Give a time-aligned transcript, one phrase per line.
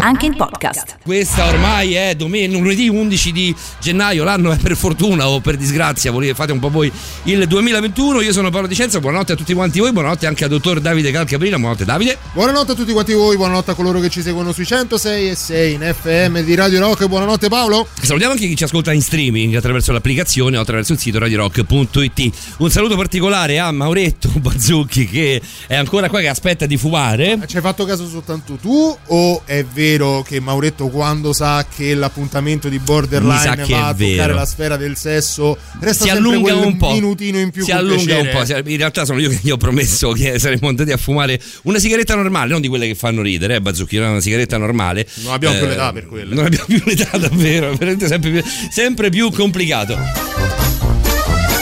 [0.00, 0.98] Anche in podcast.
[1.02, 6.12] Questa ormai è domen- lunedì 11 di gennaio, l'anno è per fortuna o per disgrazia,
[6.12, 6.90] volete fate un po' voi
[7.24, 8.20] il 2021.
[8.20, 11.56] Io sono Paolo Dicenza, buonanotte a tutti quanti voi, buonanotte anche al dottor Davide Calcabrina,
[11.56, 12.16] buonanotte Davide.
[12.32, 15.72] Buonanotte a tutti quanti voi, buonanotte a coloro che ci seguono sui 106 e 6
[15.72, 17.06] in FM di Radio Rock.
[17.06, 17.88] Buonanotte Paolo.
[18.00, 22.30] Salutiamo anche chi ci ascolta in streaming attraverso l'applicazione o attraverso il sito radiorock.it.
[22.58, 27.36] Un saluto particolare a Mauretto Bazzucchi che è ancora qua che aspetta di fumare.
[27.46, 29.86] Ci hai fatto caso soltanto tu o è vero
[30.26, 34.10] che Mauretto quando sa che l'appuntamento di Borderline va a vero.
[34.16, 36.92] toccare la sfera del sesso resta si allunga un po'.
[36.92, 38.62] minutino in più si allunga un piacere.
[38.62, 38.68] po'.
[38.70, 42.14] In realtà sono io che gli ho promesso che saremmo andati a fumare una sigaretta
[42.14, 45.06] normale, non di quelle che fanno ridere, eh, Bazzucchi, una sigaretta normale.
[45.22, 46.34] Non abbiamo più Eh, l'età per quelle.
[46.34, 47.76] Non abbiamo più l'età, davvero,
[48.06, 50.87] sempre più, sempre più complicato.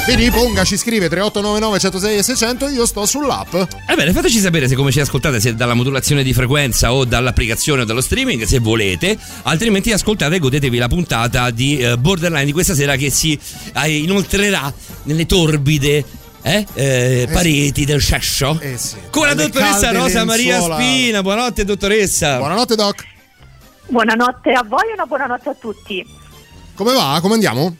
[0.07, 3.55] Vedi, Ponga ci scrive 3899 106 e 600 io sto sull'app.
[3.89, 7.85] Ebbene, fateci sapere se come ci ascoltate, se dalla modulazione di frequenza o dall'applicazione o
[7.85, 12.75] dallo streaming, se volete, altrimenti ascoltate e godetevi la puntata di eh, Borderline di questa
[12.75, 13.37] sera che si
[13.75, 14.73] eh, inoltrerà
[15.05, 16.05] nelle torbide
[16.43, 18.95] eh, eh, pareti del cesso Eh sì.
[19.11, 20.61] con la dottoressa Rosa Maria.
[20.61, 21.21] Spina.
[21.23, 22.37] Buonanotte, dottoressa.
[22.39, 23.05] Buonanotte Doc.
[23.89, 26.07] Buonanotte a voi e una buonanotte a tutti.
[26.77, 27.19] Come va?
[27.21, 27.77] Come andiamo?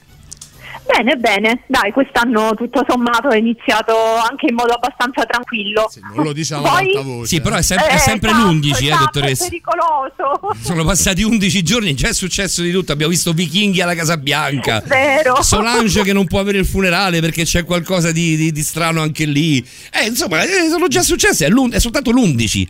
[0.87, 5.89] Bene, bene, dai, quest'anno tutto sommato è iniziato anche in modo abbastanza tranquillo.
[5.91, 7.27] Se non lo diciamo ad Poi- alta voce.
[7.27, 9.45] Sì, però è, sem- è Eh, sempre esatto, l'11, eh, esatto, dottoressa.
[9.45, 10.55] È pericoloso.
[10.63, 12.93] Sono passati 11 giorni, già è successo di tutto.
[12.93, 14.83] Abbiamo visto vichinghi alla Casa Bianca.
[14.87, 15.43] Vero.
[15.43, 19.25] Solange che non può avere il funerale perché c'è qualcosa di, di- di strano anche
[19.27, 19.59] lì.
[19.93, 22.67] Eh, insomma, eh, sono già successe, è, è soltanto l'11.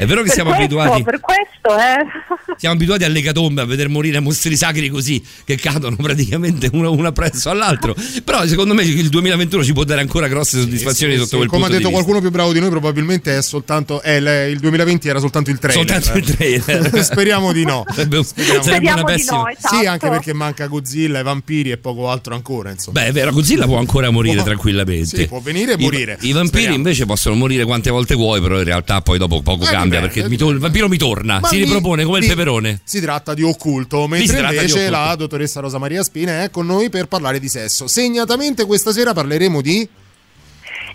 [0.00, 2.54] È vero che Per siamo questo, abituati, Per questo, eh.
[2.56, 7.12] siamo abituati alle ecatombe a vedere morire mostri sacri così che cadono praticamente uno, uno
[7.12, 7.94] presso all'altro.
[8.24, 11.48] Però secondo me il 2021 ci può dare ancora grosse soddisfazioni Sì, sotto sì, quel
[11.48, 11.92] come ha detto di vista.
[12.02, 14.00] qualcuno più bravo di noi, probabilmente è soltanto.
[14.02, 15.86] eh, le- il 2020 era soltanto il trailer.
[16.02, 17.04] Soltanto il trailer.
[17.04, 17.84] Speriamo di no.
[17.92, 18.62] Sarebbe, Speriamo.
[18.62, 19.36] sarebbe Speriamo una di pessima.
[19.38, 19.76] no, esatto.
[19.76, 22.70] Sì, anche perché manca Godzilla, i vampiri e poco altro ancora.
[22.70, 23.00] Insomma.
[23.00, 25.16] Beh, è vero, Godzilla può ancora morire Può- tranquillamente.
[25.16, 26.16] sì, può venire e I- morire.
[26.20, 26.76] I, vampiri Speriamo.
[26.76, 30.06] invece possono morire quante volte vuoi, però in realtà poi dopo poco Eh, cambia dipende,
[30.06, 30.44] perché mi dipende.
[30.44, 32.80] to- il vampiro mi torna, si ripropone come il peperone.
[32.84, 34.90] Si tratta di occulto, mentre invece occulto.
[34.90, 37.86] la dottoressa Rosa Maria Spina è con noi per parlare di sesso.
[37.86, 39.88] Segnatamente questa sera parleremo di.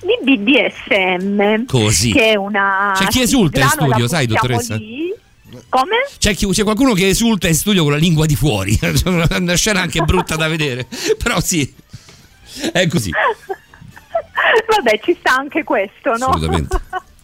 [0.01, 1.66] Di BDSM.
[1.66, 2.11] Così.
[2.11, 2.94] Che è una.
[2.97, 4.75] C'è chi esulta in studio, sai, dottoressa?
[4.75, 5.13] lì.
[5.69, 5.95] Come?
[6.17, 8.78] C'è, chi- c'è qualcuno che esulta in studio con la lingua di fuori.
[9.05, 10.85] Una scena anche brutta da vedere.
[11.22, 11.73] Però sì,
[12.72, 13.11] è così.
[14.67, 16.28] Vabbè, ci sta anche questo, no?
[16.28, 16.78] Assolutamente.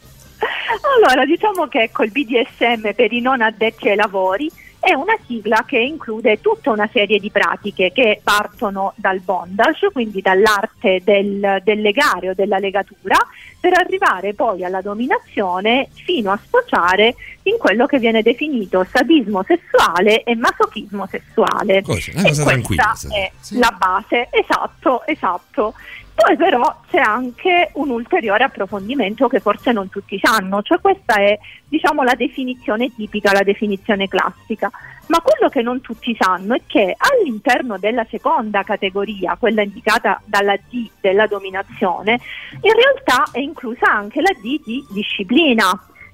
[0.96, 4.52] allora, diciamo che ecco, il BDSM per i non addetti ai lavori
[4.82, 10.22] è una sigla che include tutta una serie di pratiche che partono dal bondage, quindi
[10.22, 13.16] dall'arte del, del legare o della legatura,
[13.60, 20.24] per arrivare poi alla dominazione fino a sfociare in quello che viene definito sadismo sessuale
[20.24, 21.84] e masochismo sessuale.
[21.84, 23.08] Così, una E cosa questa tranquilla, sì.
[23.14, 25.76] è la base, esatto, esatto.
[26.24, 31.38] Poi però c'è anche un ulteriore approfondimento che forse non tutti sanno, cioè questa è
[31.68, 34.70] diciamo la definizione tipica, la definizione classica,
[35.08, 40.56] ma quello che non tutti sanno è che all'interno della seconda categoria, quella indicata dalla
[40.56, 42.20] D della dominazione,
[42.62, 45.72] in realtà è inclusa anche la D di disciplina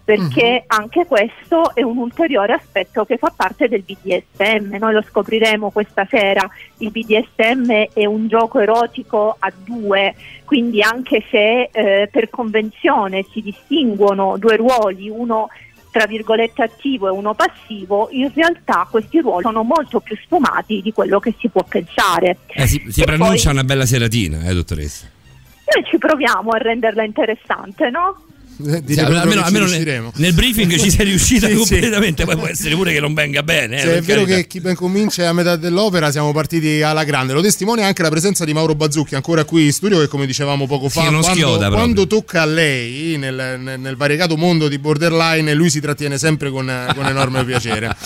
[0.07, 4.78] perché anche questo è un ulteriore aspetto che fa parte del BDSM.
[4.79, 6.50] Noi lo scopriremo questa sera.
[6.78, 10.16] Il BDSM è un gioco erotico a due,
[10.46, 15.50] quindi anche se eh, per convenzione si distinguono due ruoli, uno
[15.91, 20.94] tra virgolette attivo e uno passivo, in realtà questi ruoli sono molto più sfumati di
[20.94, 22.38] quello che si può pensare.
[22.47, 25.06] Eh, si si preannuncia poi una bella seratina, eh, dottoressa.
[25.75, 28.22] Noi ci proviamo a renderla interessante, no?
[28.59, 31.57] Sì, almeno almeno nel, nel briefing ci sei riuscita Sì, sì.
[31.59, 33.78] completamente, poi può essere pure che non venga bene.
[33.81, 34.35] eh, è vero carità.
[34.38, 37.34] che chi ben comincia è a metà dell'opera, siamo partiti alla grande.
[37.34, 40.66] Lo testimonia anche la presenza di Mauro Bazzucchi, ancora qui in studio, che come dicevamo
[40.66, 45.53] poco fa, Sì, quando, quando tocca a lei nel, nel- nel variegato mondo di borderline,
[45.53, 46.66] lui si trattiene sempre con,
[46.96, 47.96] con enorme piacere.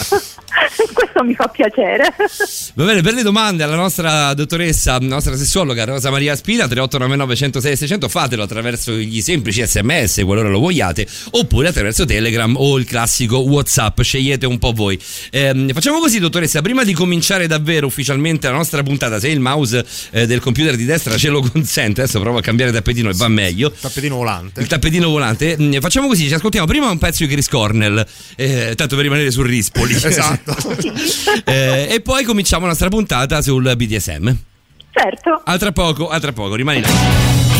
[0.94, 2.14] Questo mi fa piacere.
[2.75, 7.75] Va bene, per le domande alla nostra dottoressa, nostra sessuologa Rosa Maria Spina, 3899 106
[7.78, 13.38] 600, fatelo attraverso gli semplici sms qualora lo vogliate, oppure attraverso Telegram o il classico
[13.38, 15.00] WhatsApp, scegliete un po' voi.
[15.32, 19.86] Ehm, facciamo così, dottoressa, prima di cominciare davvero ufficialmente la nostra puntata, se il mouse
[20.12, 23.28] eh, del computer di destra ce lo consente, adesso provo a cambiare tappetino e va
[23.28, 23.72] meglio.
[23.72, 24.62] Tappetino volante.
[24.62, 25.58] Il tappetino volante.
[25.60, 28.06] Mm, Facciamo così, ci ascoltiamo prima un pezzo di Chris Cornell,
[28.36, 30.00] eh, tanto per rimanere sul Rispoli.
[30.12, 30.56] Esatto.
[31.46, 34.36] Eh, e poi cominciamo la nostra puntata sul BDSM.
[34.92, 35.42] Certo.
[35.46, 37.50] A tra poco, a tra poco, rimani là.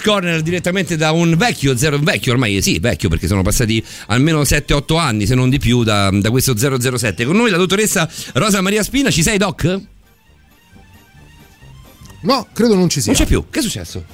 [0.00, 4.42] Chris Corner direttamente da un vecchio, zero, vecchio ormai, sì, vecchio perché sono passati almeno
[4.42, 7.24] 7-8 anni, se non di più, da, da questo 007.
[7.24, 9.78] Con noi la dottoressa Rosa Maria Spina, ci sei doc?
[12.22, 13.12] No, credo non ci sia.
[13.12, 14.04] Non c'è più, che è successo?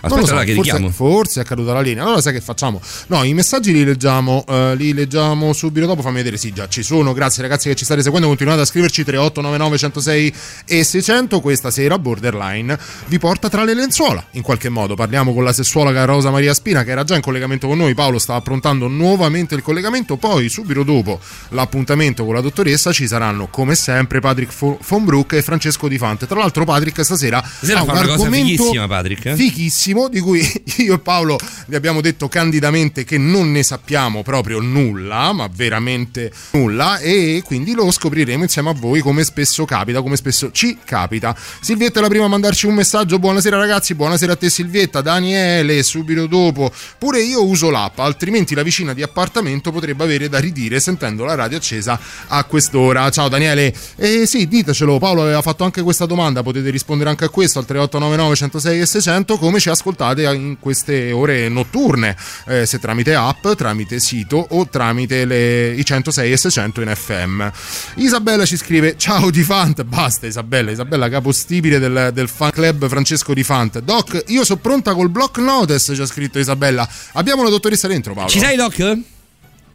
[0.00, 0.90] Aspetta, so, che forse, richiamo.
[0.90, 2.04] forse è caduta la linea.
[2.04, 2.80] Allora sai che facciamo?
[3.08, 6.02] No, i messaggi li leggiamo, eh, li leggiamo subito dopo.
[6.02, 7.12] Fammi vedere, sì, già ci sono.
[7.12, 8.26] Grazie ragazzi che ci state seguendo.
[8.28, 10.34] Continuate a scriverci 3899 106
[10.66, 11.40] e 600.
[11.40, 14.24] Questa sera Borderline vi porta tra le lenzuola.
[14.32, 17.66] In qualche modo parliamo con la sessuologa Rosa Maria Spina che era già in collegamento
[17.66, 17.94] con noi.
[17.94, 20.16] Paolo sta approntando nuovamente il collegamento.
[20.16, 25.42] Poi subito dopo l'appuntamento con la dottoressa ci saranno come sempre Patrick Fo- Fonbrook e
[25.42, 26.26] Francesco Di Fante.
[26.26, 29.34] Tra l'altro Patrick stasera Stasera ha un una cosa argomento fighissima, Patrick, eh?
[29.36, 30.40] fighissimo bellissimo di cui
[30.78, 31.38] io e Paolo
[31.68, 37.74] vi abbiamo detto candidamente che non ne sappiamo proprio nulla, ma veramente nulla e quindi
[37.74, 41.36] lo scopriremo insieme a voi come spesso capita, come spesso ci capita.
[41.60, 45.82] Silvietta è la prima a mandarci un messaggio, buonasera ragazzi, buonasera a te Silvietta, Daniele
[45.82, 50.80] subito dopo, pure io uso l'app, altrimenti la vicina di appartamento potrebbe avere da ridire
[50.80, 53.10] sentendo la radio accesa a quest'ora.
[53.10, 57.28] Ciao Daniele, eh sì ditecelo, Paolo aveva fatto anche questa domanda, potete rispondere anche a
[57.28, 62.78] questo al 3899 106 e 600 come ci ascoltate in queste ore notturne, eh, se
[62.78, 67.48] tramite app, tramite sito o tramite le, i 106 e 600 in FM.
[67.96, 73.34] Isabella ci scrive ciao di Fant, basta Isabella, Isabella capostipite del, del fan club Francesco
[73.34, 73.80] di Fant.
[73.80, 76.88] Doc, io sono pronta col block notice, ci ha scritto Isabella.
[77.12, 78.30] Abbiamo la dottoressa dentro Paolo.
[78.30, 78.74] Ci sei, Doc?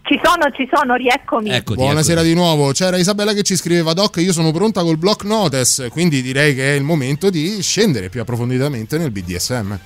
[0.06, 1.50] Ci sono, ci sono, rieccomi.
[1.50, 2.28] Eccoti, Buonasera eccoti.
[2.28, 2.74] di nuovo.
[2.74, 6.74] C'era Isabella che ci scriveva Doc, io sono pronta col block notice, quindi direi che
[6.74, 9.80] è il momento di scendere più approfonditamente nel BDSM.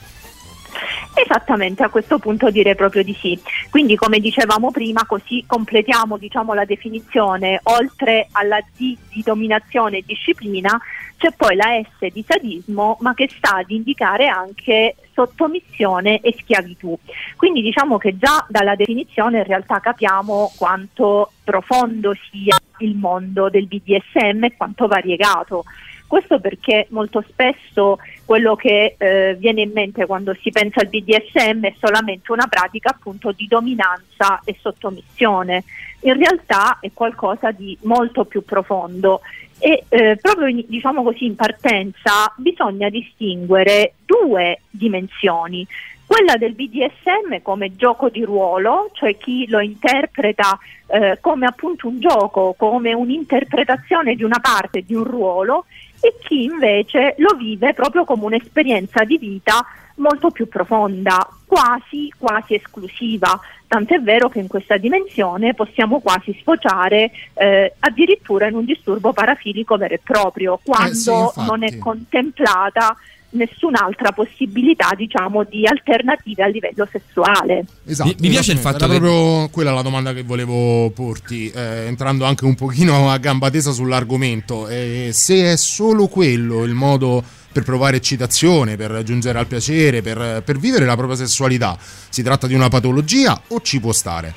[1.19, 3.39] Esattamente, a questo punto direi proprio di sì.
[3.71, 10.03] Quindi come dicevamo prima, così completiamo diciamo, la definizione, oltre alla D di dominazione e
[10.05, 10.79] disciplina,
[11.17, 16.95] c'è poi la S di sadismo, ma che sta ad indicare anche sottomissione e schiavitù.
[17.35, 23.65] Quindi diciamo che già dalla definizione in realtà capiamo quanto profondo sia il mondo del
[23.65, 25.63] BDSM e quanto variegato.
[26.07, 31.65] Questo perché molto spesso quello che eh, viene in mente quando si pensa al BDSM
[31.65, 35.65] è solamente una pratica appunto di dominanza e sottomissione.
[36.01, 39.19] In realtà è qualcosa di molto più profondo
[39.59, 45.67] e eh, proprio in, diciamo così in partenza bisogna distinguere due dimensioni.
[46.07, 51.99] Quella del BDSM come gioco di ruolo, cioè chi lo interpreta eh, come appunto un
[51.99, 55.65] gioco, come un'interpretazione di una parte di un ruolo
[55.99, 62.55] e chi invece lo vive proprio come un'esperienza di vita molto più profonda, quasi, quasi
[62.55, 63.39] esclusiva.
[63.67, 69.75] Tant'è vero che in questa dimensione possiamo quasi sfociare eh, addirittura in un disturbo parafilico
[69.75, 71.49] vero e proprio, quando sì, infatti.
[71.49, 72.95] non è contemplata
[73.37, 77.63] nessun'altra possibilità diciamo di alternative a livello sessuale.
[77.85, 78.61] Esatto, Mi- mi piace il esattamente.
[78.61, 83.09] fatto Era che- proprio quella la domanda che volevo porti, eh, entrando anche un pochino
[83.09, 84.67] a gamba tesa sull'argomento.
[84.67, 90.41] Eh, se è solo quello il modo per provare eccitazione, per giungere al piacere, per,
[90.43, 91.77] per vivere la propria sessualità,
[92.09, 94.33] si tratta di una patologia o ci può stare?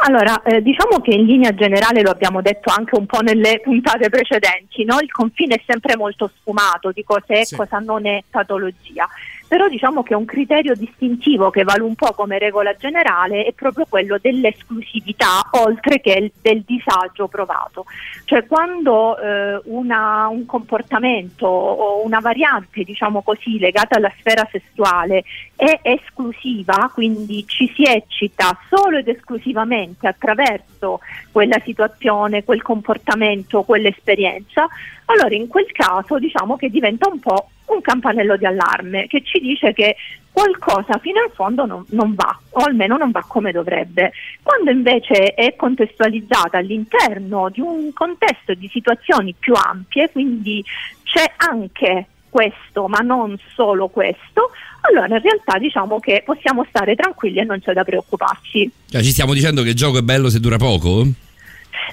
[0.00, 4.08] Allora, eh, diciamo che in linea generale lo abbiamo detto anche un po' nelle puntate
[4.08, 4.98] precedenti, no?
[5.00, 7.56] il confine è sempre molto sfumato di cosa è e Sì.
[7.56, 9.08] cosa non è patologia,
[9.48, 13.86] però diciamo che un criterio distintivo che vale un po' come regola generale è proprio
[13.88, 17.86] quello dell'esclusività oltre che del disagio provato,
[18.26, 25.24] cioè quando eh, una- un comportamento o una variante diciamo così legata alla sfera sessuale
[25.56, 31.00] è esclusiva, quindi ci si eccita solo ed esclusivamente attraverso
[31.32, 34.68] quella situazione, quel comportamento, quell'esperienza,
[35.06, 39.38] allora in quel caso diciamo che diventa un po' un campanello di allarme che ci
[39.40, 39.96] dice che
[40.32, 44.12] qualcosa fino in fondo non, non va, o almeno non va come dovrebbe.
[44.42, 50.64] Quando invece è contestualizzata all'interno di un contesto di situazioni più ampie, quindi
[51.02, 54.50] c'è anche questo, ma non solo questo,
[54.82, 58.70] allora in realtà diciamo che possiamo stare tranquilli e non c'è da preoccuparci.
[58.90, 61.04] Cioè, ci stiamo dicendo che il gioco è bello se dura poco?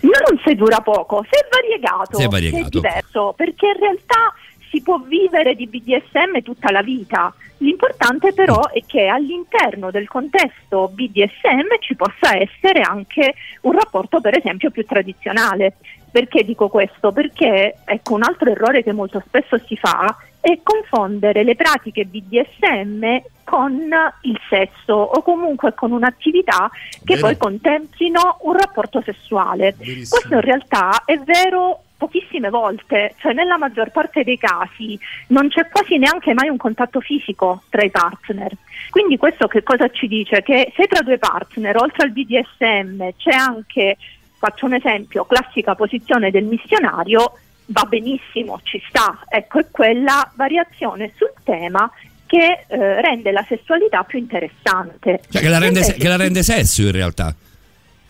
[0.01, 2.79] Non se dura poco, se è variegato, Se è variegato.
[2.79, 4.33] diverso, perché in realtà
[4.69, 7.33] si può vivere di BDSM tutta la vita.
[7.59, 14.37] L'importante però è che all'interno del contesto BDSM ci possa essere anche un rapporto per
[14.37, 15.75] esempio più tradizionale.
[16.11, 17.11] Perché dico questo?
[17.11, 23.21] Perché ecco un altro errore che molto spesso si fa è confondere le pratiche BDSM
[23.43, 23.89] con
[24.21, 26.69] il sesso o comunque con un'attività
[27.03, 27.27] che Vero.
[27.27, 29.73] poi contemplino un rapporto sessuale.
[29.77, 30.19] Verissimo.
[30.19, 35.67] Questo in realtà è vero pochissime volte, cioè nella maggior parte dei casi non c'è
[35.69, 38.51] quasi neanche mai un contatto fisico tra i partner.
[38.89, 40.41] Quindi questo che cosa ci dice?
[40.41, 43.97] Che se tra due partner, oltre al BDSM, c'è anche,
[44.37, 47.33] faccio un esempio, classica posizione del missionario,
[47.67, 51.89] va benissimo, ci sta, ecco, è quella variazione sul tema
[52.25, 55.21] che eh, rende la sessualità più interessante.
[55.29, 57.33] Cioè, che la rende, Invece che la rende sesso in realtà.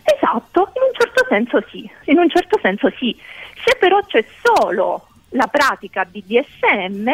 [0.04, 3.16] Esatto, in un certo senso sì, in un certo senso sì.
[3.66, 7.08] Se però c'è solo la pratica BDSM,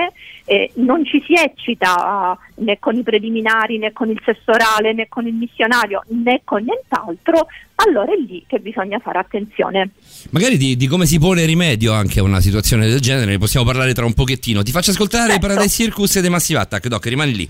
[0.46, 4.94] eh, non ci si eccita eh, né con i preliminari né con il sesso orale
[4.94, 9.92] né con il missionario né con nient'altro, allora è lì che bisogna fare attenzione.
[10.32, 13.66] Magari di, di come si pone rimedio anche a una situazione del genere, ne possiamo
[13.66, 14.62] parlare tra un pochettino.
[14.62, 15.48] Ti faccio ascoltare Certo.
[15.48, 17.50] Paradise Circus e The Massive Attack, Doc, rimani lì.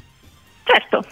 [0.63, 1.05] Certo.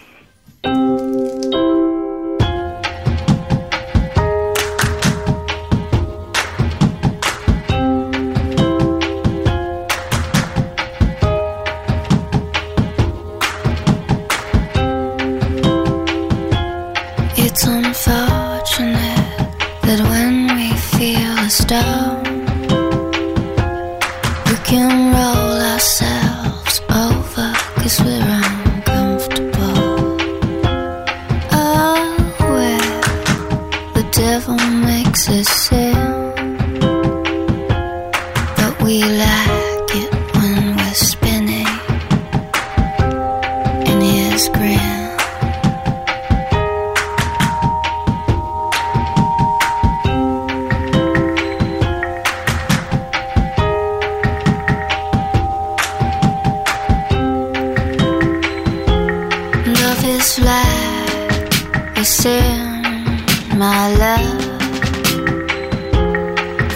[63.60, 64.40] My love,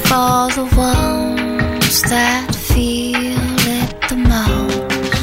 [0.06, 3.40] for the ones that feel
[3.80, 5.14] it the most.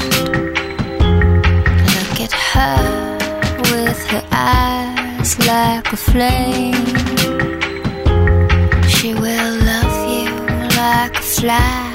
[1.96, 2.82] Look at her
[3.72, 6.86] with her eyes like a flame.
[8.88, 10.32] She will love you
[10.82, 11.90] like a fly,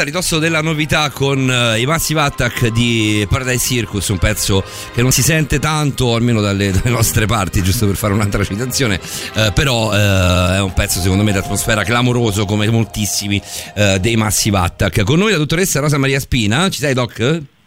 [0.00, 5.02] a ridosso della novità con eh, i Massive Attack di Paradise Circus, un pezzo che
[5.02, 8.98] non si sente tanto, almeno dalle, dalle nostre parti, giusto per fare un'altra citazione,
[9.34, 13.40] eh, però eh, è un pezzo secondo me di atmosfera clamoroso come moltissimi
[14.00, 15.02] dei Massive Attack.
[15.02, 17.58] Con noi la dottoressa Rosa Maria Spina, ci sei Doc?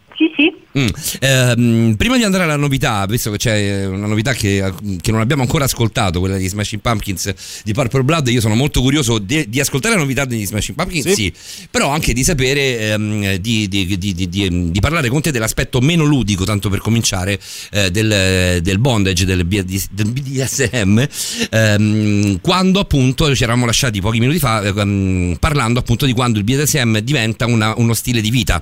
[0.77, 0.87] Mm.
[1.19, 5.43] Ehm, prima di andare alla novità, visto che c'è una novità che, che non abbiamo
[5.43, 7.33] ancora ascoltato, quella di Smashing Pumpkins
[7.63, 11.07] di Purple Blood, io sono molto curioso di, di ascoltare la novità degli Smashing Pumpkins,
[11.09, 11.33] sì, Sì.
[11.69, 16.69] però anche di sapere, ehm, di, di- di- parlare con te dell'aspetto meno ludico, tanto
[16.69, 17.39] per cominciare,
[17.71, 21.03] eh, del, del bondage, del, del BDSM,
[21.51, 26.43] ehm, quando appunto ci eravamo lasciati pochi minuti fa ehm, parlando appunto di quando il
[26.43, 28.61] BDSM diventa una- uno stile di vita.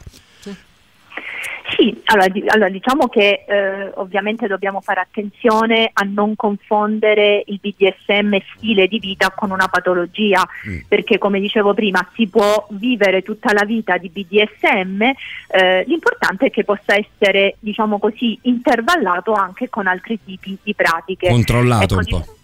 [2.12, 8.38] Allora, di- allora, diciamo che eh, ovviamente dobbiamo fare attenzione a non confondere il BDSM
[8.56, 10.46] stile di vita con una patologia,
[10.88, 16.50] perché come dicevo prima si può vivere tutta la vita di BDSM, eh, l'importante è
[16.50, 21.30] che possa essere, diciamo così, intervallato anche con altri tipi di pratiche.
[21.30, 22.36] Controllato Ecco, un po'.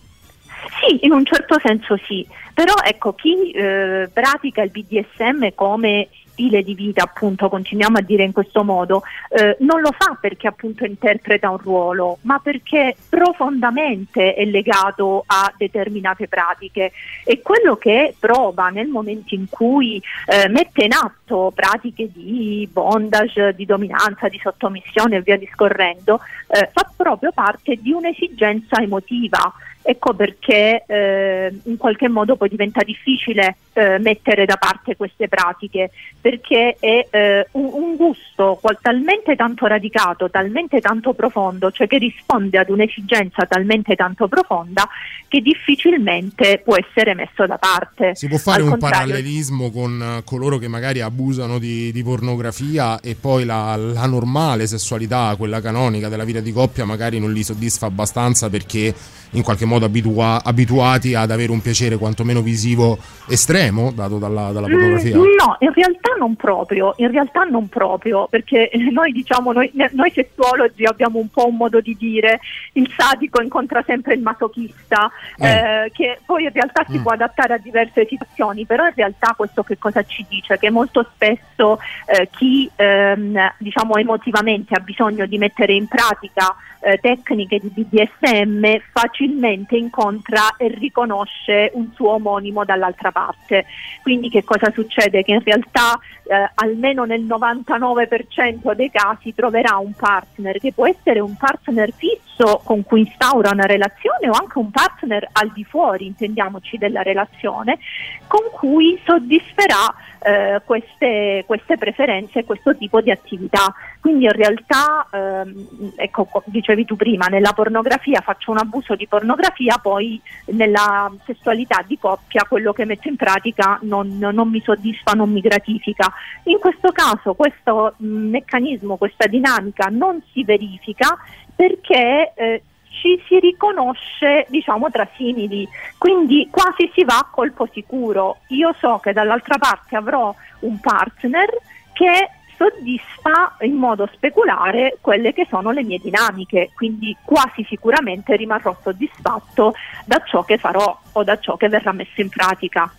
[0.79, 6.61] Sì, in un certo senso sì, però ecco chi eh, pratica il BDSM come stile
[6.61, 10.85] di vita, appunto, continuiamo a dire in questo modo, eh, non lo fa perché appunto
[10.85, 16.91] interpreta un ruolo, ma perché profondamente è legato a determinate pratiche
[17.25, 23.55] e quello che prova nel momento in cui eh, mette in atto pratiche di bondage,
[23.55, 29.51] di dominanza, di sottomissione e via discorrendo, eh, fa proprio parte di un'esigenza emotiva.
[29.89, 35.91] Ecco perché eh, in qualche modo poi diventa difficile eh, mettere da parte queste pratiche,
[36.19, 42.57] perché è eh, un, un gusto talmente tanto radicato, talmente tanto profondo, cioè che risponde
[42.57, 44.89] ad un'esigenza talmente tanto profonda
[45.29, 48.13] che difficilmente può essere messo da parte.
[48.13, 52.99] Si può fare Al un parallelismo con eh, coloro che magari abusano di, di pornografia
[52.99, 57.43] e poi la, la normale sessualità, quella canonica della vita di coppia, magari non li
[57.43, 58.93] soddisfa abbastanza perché
[59.31, 62.97] in qualche modo abitua- abituati ad avere un piacere quantomeno visivo
[63.29, 65.17] estremo dato dalla, dalla pornografia.
[65.17, 70.11] Mm, No, in realtà non proprio, in realtà non proprio, perché noi diciamo, noi, noi
[70.13, 72.39] sessuologi abbiamo un po' un modo di dire,
[72.73, 77.01] il sadico incontra sempre il masochista, eh, che poi in realtà si Mm.
[77.01, 80.57] può adattare a diverse situazioni, però in realtà questo che cosa ci dice?
[80.57, 86.97] Che molto spesso eh, chi ehm, diciamo emotivamente ha bisogno di mettere in pratica eh,
[86.97, 93.65] tecniche di BDSM facilmente incontra e riconosce un suo omonimo dall'altra parte.
[94.01, 95.23] Quindi che cosa succede?
[95.23, 101.19] Che in realtà eh, almeno nel 99% dei casi troverà un partner che può essere
[101.19, 106.07] un partner fisso con cui instaura una relazione o anche un partner al di fuori,
[106.07, 107.79] intendiamoci, della relazione,
[108.27, 109.93] con cui soddisferà
[110.27, 113.73] eh, queste, queste preferenze e questo tipo di attività.
[114.01, 119.07] Quindi in realtà, ehm, ecco, co- dicevi tu prima, nella pornografia faccio un abuso di
[119.07, 125.13] pornografia, poi nella sessualità di coppia quello che metto in pratica non, non mi soddisfa,
[125.13, 126.11] non mi gratifica.
[126.43, 131.17] In questo caso questo meccanismo, questa dinamica non si verifica
[131.55, 132.61] perché eh,
[132.99, 138.37] ci si riconosce diciamo tra simili, quindi quasi si va a colpo sicuro.
[138.47, 141.49] Io so che dall'altra parte avrò un partner
[141.93, 148.75] che soddisfa in modo speculare quelle che sono le mie dinamiche, quindi quasi sicuramente rimarrò
[148.81, 149.73] soddisfatto
[150.05, 152.91] da ciò che farò o da ciò che verrà messo in pratica.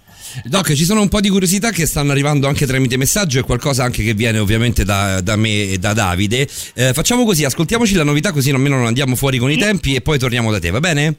[0.44, 3.84] Doc, ci sono un po' di curiosità che stanno arrivando anche tramite messaggio e qualcosa
[3.84, 6.46] anche che viene ovviamente da, da me e da Davide.
[6.74, 10.00] Eh, facciamo così, ascoltiamoci la novità così almeno non andiamo fuori con i tempi e
[10.00, 11.14] poi torniamo da te, va bene?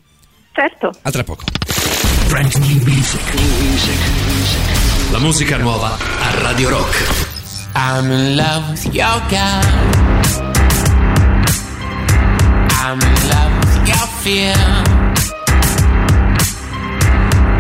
[0.52, 0.92] Certo.
[1.02, 1.44] A tra poco.
[2.28, 3.22] Brand new music.
[5.12, 7.29] La musica nuova a Radio Rock.
[7.82, 9.64] I'm in love with your girl.
[12.84, 14.60] I'm in love with your fear.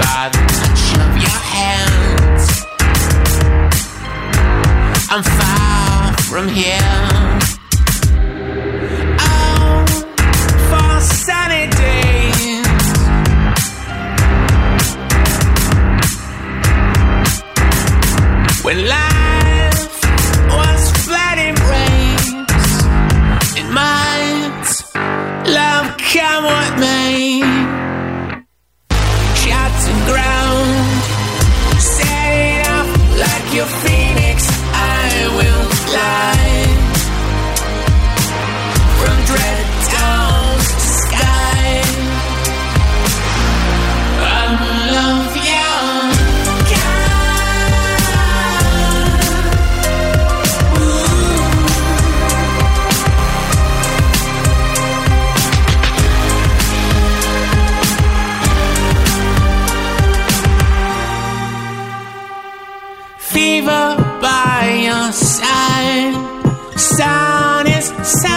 [0.01, 2.43] By the touch of your hands,
[5.09, 6.97] I'm far from here.
[9.21, 9.85] Oh,
[10.69, 12.67] for sunny days.
[18.65, 19.18] When life
[25.45, 27.41] Love, come with me.
[29.35, 30.48] Shots and ground.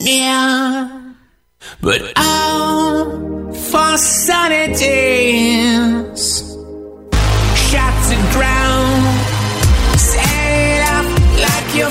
[0.00, 1.14] Yeah,
[1.80, 4.86] but all for sanities.
[7.68, 9.18] Shots and ground,
[9.98, 11.06] set it up
[11.42, 11.90] like you're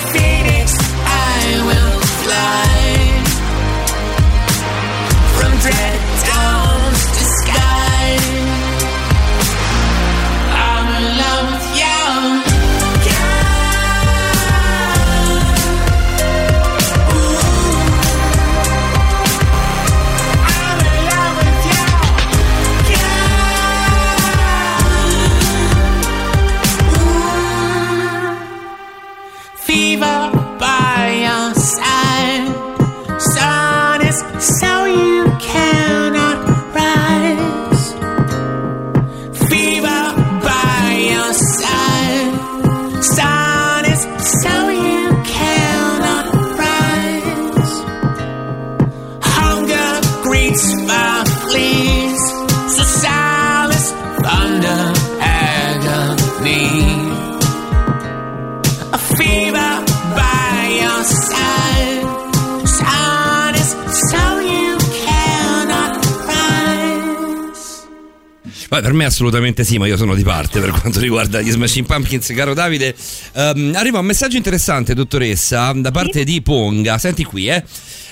[68.70, 71.86] Beh, per me assolutamente sì, ma io sono di parte per quanto riguarda gli Smashing
[71.86, 72.94] Pumpkins, caro Davide.
[73.34, 76.98] Ehm, arriva un messaggio interessante, dottoressa, da parte di Ponga.
[76.98, 77.64] Senti qui, eh.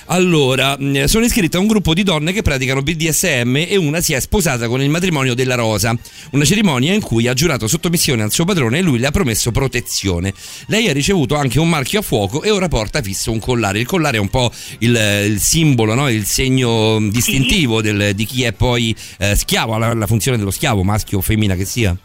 [0.08, 4.12] Allora, mh, sono iscritta a un gruppo di donne che praticano BDSM e una si
[4.12, 5.96] è sposata con il matrimonio della Rosa,
[6.30, 9.50] una cerimonia in cui ha giurato sottomissione al suo padrone e lui le ha promesso
[9.50, 10.32] protezione.
[10.66, 13.80] Lei ha ricevuto anche un marchio a fuoco e ora porta fisso un collare.
[13.80, 16.08] Il collare è un po' il, il simbolo, no?
[16.08, 20.84] il segno distintivo del- di chi è poi eh, schiavo, la, la funzione dello schiavo,
[20.84, 21.96] maschio o femmina che sia.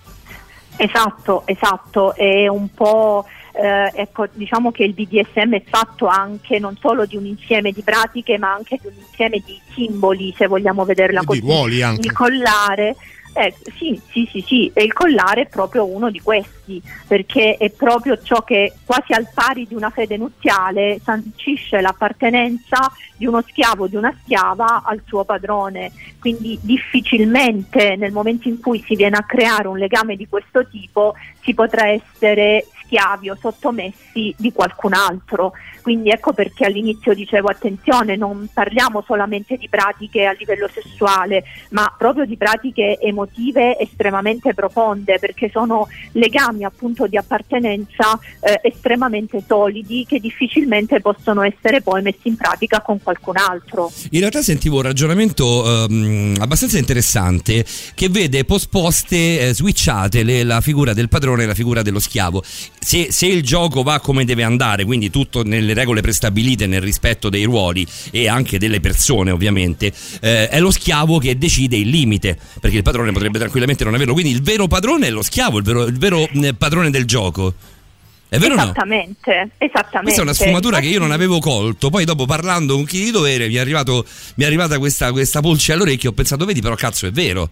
[0.78, 3.26] Esatto, esatto, è un po'.
[3.54, 7.82] Eh, ecco, diciamo che il BDSM è fatto anche non solo di un insieme di
[7.82, 11.40] pratiche, ma anche di un insieme di simboli, se vogliamo vederla E di così.
[11.42, 12.08] ruoli anche.
[12.08, 12.96] Il collare,
[13.34, 17.70] eh, sì, sì, sì, sì, e il collare è proprio uno di questi, perché è
[17.70, 23.84] proprio ciò che quasi al pari di una fede nuziale sancisce l'appartenenza di uno schiavo
[23.84, 25.92] o di una schiava al suo padrone.
[26.20, 31.14] Quindi difficilmente nel momento in cui si viene a creare un legame di questo tipo
[31.42, 35.54] si potrà essere schiavi o sottomessi di qualcun altro.
[35.82, 41.94] Quindi ecco perché all'inizio dicevo attenzione, non parliamo solamente di pratiche a livello sessuale, ma
[41.98, 50.06] proprio di pratiche emotive estremamente profonde, perché sono legami appunto di appartenenza eh, estremamente solidi
[50.08, 53.92] che difficilmente possono essere poi messi in pratica con qualcun altro.
[54.12, 60.62] In realtà sentivo un ragionamento ehm, abbastanza interessante che vede posposte, eh, switchate le- la
[60.62, 62.44] figura del padrone e la figura dello schiavo.
[62.84, 67.30] Se, se il gioco va come deve andare, quindi tutto nelle regole prestabilite, nel rispetto
[67.30, 72.36] dei ruoli e anche delle persone ovviamente, eh, è lo schiavo che decide il limite,
[72.60, 74.14] perché il padrone potrebbe tranquillamente non averlo.
[74.14, 77.54] Quindi il vero padrone è lo schiavo, il vero, il vero, eh, padrone del gioco.
[78.28, 78.64] È vero o no?
[78.64, 80.02] Esattamente, esattamente.
[80.02, 81.90] Questa è una sfumatura che io non avevo colto.
[81.92, 85.40] Poi, dopo parlando con chi di dovere, mi è, arrivato, mi è arrivata questa, questa
[85.42, 86.10] pulce all'orecchio.
[86.10, 87.52] Ho pensato, vedi, però cazzo, è vero.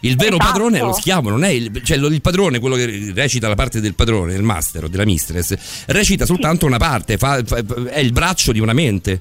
[0.00, 0.52] Il vero Esatto.
[0.52, 3.80] padrone è lo schiavo, non è il, cioè il padrone, quello che recita la parte
[3.80, 8.12] del padrone, del master o della mistress, recita soltanto una parte, fa- fa- è il
[8.12, 9.20] braccio di una mente.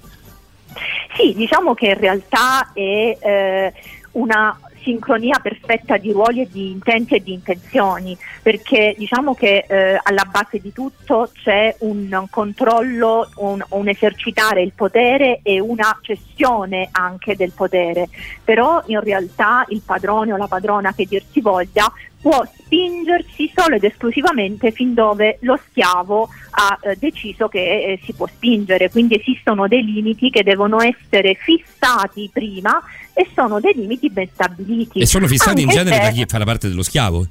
[1.15, 3.73] Sì, diciamo che in realtà è eh,
[4.13, 4.57] una
[4.89, 10.25] sincronia perfetta di ruoli e di intenti e di intenzioni, perché diciamo che eh, alla
[10.25, 17.35] base di tutto c'è un controllo, un, un esercitare il potere e una cessione anche
[17.35, 18.09] del potere,
[18.43, 23.75] però in realtà il padrone o la padrona che dir si voglia può spingersi solo
[23.75, 29.15] ed esclusivamente fin dove lo schiavo ha eh, deciso che eh, si può spingere, quindi
[29.15, 32.81] esistono dei limiti che devono essere fissati prima
[33.13, 34.99] e sono dei limiti ben stabiliti.
[34.99, 37.27] E sono fissati in Anche genere se- da chi fa la parte dello schiavo.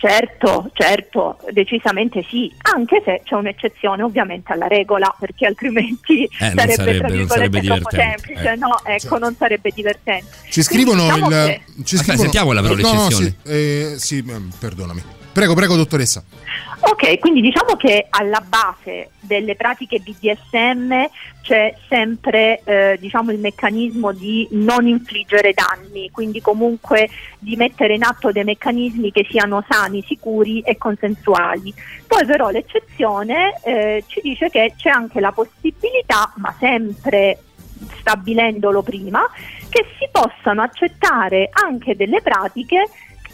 [0.00, 6.54] Certo, certo, decisamente sì, anche se c'è un'eccezione ovviamente alla regola, perché altrimenti Eh, non
[6.54, 8.56] sarebbe, sarebbe- sarebbe troppo divertente, semplice, eh.
[8.56, 10.30] no, ecco, non sarebbe divertente.
[10.48, 11.46] Ci scrivono Quindi diciamo il.
[11.52, 13.36] che- Ci Aspetta, scrivono, sentiamola però no, no, l'eccezione.
[13.44, 15.02] sì, eh, sì, ehm, perdonami.
[15.32, 16.24] Prego, prego, dottoressa.
[16.82, 21.08] Ok, quindi diciamo che alla base delle pratiche BDSM
[21.42, 28.02] c'è sempre eh, diciamo, il meccanismo di non infliggere danni, quindi comunque di mettere in
[28.02, 31.72] atto dei meccanismi che siano sani, sicuri e consensuali.
[32.06, 37.38] Poi però l'eccezione eh, ci dice che c'è anche la possibilità, ma sempre
[38.00, 39.28] stabilendolo prima,
[39.68, 42.88] che si possano accettare anche delle pratiche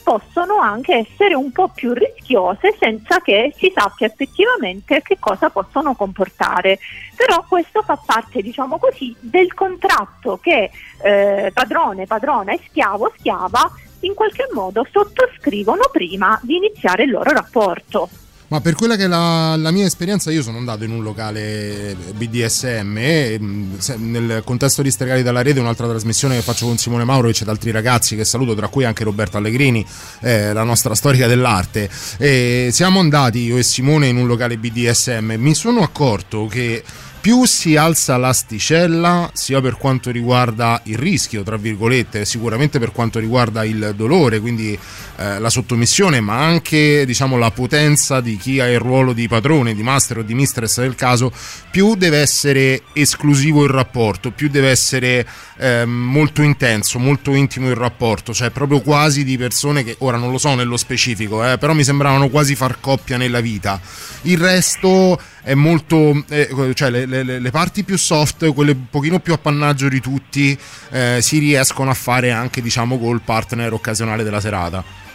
[0.07, 5.97] possono anche essere un po' più rischiose senza che si sappia effettivamente che cosa possono
[5.97, 6.79] comportare.
[7.17, 10.71] Però questo fa parte, diciamo così, del contratto che
[11.03, 13.69] eh, padrone, padrona e schiavo, schiava
[14.01, 18.09] in qualche modo sottoscrivono prima di iniziare il loro rapporto.
[18.49, 21.97] Ma per quella che è la, la, mia esperienza, io sono andato in un locale
[22.15, 27.27] BDSM e nel contesto di Stregali dalla Rete, un'altra trasmissione che faccio con Simone Mauro
[27.29, 29.85] e c'è altri ragazzi che saluto, tra cui anche Roberto Allegrini,
[30.21, 31.91] eh, la nostra storica dell'arte.
[32.19, 35.35] E siamo andati io e Simone in un locale BDSM.
[35.39, 36.85] Mi sono accorto che
[37.27, 43.19] più si alza l'asticella, sia per quanto riguarda il rischio, tra virgolette, sicuramente per quanto
[43.19, 44.79] riguarda il dolore, quindi
[45.19, 49.75] eh, la sottomissione, ma anche diciamo, la potenza di chi ha il ruolo di padrone,
[49.75, 51.33] di master o di mistress del caso,
[51.71, 55.27] più deve essere esclusivo il rapporto, più deve essere
[55.59, 60.31] eh, molto intenso, molto intimo il rapporto, cioè proprio quasi di persone che ora non
[60.31, 63.81] lo so nello specifico, eh, però mi sembravano quasi far coppia nella vita.
[64.23, 69.21] Il resto è molto eh, cioè le, le, le, parti più soft quelle un pochino
[69.21, 70.59] più appannaggio di tutti
[70.91, 75.06] eh, si riescono a fare anche diciamo col partner occasionale della serata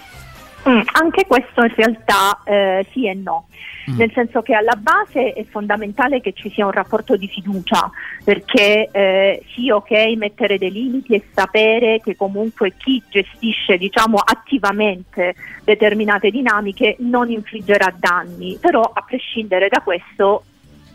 [0.69, 3.45] mm, anche questo in realtà eh, sì e no
[3.89, 3.97] Mm.
[3.97, 7.89] nel senso che alla base è fondamentale che ci sia un rapporto di fiducia,
[8.24, 15.34] perché eh, sì, ok, mettere dei limiti e sapere che comunque chi gestisce diciamo, attivamente
[15.63, 20.43] determinate dinamiche non infliggerà danni, però a prescindere da questo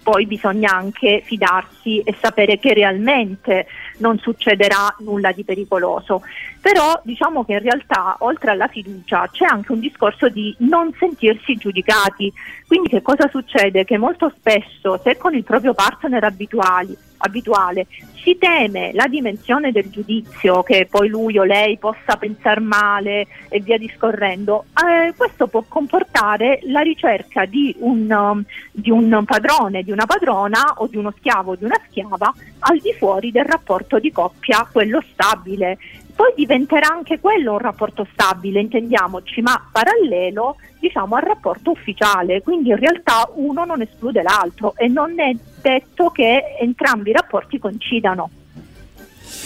[0.06, 3.66] poi bisogna anche fidarsi e sapere che realmente
[3.98, 6.22] non succederà nulla di pericoloso.
[6.60, 11.56] Però diciamo che in realtà oltre alla fiducia c'è anche un discorso di non sentirsi
[11.56, 12.32] giudicati.
[12.68, 13.84] Quindi che cosa succede?
[13.84, 17.86] Che molto spesso se con il proprio partner abituali, abituale.
[18.22, 23.60] Si teme la dimensione del giudizio, che poi lui o lei possa pensare male e
[23.60, 29.92] via discorrendo, eh, questo può comportare la ricerca di un, um, di un padrone, di
[29.92, 33.98] una padrona o di uno schiavo o di una schiava al di fuori del rapporto
[33.98, 35.78] di coppia, quello stabile.
[36.16, 42.70] Poi diventerà anche quello un rapporto stabile, intendiamoci, ma parallelo diciamo, al rapporto ufficiale, quindi
[42.70, 45.34] in realtà uno non esclude l'altro e non è
[45.66, 48.30] detto che entrambi i rapporti coincidano.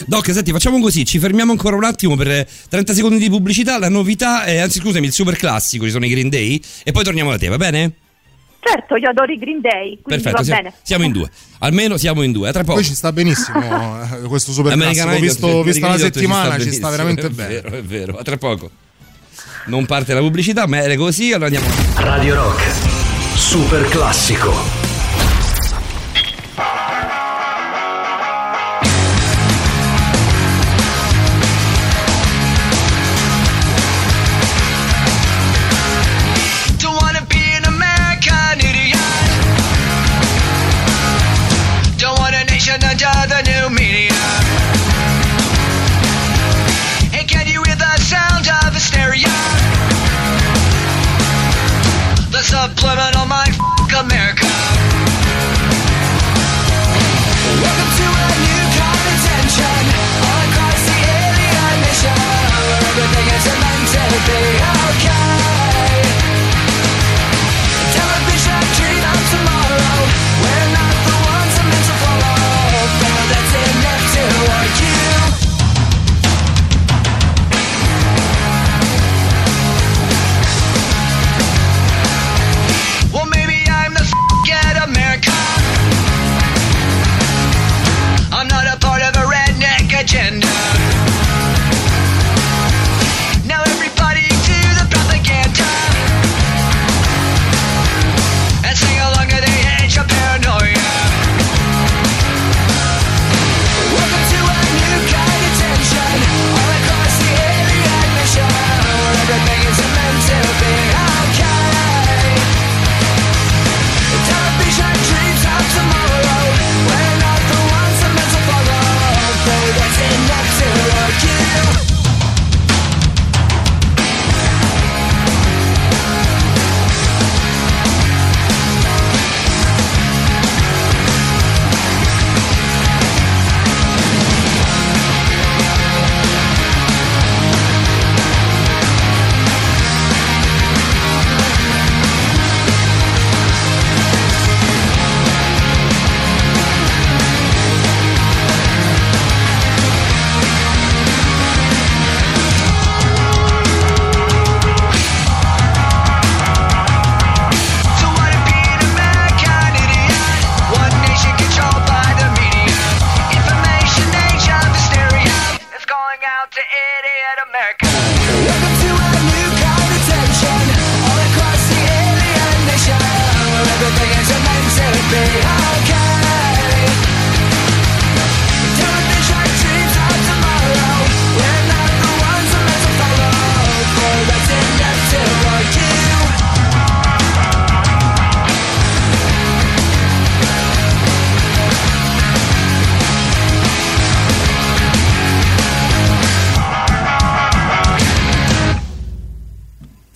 [0.07, 3.89] Doc, senti, facciamo così, ci fermiamo ancora un attimo per 30 secondi di pubblicità, la
[3.89, 7.31] novità, è, anzi scusami, il super classico, ci sono i Green Day, e poi torniamo
[7.31, 7.93] da te, va bene?
[8.63, 11.31] Certo, io adoro i Green Day, Perfetto, siamo, siamo, in due.
[11.61, 12.53] Almeno siamo in due.
[12.53, 12.75] Tra poco.
[12.75, 13.59] Poi ci sta benissimo
[14.03, 15.19] eh, questo super classico.
[15.19, 17.49] Visto, vista la settimana, ci sta, ci sta veramente è bene.
[17.49, 18.19] Vero, è vero.
[18.19, 18.71] A tra poco.
[19.67, 21.67] Non parte la pubblicità, ma è così, allora andiamo.
[21.97, 24.80] Radio Rock, super classico.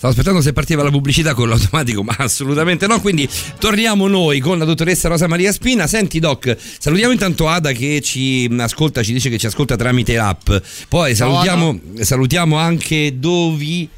[0.04, 3.00] Stavo aspettando se partiva la pubblicità con l'automatico, ma assolutamente no.
[3.00, 3.26] Quindi
[3.58, 5.86] torniamo noi con la dottoressa Rosa Maria Spina.
[5.86, 10.50] Senti, Doc, salutiamo intanto Ada che ci ascolta, ci dice che ci ascolta tramite l'app.
[10.90, 13.88] Poi salutiamo, salutiamo anche Dovi.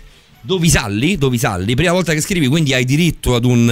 [0.47, 3.69] Dovisalli, Dovisalli, prima volta che scrivi, quindi hai diritto ad un,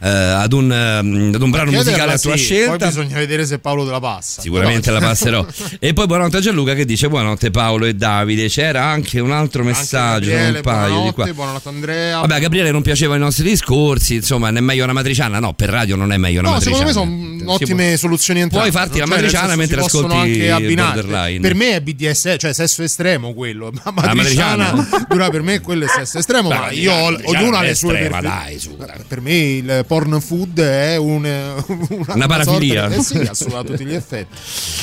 [0.00, 2.76] eh, ad un, ehm, ad un brano musicale a tua sì, scelta.
[2.76, 4.40] Poi bisogna vedere se Paolo te la passa.
[4.40, 5.46] Sicuramente la passerò.
[5.78, 8.48] e poi buonanotte a Gianluca che dice buonanotte Paolo e Davide.
[8.48, 11.32] C'era anche un altro messaggio, Gabriele, un paio di buonanotte, qua.
[11.34, 12.20] buonanotte Andrea.
[12.20, 15.38] Vabbè, Gabriele non piacevano i nostri discorsi, insomma, non è meglio una matriciana?
[15.38, 16.86] No, per radio non è meglio una No, matriciana.
[16.90, 18.70] secondo me sono ottime soluzioni entrambe.
[18.70, 20.74] Puoi farti la Cioè, matriciana mentre ascolti anche.
[20.74, 21.40] Borderline.
[21.40, 23.70] Per me è BDS, cioè sesso estremo quello.
[23.72, 25.06] Ma La matriciana, matriciana?
[25.08, 27.92] dura per me quello è sesso estremo, ma io ho, ognuno ha è le sue
[27.94, 28.98] estrema, dai, su, dai.
[29.06, 31.24] Per me il porn food è un,
[31.66, 32.90] una, Una parafilia.
[32.90, 34.36] sorta- eh sì, a tutti gli effetti.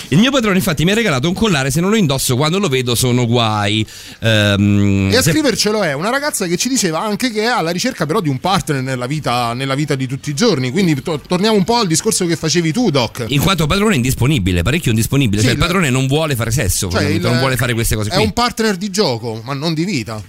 [0.10, 2.68] Il mio padrone infatti mi ha regalato un collare, se non lo indosso quando lo
[2.68, 3.86] vedo sono guai.
[4.20, 7.72] Ehm, E a se- scrivercelo è una ragazza che ci diceva anche che è alla
[7.72, 10.72] ricerca però di un partner nella vita, nella vita di tutti i giorni.
[10.72, 13.26] Quindi to- torniamo un po' al discorso che facevi tu, Doc.
[13.30, 15.40] in quanto padrone è indisponibile, parecchio indisponibile.
[15.42, 18.10] Sì, cioè, il padrone non vuole fare sesso, Cioè, il- non vuole fare queste cose
[18.10, 18.24] È qui.
[18.24, 20.22] un partner di gioco, ma non di vita.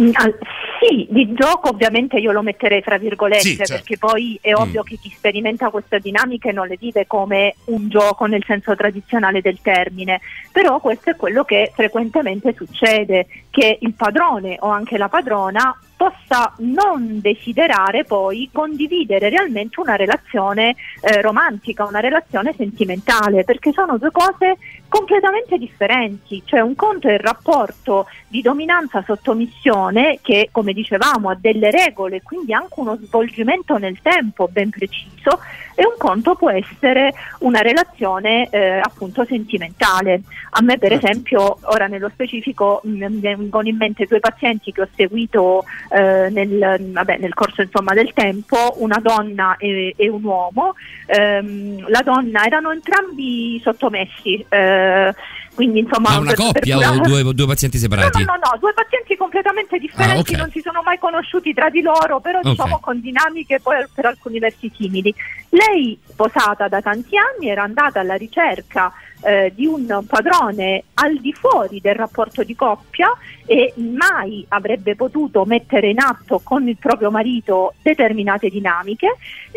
[0.00, 0.38] Mm, al-
[0.80, 3.72] Sì, di gioco ovviamente io lo metterei fra virgolette Sì, certo.
[3.74, 8.26] perché poi è ovvio che chi sperimenta queste dinamiche non le vive come un gioco
[8.26, 10.20] nel senso tradizionale del termine,
[10.52, 16.52] però questo è quello che frequentemente succede, che il padrone o anche la padrona possa
[16.58, 24.10] non desiderare poi condividere realmente una relazione eh, romantica, una relazione sentimentale, perché sono due
[24.10, 24.56] cose
[24.88, 31.70] completamente differenti, cioè un conto è il rapporto di dominanza-sottomissione che come dicevamo ha delle
[31.70, 35.40] regole, quindi anche uno svolgimento nel tempo ben preciso
[35.74, 40.22] e un conto può essere una relazione eh, appunto sentimentale.
[40.50, 44.88] A me per esempio ora nello specifico mi vengono in mente due pazienti che ho
[44.94, 50.74] seguito eh, nel, vabbè, nel corso insomma, del tempo, una donna e, e un uomo.
[51.06, 55.14] Ehm, la donna erano entrambi sottomessi, eh,
[55.54, 56.10] quindi insomma...
[56.10, 58.18] Ma una per- per coppia o curare- due, due pazienti separati?
[58.24, 60.40] No, no, no, no, due pazienti completamente differenti, Ah, ok.
[60.42, 62.50] non si sono mai conosciuti tra di loro, però Ok.
[62.50, 65.14] diciamo con dinamiche poi per alcuni versi simili.
[65.50, 68.92] Lei, sposata da tanti anni, era andata alla ricerca
[69.24, 73.10] eh, di un padrone al di fuori del rapporto di coppia
[73.46, 79.16] e mai avrebbe potuto mettere in atto con il proprio marito determinate dinamiche.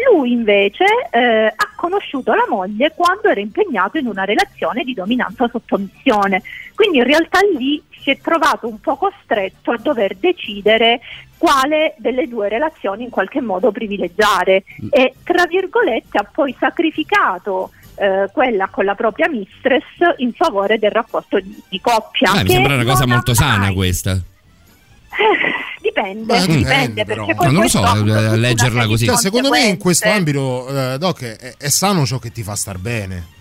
[0.09, 6.41] Lui invece eh, ha conosciuto la moglie quando era impegnato in una relazione di dominanza-sottomissione.
[6.73, 11.01] Quindi in realtà lì si è trovato un po' costretto a dover decidere
[11.37, 18.29] quale delle due relazioni in qualche modo privilegiare e tra virgolette ha poi sacrificato eh,
[18.31, 19.83] quella con la propria mistress
[20.17, 22.31] in favore del rapporto di, di coppia.
[22.31, 24.17] Ah, mi sembra una cosa molto sana mai- questa.
[25.81, 27.25] Dipende, Beh, dipende, dipende però.
[27.49, 29.05] non lo so, eh, leggerla così.
[29.05, 32.55] Cioè, secondo me in questo ambito, eh, Doc, è, è sano ciò che ti fa
[32.55, 33.35] star bene.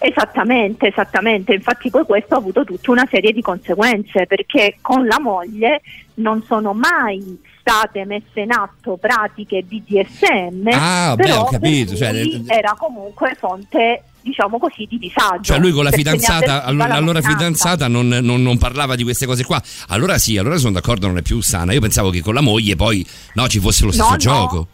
[0.00, 5.18] Esattamente, esattamente, infatti poi questo ha avuto tutta una serie di conseguenze perché con la
[5.20, 5.80] moglie
[6.14, 12.12] non sono mai state messe in atto pratiche BDSM, Ah, beh, però ho capito, cioè,
[12.12, 15.42] lui le- era comunque fonte diciamo così di disagio.
[15.42, 19.26] Cioè lui con la fidanzata, allora, la allora fidanzata non, non- non parlava di queste
[19.26, 19.62] cose qua.
[19.88, 21.72] Allora sì, allora sono d'accordo, non è più sana.
[21.72, 24.16] Io pensavo che con la moglie poi no, ci fosse lo stesso no.
[24.16, 24.56] gioco.
[24.56, 24.68] No,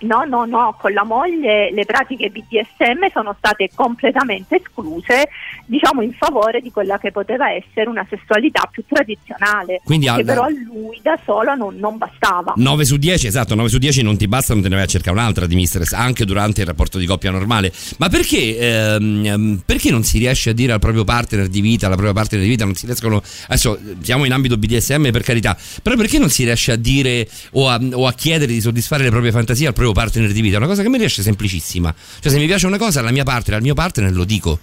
[0.00, 5.28] no, no, con la moglie le pratiche BDSM sono state completamente escluse,
[5.66, 10.24] diciamo in favore di quella che poteva essere una sessualità più tradizionale, Quindi che al-
[10.24, 12.52] però a lui da solo non, non bastava.
[12.56, 14.88] 9 su 10, esatto, 9 su 10 non ti basta, non te ne vai a
[14.88, 17.72] cercare un'altra di mistress, anche durante il rapporto di coppia normale.
[17.98, 21.86] Ma perché, ehm, ehm, perché non si riesce a dire al proprio partner di vita,
[21.86, 25.56] alla propria partner di vita, non si riescono, adesso siamo in ambito BDSM per carità,
[25.82, 29.10] però perché non si riesce a dire o a, o a chiedere di soddisfare le
[29.10, 30.54] proprie fantasie al proprio partner di vita?
[30.54, 31.94] È una cosa che mi riesce semplicissima.
[32.20, 34.58] Cioè se mi piace una cosa alla mia partner, al mio partner lo dico.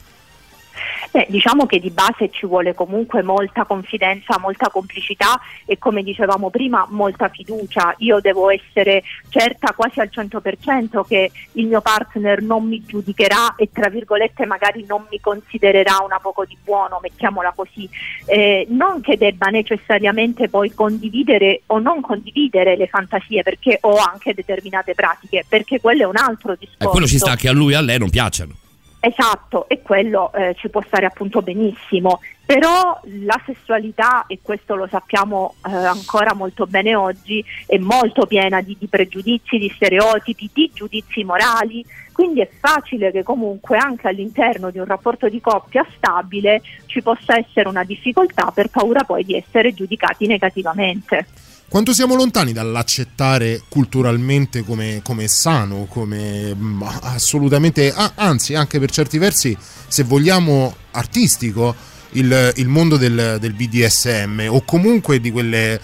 [1.12, 6.50] Beh, diciamo che di base ci vuole comunque molta confidenza, molta complicità e come dicevamo
[6.50, 7.94] prima molta fiducia.
[7.98, 13.70] Io devo essere certa quasi al 100% che il mio partner non mi giudicherà e
[13.74, 17.90] tra virgolette magari non mi considererà una poco di buono, mettiamola così.
[18.26, 24.34] Eh, non che debba necessariamente poi condividere o non condividere le fantasie perché ho anche
[24.34, 26.88] determinate pratiche, perché quello è un altro discorso.
[26.88, 28.61] E quello ci sta che a lui e a lei non piacciono.
[29.04, 34.86] Esatto, e quello eh, ci può stare appunto benissimo, però la sessualità, e questo lo
[34.86, 40.70] sappiamo eh, ancora molto bene oggi, è molto piena di, di pregiudizi, di stereotipi, di
[40.72, 46.62] giudizi morali, quindi è facile che comunque anche all'interno di un rapporto di coppia stabile
[46.86, 51.26] ci possa essere una difficoltà per paura poi di essere giudicati negativamente.
[51.72, 58.92] Quanto siamo lontani dall'accettare culturalmente come, come sano, come mm, assolutamente, ah, anzi anche per
[58.92, 59.56] certi versi,
[59.88, 61.74] se vogliamo, artistico,
[62.10, 65.80] il, il mondo del, del BDSM o comunque di quelle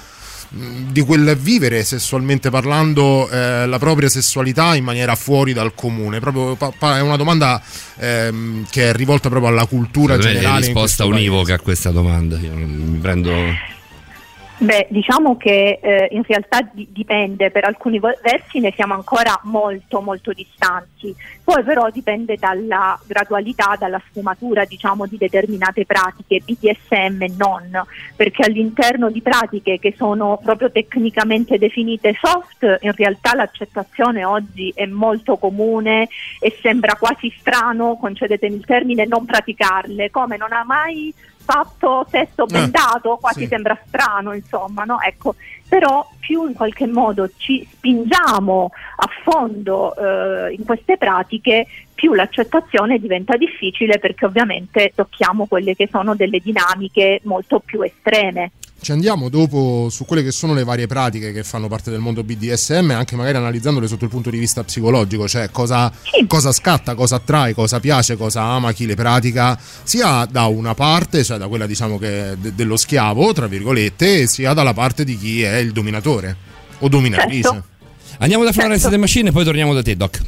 [0.55, 6.19] mm, di quel vivere sessualmente parlando eh, la propria sessualità in maniera fuori dal comune
[6.19, 7.61] proprio pa- pa- è una domanda
[7.97, 11.19] ehm, che è rivolta proprio alla cultura è generale in risposta questo paese.
[11.29, 12.37] univoca a questa domanda.
[12.39, 13.31] Io non- mi prendo.
[14.59, 20.01] Beh, diciamo che eh, in realtà di- dipende, per alcuni versi ne siamo ancora molto
[20.01, 27.33] molto distanti, poi però dipende dalla gradualità, dalla sfumatura diciamo di determinate pratiche, BDSM e
[27.37, 27.83] non,
[28.15, 34.87] perché all'interno di pratiche che sono proprio tecnicamente definite soft, in realtà l'accettazione oggi è
[34.87, 40.35] molto comune e sembra quasi strano, concedetemi il termine, non praticarle, come?
[40.35, 41.13] Non ha mai
[41.47, 43.47] fatto sesso Eh, bendato, quasi sì.
[43.47, 44.99] sembra strano, insomma, no?
[44.99, 45.35] Ecco,
[45.69, 52.99] però più in qualche modo ci spingiamo a fondo eh, in queste pratiche, più l'accettazione
[52.99, 58.51] diventa difficile perché ovviamente tocchiamo quelle che sono delle dinamiche molto più estreme.
[58.79, 62.23] Ci andiamo dopo su quelle che sono le varie pratiche che fanno parte del mondo
[62.23, 65.91] BDSM, anche magari analizzandole sotto il punto di vista psicologico, cioè cosa,
[66.27, 71.23] cosa scatta, cosa attrae, cosa piace, cosa ama chi le pratica, sia da una parte,
[71.23, 75.41] cioè da quella diciamo che de- dello schiavo, tra virgolette, sia dalla parte di chi
[75.41, 76.35] è il dominatore
[76.79, 77.41] o dominatrice.
[77.41, 77.63] Certo.
[78.19, 80.21] Andiamo da Florence The Machine e poi torniamo da te, Doc.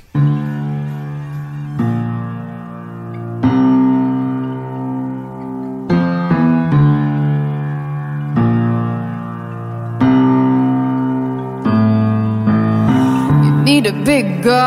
[13.82, 14.60] Need a big God,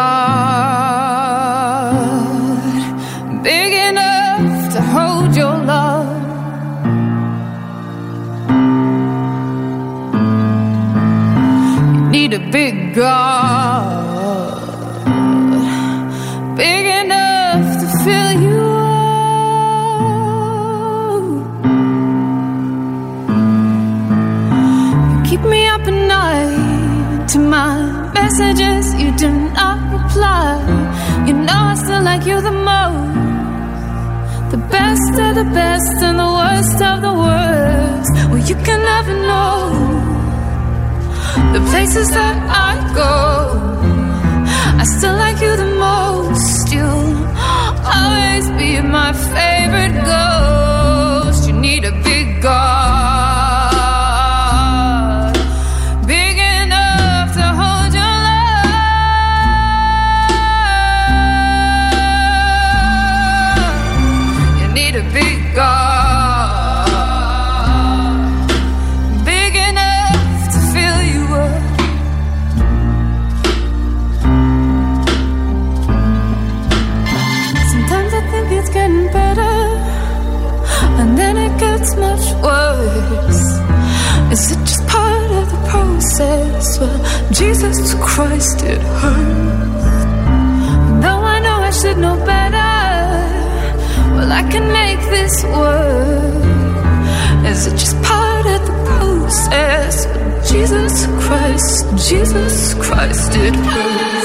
[3.43, 6.09] big enough to hold your love.
[11.95, 13.85] You need a big God,
[16.57, 19.13] big enough to fill you up.
[25.27, 27.82] Keep me up at night to my
[28.33, 30.57] messages you do not reply.
[31.27, 33.13] You know I still like you the most.
[34.53, 38.11] The best of the best and the worst of the worst.
[38.31, 39.59] Well, you can never know
[41.55, 42.37] the places that
[42.69, 43.15] I go.
[44.81, 46.73] I still like you the most.
[46.73, 47.15] You'll
[47.99, 50.72] always be my favorite ghost.
[86.17, 86.79] The?
[86.79, 89.85] Well, Jesus Christ, it hurts.
[91.03, 92.73] Though I know I should know better,
[94.15, 96.43] well, I can make this work.
[97.51, 100.07] Is it just part of the process?
[100.07, 104.22] Well, Jesus Christ, Jesus Christ, it hurts.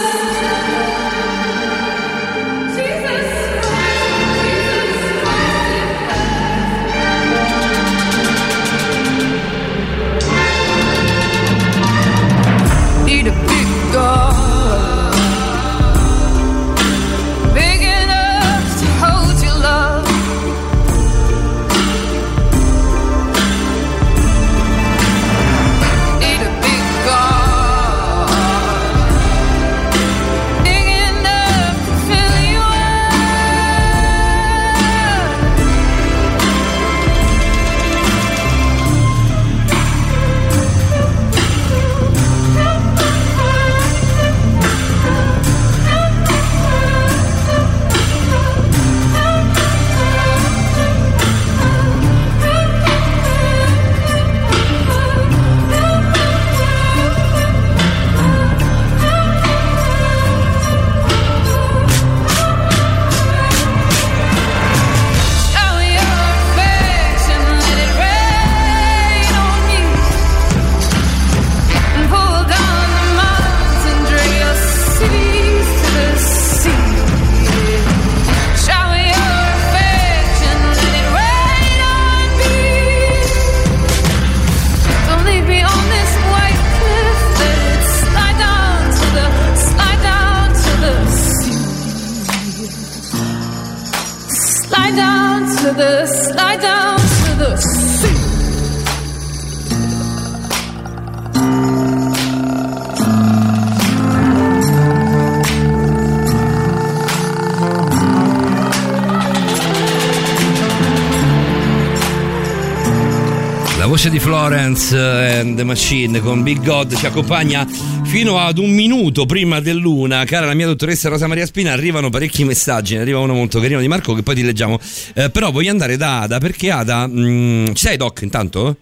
[114.27, 117.65] Florence eh, and the Machine con Big God ci accompagna
[118.03, 120.25] fino ad un minuto prima dell'una.
[120.25, 122.95] Cara la mia dottoressa Rosa Maria Spina, arrivano parecchi messaggi.
[122.95, 124.79] Ne arriva uno molto carino di Marco che poi ti leggiamo.
[125.13, 127.07] Eh, però voglio andare da Ada perché Ada.
[127.07, 128.75] mm, ci sei, Doc, intanto?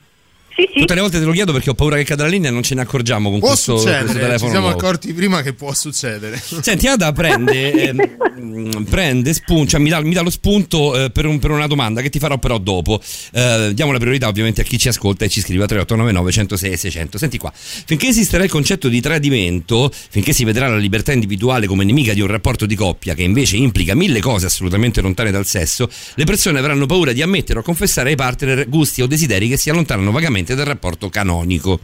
[0.56, 0.80] Sì, sì.
[0.80, 2.64] Tutte le volte te lo chiedo perché ho paura che cada la linea e non
[2.64, 4.49] ce ne accorgiamo con Può questo, questo succedere, ci telefono.
[4.51, 4.80] siamo nuovo.
[4.80, 6.41] accorti prima che può succedere.
[6.62, 11.26] Senti, Ada prende, ehm, prende spunto, cioè mi dà, mi dà lo spunto eh, per,
[11.26, 13.01] un- per una domanda che ti farò però dopo.
[13.34, 16.78] Eh, diamo la priorità ovviamente a chi ci ascolta e ci scrive a 3899 106
[16.78, 17.18] 600.
[17.18, 21.84] Senti qua, finché esisterà il concetto di tradimento, finché si vedrà la libertà individuale come
[21.84, 25.89] nemica di un rapporto di coppia che invece implica mille cose assolutamente lontane dal sesso,
[26.16, 29.70] le persone avranno paura di ammettere o confessare ai partner gusti o desideri che si
[29.70, 31.80] allontanano vagamente dal rapporto canonico.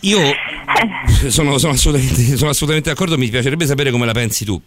[0.00, 0.18] Io
[1.28, 4.60] sono, sono assolutamente, sono assolutamente d'accordo, mi piacerebbe sapere come la pensi tu.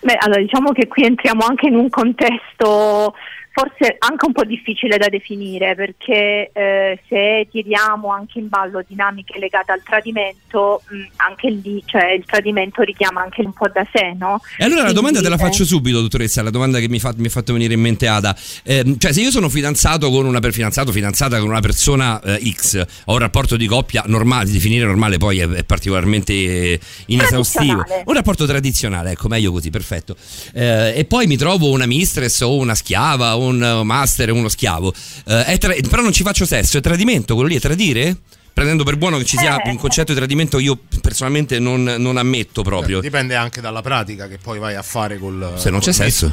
[0.00, 3.14] Beh, allora diciamo che qui entriamo anche in un contesto
[3.56, 9.38] forse anche un po' difficile da definire perché eh, se tiriamo anche in ballo dinamiche
[9.38, 14.14] legate al tradimento, mh, anche lì cioè, il tradimento richiama anche un po' da sé,
[14.18, 14.42] no?
[14.58, 16.98] E allora la Quindi, domanda te la eh, faccio subito, dottoressa, la domanda che mi,
[17.00, 18.36] fa- mi ha fatto venire in mente Ada.
[18.64, 22.52] Ehm, cioè, se io sono fidanzato con una per fidanzato, fidanzata con una persona eh,
[22.52, 27.82] X, ho un rapporto di coppia normale, definire normale poi è, è particolarmente eh, inesaustivo.
[28.04, 30.14] Un rapporto tradizionale, ecco, meglio così, perfetto.
[30.52, 34.92] Eh, e poi mi trovo una mistress o una schiava, un eh, master, uno schiavo.
[35.26, 38.16] Eh, è tra- però non ci faccio sesso, è tradimento, quello lì è tradire?
[38.52, 39.68] Prendendo per buono che ci sia Eh.
[39.68, 43.00] un concetto di tradimento, io personalmente non, non ammetto proprio.
[43.00, 45.54] Dipende anche dalla pratica che poi vai a fare col.
[45.56, 46.32] Se non c'è col sesso.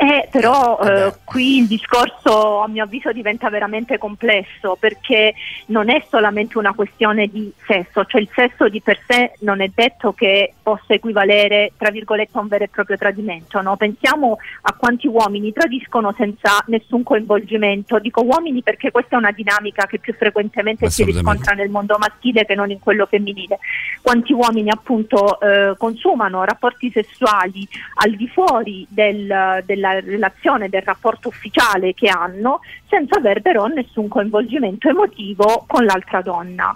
[0.00, 1.14] Eh, però eh, Vabbè.
[1.24, 5.34] qui il discorso a mio avviso diventa veramente complesso perché
[5.66, 9.68] non è solamente una questione di sesso, cioè il sesso di per sé non è
[9.74, 13.76] detto che possa equivalere tra virgolette a un vero e proprio tradimento, no?
[13.76, 19.86] pensiamo a quanti uomini tradiscono senza nessun coinvolgimento, dico uomini perché questa è una dinamica
[19.86, 23.58] che più frequentemente si riscontra nel mondo maschile che non in quello femminile,
[24.00, 31.28] quanti uomini appunto eh, consumano rapporti sessuali al di fuori del- della relazione, del rapporto
[31.28, 36.74] ufficiale che hanno, senza aver però nessun coinvolgimento emotivo con l'altra donna.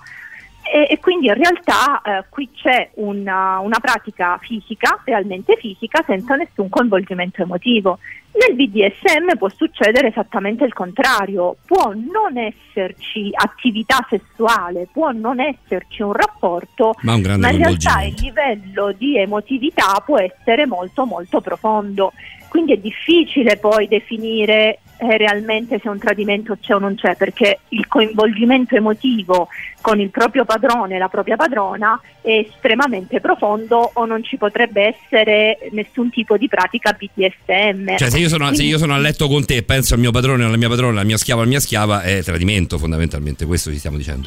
[0.63, 6.37] E, e quindi in realtà eh, qui c'è una, una pratica fisica, realmente fisica, senza
[6.37, 7.99] nessun coinvolgimento emotivo.
[8.35, 16.01] Nel BDSM può succedere esattamente il contrario, può non esserci attività sessuale, può non esserci
[16.01, 21.43] un rapporto, Ma un ma in realtà il livello di emotività può essere molto molto
[21.43, 22.12] profondo.
[22.49, 27.61] Quindi è difficile poi definire eh, realmente se un tradimento c'è o non c'è, perché
[27.70, 29.49] il coinvolgimento emotivo
[29.80, 35.59] con il proprio padrone, la propria padrona, è estremamente profondo o non ci potrebbe essere
[35.72, 37.97] nessun tipo di pratica BDSM.
[37.97, 40.45] Cioè, io, sono, se io sono a letto con te e penso al mio padrone,
[40.45, 43.97] alla mia padrona, al mio schiavo, alla mia schiava, è tradimento fondamentalmente, questo ci stiamo
[43.97, 44.27] dicendo.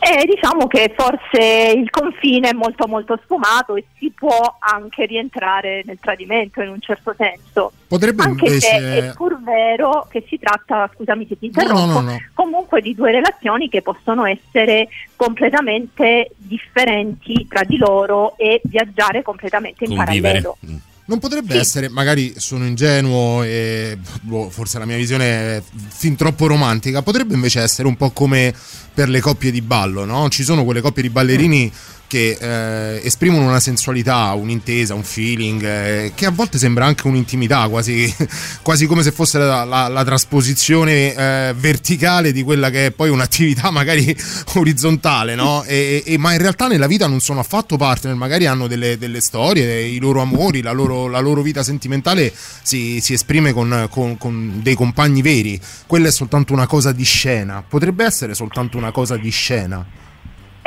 [0.00, 5.82] Eh, diciamo che forse il confine è molto molto sfumato e si può anche rientrare
[5.84, 7.72] nel tradimento in un certo senso.
[7.88, 8.68] Potrebbe Anche invece.
[8.68, 12.18] se è pur vero che si tratta, scusami se ti No, no, interrompo, no, no.
[12.34, 19.84] comunque di due relazioni che possono essere completamente differenti tra di loro e viaggiare completamente
[19.84, 20.20] in Convivere.
[20.42, 20.56] parallelo.
[20.66, 20.76] Mm.
[21.08, 21.58] Non potrebbe Sì.
[21.58, 25.24] essere, magari sono ingenuo e boh, forse la mia visione
[25.56, 28.54] è fin troppo romantica, potrebbe invece essere un po' come
[28.92, 30.28] per le coppie di ballo, no?
[30.28, 31.72] Ci sono quelle coppie di ballerini
[32.08, 37.68] che eh, esprimono una sensualità, un'intesa, un feeling, eh, che a volte sembra anche un'intimità,
[37.68, 38.12] quasi,
[38.62, 43.10] quasi come se fosse la, la- la trasposizione eh, verticale di quella che è poi
[43.10, 44.16] un'attività magari
[44.54, 45.62] orizzontale, no?
[45.64, 49.20] E, e- ma in realtà nella vita non sono affatto partner, magari hanno delle, delle
[49.20, 52.32] storie, i loro amori, la loro, la loro vita sentimentale
[52.62, 55.60] si, si esprime con, con- con dei compagni veri.
[55.86, 59.84] Quella è soltanto una cosa di scena, potrebbe essere soltanto una cosa di scena.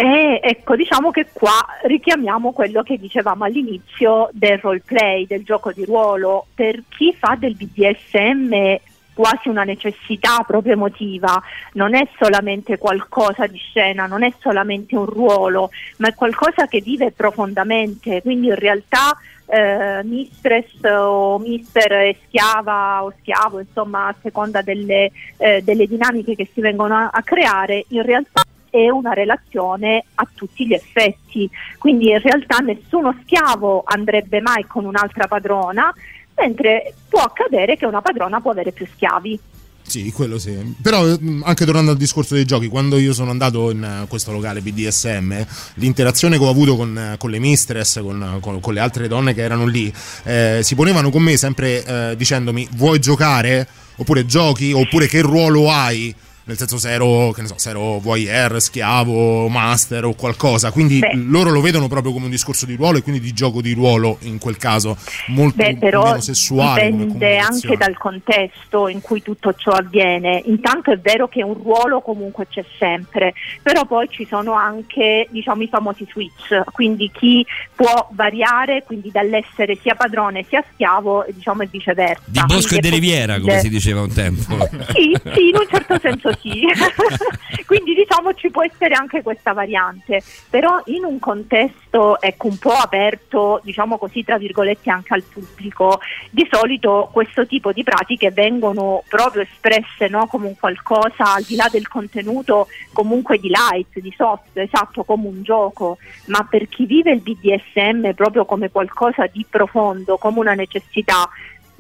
[0.04, 5.86] E ecco, diciamo che qua richiamiamo quello che dicevamo all'inizio del roleplay, del gioco di
[5.86, 6.48] ruolo.
[6.56, 8.80] Per chi fa del BDSM
[9.14, 11.40] quasi una necessità proprio emotiva,
[11.74, 16.82] non è solamente qualcosa di scena, non è solamente un ruolo, ma è qualcosa che
[16.82, 24.16] vive profondamente, quindi in realtà eh, mistress o mister è schiava o schiavo, insomma a
[24.20, 28.42] seconda delle, eh, delle dinamiche che si vengono a, a creare, in realtà
[28.72, 31.48] è una relazione a tutti gli effetti,
[31.78, 35.94] quindi in realtà nessuno schiavo andrebbe mai con un'altra padrona,
[36.38, 39.40] mentre può accadere che una padrona può avere più schiavi.
[39.84, 40.76] Sì, quello sì.
[40.82, 44.32] Però mh, anche tornando al discorso dei giochi, quando io sono andato in eh, questo
[44.32, 45.46] locale BDSM,
[45.76, 49.34] l'interazione che ho avuto con, eh, con le mistress, con, con- con le altre donne
[49.34, 49.94] che erano lì,
[50.24, 53.68] eh, si ponevano con me sempre eh, dicendomi vuoi giocare?
[53.98, 54.72] Oppure giochi?
[54.72, 56.16] Oppure che ruolo hai?
[56.44, 60.72] Nel senso se ero, che ne so, se ero voyeur, schiavo, master o qualcosa.
[60.72, 61.14] Quindi Beh.
[61.14, 64.18] loro lo vedono proprio come un discorso di ruolo e quindi di gioco di ruolo
[64.22, 64.98] in quel caso.
[65.28, 66.90] Molto Beh, però meno sessuale.
[66.90, 70.42] come dipende anche dal contesto in cui tutto ciò avviene.
[70.46, 75.62] Intanto è vero che un ruolo comunque c'è sempre, però poi ci sono anche diciamo,
[75.62, 81.68] i famosi switch, quindi chi può variare quindi dall'essere sia padrone sia schiavo diciamo, e
[81.70, 82.24] viceversa.
[82.26, 84.58] Di Bosco e Quindi di è Riviera, come si diceva un tempo.
[84.92, 86.66] Sì, sì, in un certo senso sì.
[87.66, 92.72] Quindi diciamo ci può essere anche questa variante, però in un contesto ecco, un po'
[92.72, 99.04] aperto, diciamo così, tra virgolette anche al pubblico, di solito questo tipo di pratiche vengono
[99.08, 104.14] proprio espresse no, come un qualcosa al di là del contenuto comunque di light, di
[104.16, 109.46] soft, esatto, come un gioco, ma per chi vive il BDSM proprio come qualcosa di
[109.50, 111.30] profondo, come una necessità,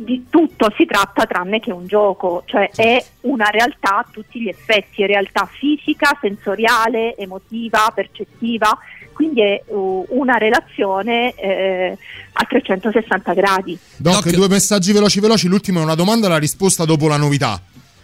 [0.03, 4.47] di tutto si tratta tranne che un gioco, cioè è una realtà a tutti gli
[4.47, 8.77] effetti, è realtà fisica, sensoriale, emotiva, percettiva,
[9.13, 11.97] quindi è uh, una relazione eh,
[12.33, 13.77] a 360 gradi.
[13.97, 15.47] Doc, due messaggi veloci veloci.
[15.47, 17.61] L'ultimo è una domanda, la risposta dopo la novità.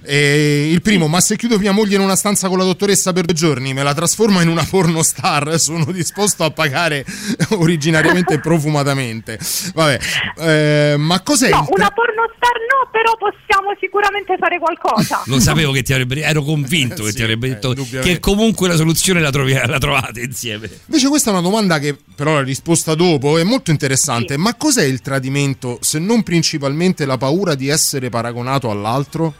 [0.09, 3.25] E il primo, ma se chiudo mia moglie in una stanza con la dottoressa per
[3.25, 5.59] due giorni, me la trasformo in una porno star?
[5.59, 7.05] Sono disposto a pagare
[7.49, 9.37] originariamente e profumatamente.
[9.73, 9.99] Vabbè,
[10.37, 15.23] eh, ma cos'è No, una pornostar no, però possiamo sicuramente fare qualcosa.
[15.25, 19.19] Lo sapevo che ti avrebbe ero convinto che ti avrebbe detto che comunque la soluzione
[19.19, 20.69] la, trovi- la trovate insieme.
[20.85, 24.37] Invece questa è una domanda che però la risposta dopo è molto interessante.
[24.37, 29.33] Ma cos'è il tradimento se non principalmente la paura di essere paragonato all'altro?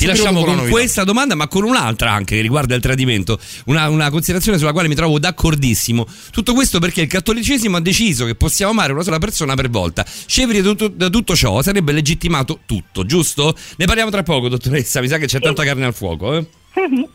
[0.00, 0.70] Ti lasciamo con novità.
[0.70, 3.38] questa domanda, ma con un'altra anche che riguarda il tradimento.
[3.66, 6.06] Una, una considerazione sulla quale mi trovo d'accordissimo.
[6.30, 10.04] Tutto questo perché il cattolicesimo ha deciso che possiamo amare una sola persona per volta.
[10.06, 13.54] Scevri da tutto, da tutto ciò sarebbe legittimato tutto, giusto?
[13.76, 15.00] Ne parliamo tra poco, dottoressa.
[15.00, 16.36] Mi sa che c'è tanta carne al fuoco.
[16.36, 16.46] Eh?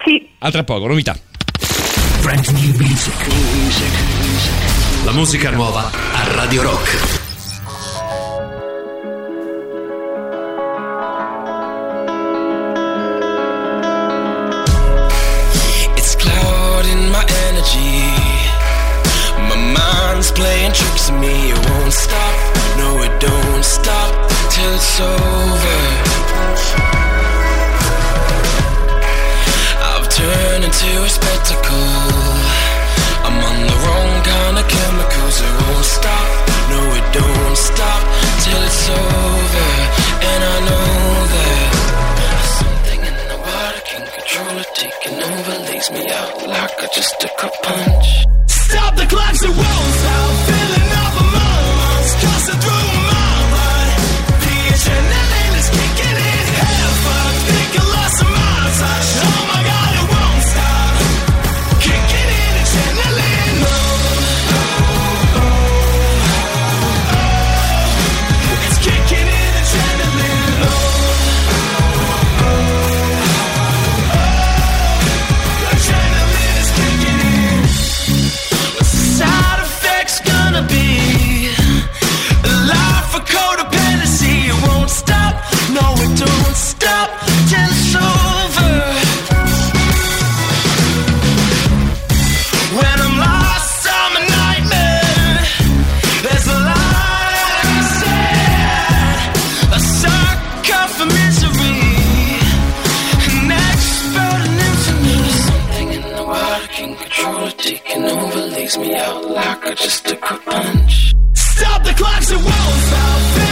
[0.06, 0.28] sì.
[0.40, 1.18] A tra poco, novità.
[2.78, 3.28] Music.
[5.06, 7.25] La musica nuova a Radio Rock.
[20.26, 21.52] Mind's playing tricks on me.
[21.52, 22.36] It won't stop.
[22.78, 24.14] No, it don't stop
[24.52, 25.78] till it's over.
[29.90, 31.92] I've turned into a spectacle.
[33.26, 35.42] I'm on the wrong kind of chemicals.
[35.42, 36.28] It won't stop.
[36.70, 38.04] No, it don't stop
[38.44, 39.70] till it's over.
[40.30, 40.90] And I know
[41.36, 41.70] that
[42.60, 47.20] something in the water can control it, taking over, leaves me out like I just
[47.20, 48.26] took a punch
[48.76, 49.98] stop the clocks and rolls.
[50.04, 50.85] How I'm feeling.
[108.78, 111.14] Me a a out like I just a punch.
[111.34, 113.45] Stop the clocks, it won't stop.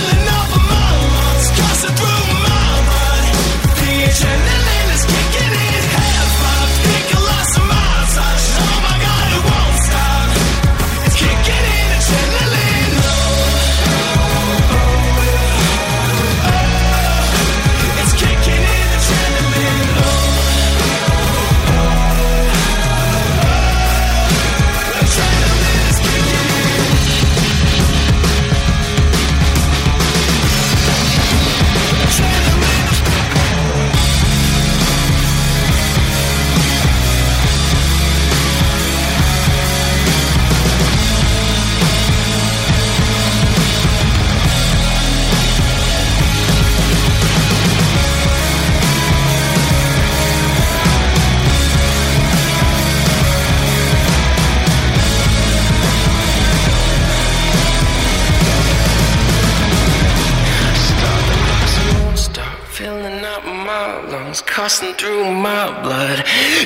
[64.63, 66.19] Coursing through my blood.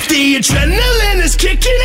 [0.08, 1.80] The adrenaline is kicking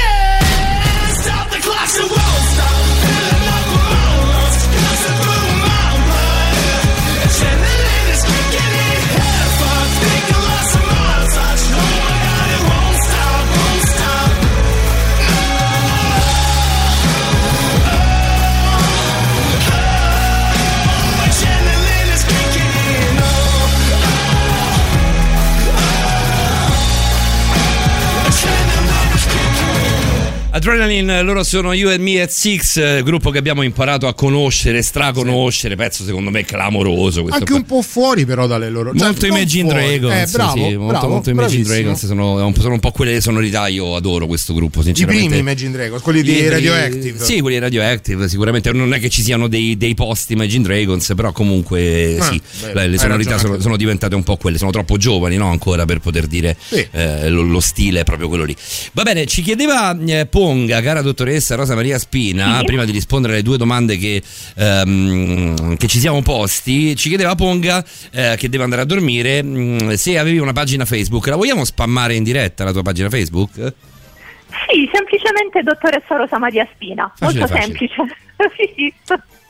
[30.72, 34.80] Adrenaline, loro sono You and Me at Six, eh, gruppo che abbiamo imparato a conoscere,
[34.80, 37.26] straconoscere, pezzo secondo me clamoroso.
[37.28, 38.92] Anche un po' fuori però dalle loro...
[38.96, 39.98] cioè, Molto Imagine fuori.
[39.98, 41.74] Dragons, Eh, bravo, sì, molto, bravo, molto Imagine bravissimo.
[41.74, 45.26] Dragons sono, un po'- sono un po' quelle sonorità, io adoro questo gruppo I sinceramente.
[45.26, 47.24] primi Imagine Dragons, quelli di I- Radioactive.
[47.24, 51.12] Sì, quelli di Radioactive, sicuramente non è che ci siano dei, dei post Imagine Dragons,
[51.14, 52.40] però comunque Ah, sì,
[52.72, 55.98] vero, le, sonorità sono, sono diventate un po' quelle, sono troppo giovani no, ancora per
[55.98, 56.86] poter dire Sì.
[56.92, 58.56] eh, lo, lo stile è proprio quello lì.
[58.92, 60.26] Va bene, ci chiedeva eh,
[60.62, 62.64] Ponga, cara dottoressa Rosa Maria Spina, Sì.
[62.66, 64.22] prima di rispondere alle due domande che,
[64.56, 69.94] ehm, che ci siamo posti, ci chiedeva Ponga eh, che deve andare a dormire mh,
[69.94, 71.26] se avevi una pagina Facebook.
[71.26, 73.50] La vogliamo spammare in diretta la tua pagina Facebook?
[73.54, 77.76] Sì, semplicemente dottoressa Rosa Maria Spina, Facile, molto facile.
[77.78, 77.94] semplice.
[78.56, 78.94] sì, sì,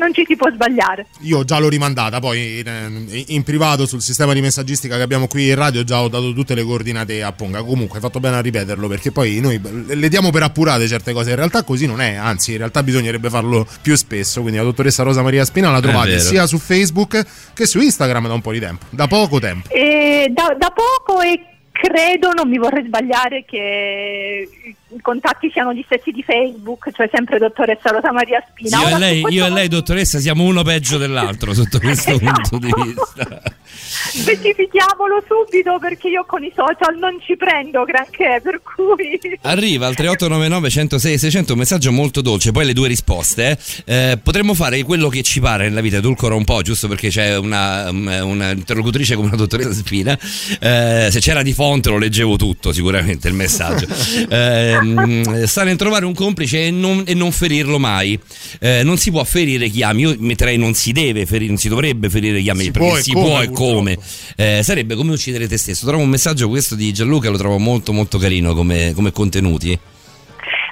[0.03, 1.07] non ci si può sbagliare.
[1.21, 5.49] Io già l'ho rimandata, poi in, in privato sul sistema di messaggistica che abbiamo qui
[5.49, 7.63] in radio già ho dato tutte le coordinate a Ponga.
[7.63, 11.31] Comunque hai fatto bene a ripeterlo perché poi noi le diamo per appurate certe cose.
[11.31, 14.41] In realtà così non è, anzi in realtà bisognerebbe farlo più spesso.
[14.41, 17.25] Quindi la dottoressa Rosa Maria Spina la trovate sia su Facebook
[17.55, 19.69] che su Instagram da un po' di tempo, da poco tempo.
[19.71, 24.49] E da, da poco e credo, non mi vorrei sbagliare, che
[24.95, 28.81] i contatti siano gli stessi di Facebook, cioè sempre dottoressa Rosa Maria Spina.
[28.89, 32.59] io, e lei, io e lei, dottoressa, siamo uno peggio dell'altro sotto questo Esatto.
[32.59, 33.43] punto di vista.
[34.13, 39.19] Specifichiamolo subito perché io con i social non ci prendo granché, per cui...
[39.43, 43.59] Arriva al 3899 106 600 un messaggio molto dolce, poi le due risposte.
[43.85, 44.11] eh.
[44.13, 47.37] Eh, potremmo fare quello che ci pare nella vita, edulcora un po', giusto perché c'è
[47.39, 50.19] una, una interlocutrice come la dottoressa Spina.
[50.61, 53.87] Eh, se c'era di fonte lo leggevo tutto, sicuramente il messaggio.
[54.33, 58.19] Eh, mh, sta nel trovare un complice e non, e non ferirlo mai.
[58.61, 61.69] Eh, non si può ferire chi ami, io metterei non si deve ferire, non si
[61.69, 63.99] dovrebbe ferire chi ami, Si perché può si come, può e come.
[64.37, 65.87] Eh, sarebbe come uccidere te stesso.
[65.87, 69.79] Trovo un messaggio questo di Gianluca, lo trovo molto molto carino come, come contenuti.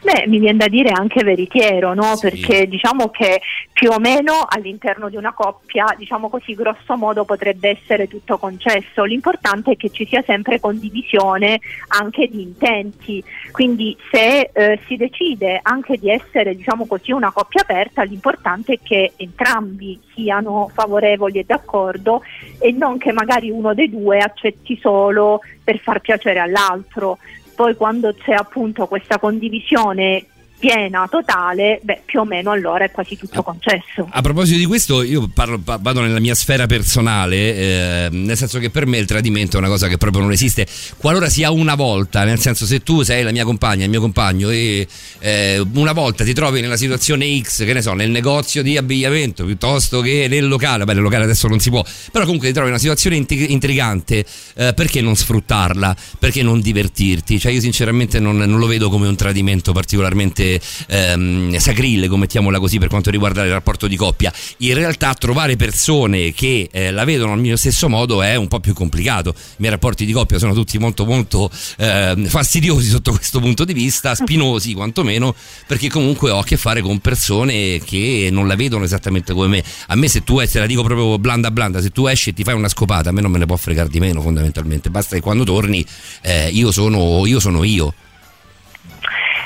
[0.03, 2.17] Beh, mi viene da dire anche veritiero, no?
[2.19, 3.41] Perché diciamo che
[3.71, 9.05] più o meno all'interno di una coppia, diciamo così, grosso modo potrebbe essere tutto concesso.
[9.05, 13.23] L'importante è che ci sia sempre condivisione anche di intenti.
[13.53, 18.79] Quindi se eh, si decide anche di essere, diciamo così, una coppia aperta, l'importante è
[18.83, 22.23] che entrambi siano favorevoli e d'accordo
[22.59, 27.19] e non che magari uno dei due accetti solo per far piacere all'altro
[27.61, 30.25] poi quando c'è appunto questa condivisione
[30.61, 34.07] piena, totale, beh, più o meno allora è quasi tutto concesso.
[34.11, 38.59] A proposito di questo, io parlo- pa- vado nella mia sfera personale, eh, nel senso
[38.59, 40.67] che per me il tradimento è una cosa che proprio non esiste,
[40.99, 44.51] qualora sia una volta, nel senso se tu sei la mia compagna, il mio compagno
[44.51, 44.87] e
[45.21, 49.45] eh, una volta ti trovi nella situazione X, che ne so, nel negozio di abbigliamento
[49.47, 51.83] piuttosto che nel locale, beh nel locale adesso non si può,
[52.13, 55.97] però comunque ti trovi in una situazione intri- intrigante, eh, perché non sfruttarla?
[56.19, 57.39] Perché non divertirti?
[57.39, 60.50] Cioè io sinceramente non, non lo vedo come un tradimento particolarmente
[60.87, 64.33] ehm, sacrilego, mettiamola così, per quanto riguarda il rapporto di coppia.
[64.59, 68.61] In realtà trovare persone che eh, la vedono al mio stesso modo è un po'
[68.61, 69.35] più complicato.
[69.37, 73.73] I miei rapporti di coppia sono tutti molto molto ehm, fastidiosi sotto questo punto di
[73.73, 75.35] vista, spinosi quantomeno,
[75.67, 79.65] perché comunque ho a che fare con persone che non la vedono esattamente come me.
[79.89, 82.33] A me se tu, eh, te la dico proprio blanda blanda, se tu esci e
[82.33, 85.17] ti fai una scopata, a me non me ne può fregare di meno fondamentalmente, basta
[85.17, 85.85] che quando torni
[86.23, 87.41] eh, io sono io.
[87.41, 87.95] Sono io.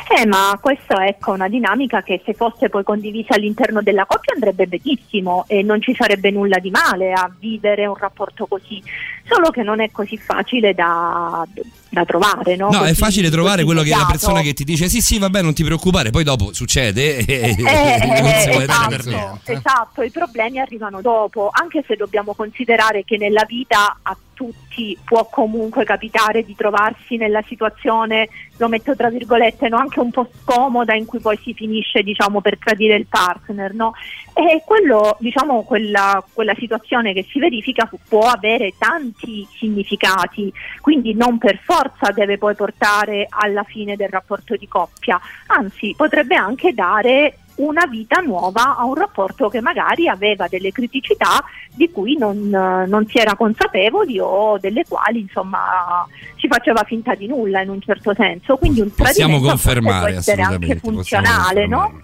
[0.07, 4.35] Eh, ma questa è ecco, una dinamica che se fosse poi condivisa all'interno della coppia
[4.35, 8.83] andrebbe benissimo e non ci sarebbe nulla di male a vivere un rapporto così,
[9.27, 11.47] solo che non è così facile da,
[11.89, 12.57] da trovare.
[12.57, 15.19] No, No, è facile trovare quello che è la persona che ti dice sì sì
[15.19, 21.01] vabbè non ti preoccupare, poi dopo succede e Eh, eh, esatto, esatto, i problemi arrivano
[21.01, 27.17] dopo, anche se dobbiamo considerare che nella vita a tutti può comunque capitare di trovarsi
[27.17, 29.79] nella situazione, lo metto tra virgolette, no?
[29.79, 33.73] anche un po' scomoda in cui poi si finisce diciamo, per tradire il partner.
[33.73, 33.95] No?
[34.35, 39.14] E quello, diciamo, quella, quella situazione che si verifica può avere tanti
[39.57, 45.95] significati, quindi non per forza deve poi portare alla fine del rapporto di coppia, anzi
[45.97, 51.91] potrebbe anche dare una vita nuova a un rapporto che magari aveva delle criticità di
[51.91, 56.07] cui non, non si era consapevoli o delle quali insomma
[56.37, 58.57] si faceva finta di nulla in un certo senso.
[58.57, 62.03] Quindi un Possiamo confermare, può essere anche funzionale, no?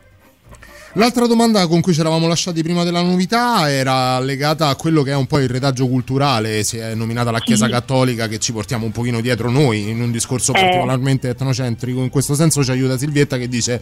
[0.95, 5.13] L'altra domanda con cui ci eravamo lasciati prima della novità era legata a quello che
[5.13, 7.71] è un po' il retaggio culturale, si è nominata la Chiesa Sì.
[7.71, 10.61] Cattolica che ci portiamo un pochino dietro noi in un discorso Eh.
[10.61, 12.03] particolarmente etnocentrico.
[12.03, 13.81] In questo senso ci aiuta Silvietta che dice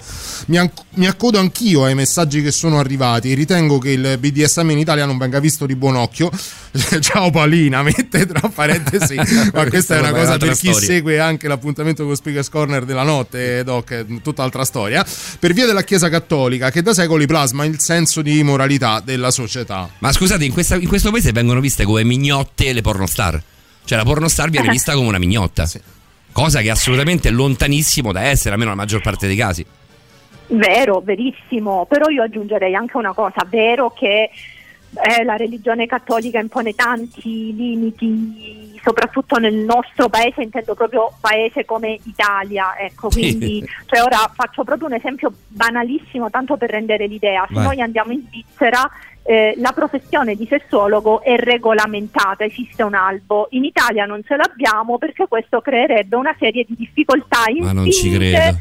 [0.49, 4.79] mi, an- mi accodo anch'io ai messaggi che sono arrivati, ritengo che il BDSM in
[4.79, 6.31] Italia non venga visto di buon occhio.
[7.01, 9.15] Ciao Paolina, mette tra parentesi,
[9.55, 10.87] ma questa è una cosa per chi storia.
[10.87, 15.05] segue anche l'appuntamento con Speakers Corner della notte, Doc, è tutt'altra storia,
[15.39, 19.89] per via della Chiesa Cattolica che da secoli plasma il senso di moralità della società.
[19.99, 23.41] Ma scusate, in, questa- in questo paese vengono viste come mignotte le pornostar.
[23.85, 25.65] Cioè la pornostar viene vista come una mignotta.
[26.33, 29.65] Cosa che è assolutamente lontanissimo da essere, almeno nella maggior parte dei casi.
[30.49, 34.31] Vero, verissimo, però io aggiungerei anche una cosa, vero che
[34.95, 41.99] eh, la religione cattolica impone tanti limiti, soprattutto nel nostro paese, intendo proprio paese come
[42.05, 47.55] Italia, ecco, quindi cioè ora faccio proprio un esempio banalissimo, tanto per rendere l'idea, se
[47.55, 47.65] Vai.
[47.65, 48.91] noi andiamo in Svizzera
[49.23, 54.97] eh, la professione di sessuologo è regolamentata, esiste un albo, in Italia non ce l'abbiamo
[54.97, 58.57] perché questo creerebbe una serie di difficoltà Ma non ci credo.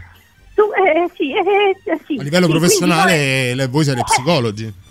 [0.54, 4.86] su- eh, sì, eh, eh, sì, A livello sì, professionale le- voi siete psicologi.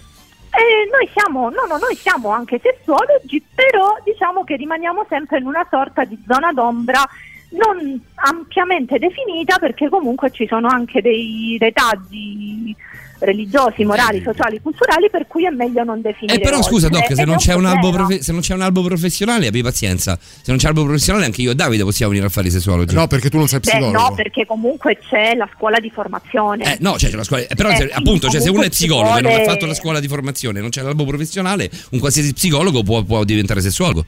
[0.56, 5.46] Eh, noi siamo, no, no, noi siamo anche sessuologi, però diciamo che rimaniamo sempre in
[5.46, 7.02] una sorta di zona d'ombra
[7.50, 12.74] non ampiamente definita perché comunque ci sono anche dei retaggi
[13.18, 16.38] religiosi, morali, sociali, culturali per cui è meglio non definire.
[16.38, 17.00] Eh, però scusa oltre.
[17.00, 18.06] Doc, se Ed non, un albo problema.
[18.06, 20.18] profe- se non c'è un albo professionale abbi pazienza.
[20.20, 22.94] Se non c'è albo professionale anche io e Davide possiamo venire a fare i sessuologi.
[22.94, 26.74] No, perché tu non sei Beh, no, perché comunque c'è la scuola di formazione.
[26.74, 27.42] Eh, no, cioè, c'è la scuola.
[27.46, 29.50] eh, però, Eh, se- sì, appunto, cioè, se uno è psicologo e non ha vuole-
[29.50, 33.60] fatto la scuola di formazione, non c'è l'albo professionale, un qualsiasi psicologo può, può diventare
[33.60, 34.04] sessuologo.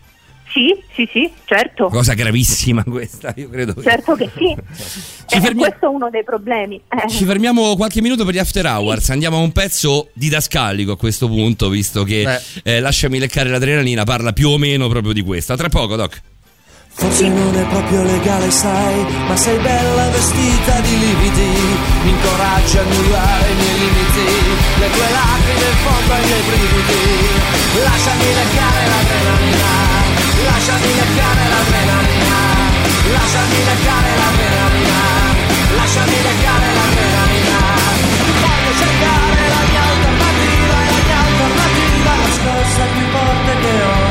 [0.58, 1.86] Sì, sì, sì, certo.
[1.86, 3.74] Cosa gravissima questa, io credo.
[3.74, 4.56] che- Certo che sì.
[5.30, 6.80] Eh, questo è uno dei problemi.
[6.88, 7.08] Eh.
[7.08, 9.10] Ci fermiamo qualche minuto per gli after hours.
[9.10, 14.32] Andiamo a un pezzo didascalico a questo punto, visto che eh, Lasciami leccare l'adrenalina parla
[14.32, 15.52] più o meno proprio di questo.
[15.52, 16.20] A tra poco, Doc.
[16.90, 21.50] Forse non è proprio legale, sai, ma sei bella vestita di lividi.
[22.02, 24.26] Mi incoraggia a annullare i miei limiti,
[24.80, 27.82] le tue lacrime in fondo ai miei brividi.
[27.84, 30.07] Lasciami leccare l'adrenalina,
[30.58, 32.38] lasciami leccare l'adrenalina,
[33.14, 34.98] lasciami leccare l'adrenalina,
[35.78, 37.62] lasciami leccare l'adrenalina.
[38.42, 43.74] Voglio cercare la mia alternativa, e la mia alternativa è la scorsa più forte che
[43.86, 44.02] ho,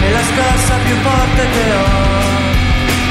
[0.00, 1.84] è la scorsa più forte che ho.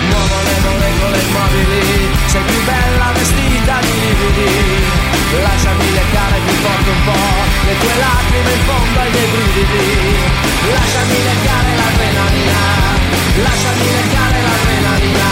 [0.09, 4.51] Muovo le molecole immobili, sei più bella vestita di lividi.
[5.39, 7.31] Lasciami leccare più forte un po',
[7.67, 9.87] le tue lacrime in fondo ai miei brividi.
[10.75, 12.59] Lasciami leccare l'adrenalina,
[13.39, 15.29] lasciami leccare l'adrenalina,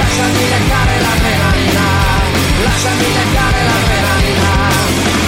[0.00, 1.86] lasciami leccare l'adrenalina,
[2.64, 4.52] lasciami leccare l'adrenalina.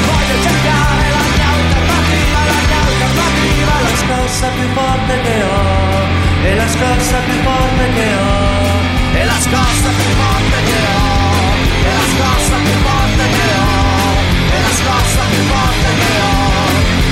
[0.07, 6.55] Voglio cercare la mia alternativa, la mia alternativa, la scossa più forte che ho, è
[6.55, 8.86] la scossa più forte che ho,
[9.17, 14.15] è la scossa più forte che ho, è la scossa più forte che ho,
[14.51, 16.45] è la scossa più forte che ho,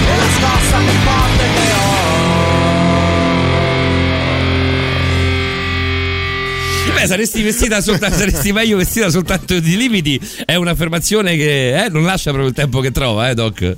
[0.04, 1.74] è la scossa più forte che ho.
[6.94, 10.20] Beh, saresti vestita soltanto, saresti meglio vestita soltanto di limiti.
[10.44, 13.76] È un'affermazione che eh, non lascia proprio il tempo che trova, eh, Doc.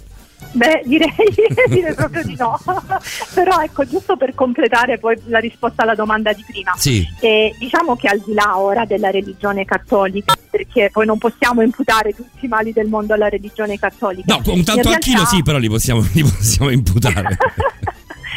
[0.52, 1.10] Beh, direi,
[1.68, 2.58] direi proprio di no.
[3.34, 6.72] Però ecco, giusto per completare poi la risposta alla domanda di prima.
[6.76, 7.06] Sì.
[7.20, 12.14] Eh, diciamo che al di là ora della religione cattolica, perché poi non possiamo imputare
[12.14, 14.34] tutti i mali del mondo alla religione cattolica.
[14.34, 17.36] No, un tanto chilo realtà- sì, però li possiamo, li possiamo imputare.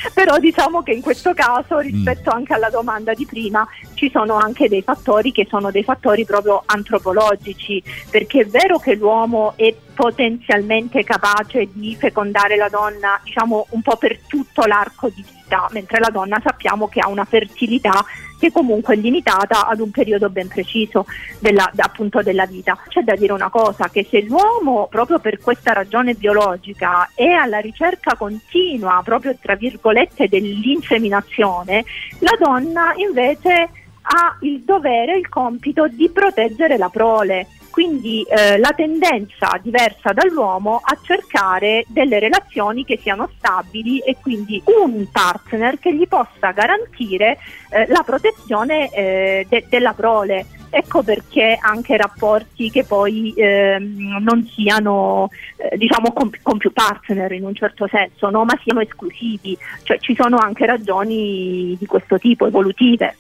[0.14, 1.80] Però diciamo che in questo caso, Mm.
[1.80, 6.26] rispetto anche alla domanda di prima, ci sono anche dei fattori che sono dei fattori
[6.26, 13.68] proprio antropologici, perché è vero che l'uomo è potenzialmente capace di fecondare la donna, diciamo,
[13.72, 18.04] un po' per tutto l'arco di vita, mentre la donna sappiamo che ha una fertilità
[18.40, 21.06] che comunque è limitata ad un periodo ben preciso
[21.40, 22.78] della, appunto della vita.
[22.88, 27.60] C'è da dire una cosa, che se l'uomo proprio per questa ragione biologica è alla
[27.60, 31.84] ricerca continua, proprio tra virgolette, dell'inseminazione,
[32.20, 33.70] la donna invece
[34.02, 37.48] ha il dovere, il compito di proteggere la prole.
[37.70, 44.62] Quindi eh, la tendenza diversa dall'uomo a cercare delle relazioni che siano stabili e quindi
[44.66, 47.38] un partner che gli possa garantire
[47.70, 50.46] eh, la protezione eh, de- della prole.
[50.72, 57.32] ecco perché anche rapporti che poi ehm, non siano eh, diciamo con, con più partner
[57.32, 58.46] in un certo senso, no?
[58.46, 63.16] ma siano esclusivi, cioè ci sono anche ragioni di questo tipo evolutive.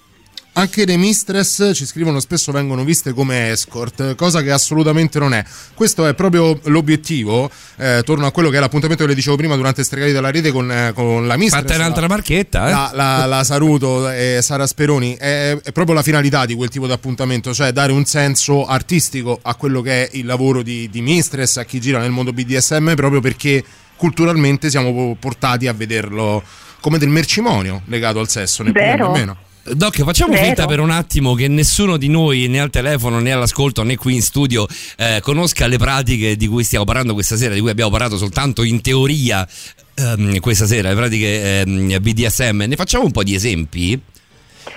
[0.60, 5.41] Anche le mistress ci scrivono spesso vengono viste come escort, cosa che assolutamente non è.
[5.74, 7.49] Questo è proprio l'obiettivo.
[7.78, 10.51] Eh, torno a quello che è l'appuntamento che le dicevo prima durante Stregali della Rete
[10.51, 11.62] con, eh, con la mistress.
[11.62, 12.72] Fatta un'altra marchetta, eh?
[12.72, 15.16] La, la, la Saruto e Sara Speroni.
[15.16, 19.39] È, è proprio la finalità di quel tipo di appuntamento, cioè dare un senso artistico
[19.41, 22.95] a quello che è il lavoro di, di mistress, a chi gira nel mondo BDSM,
[22.95, 23.64] proprio perché
[23.95, 26.43] culturalmente siamo portati a vederlo
[26.82, 29.38] come del mercimonio legato al sesso, né più né meno.
[29.64, 30.45] Doc, facciamo Vero.
[30.45, 34.16] finta per un attimo che nessuno di noi, né al telefono né all'ascolto né qui
[34.16, 34.66] in studio,
[34.97, 38.64] eh, conosca le pratiche di cui stiamo parlando questa sera, di cui abbiamo parlato soltanto
[38.64, 39.47] in teoria
[39.93, 42.64] ehm, questa sera, le pratiche ehm, BDSM.
[42.68, 43.99] Ne facciamo un po' di esempi?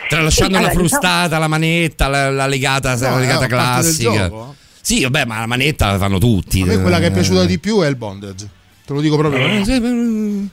[0.08, 3.96] Tralasciando Sì, la allora, frustata, la manetta, la, la legata, la No, legata parte del
[3.96, 4.30] classica.
[4.80, 6.60] Sì, vabbè, ma la manetta la fanno tutti.
[6.62, 7.12] A me quella che è Eh.
[7.12, 8.48] piaciuta di più è il bondage.
[8.84, 9.40] Te lo dico proprio.
[9.46, 10.48] Eh,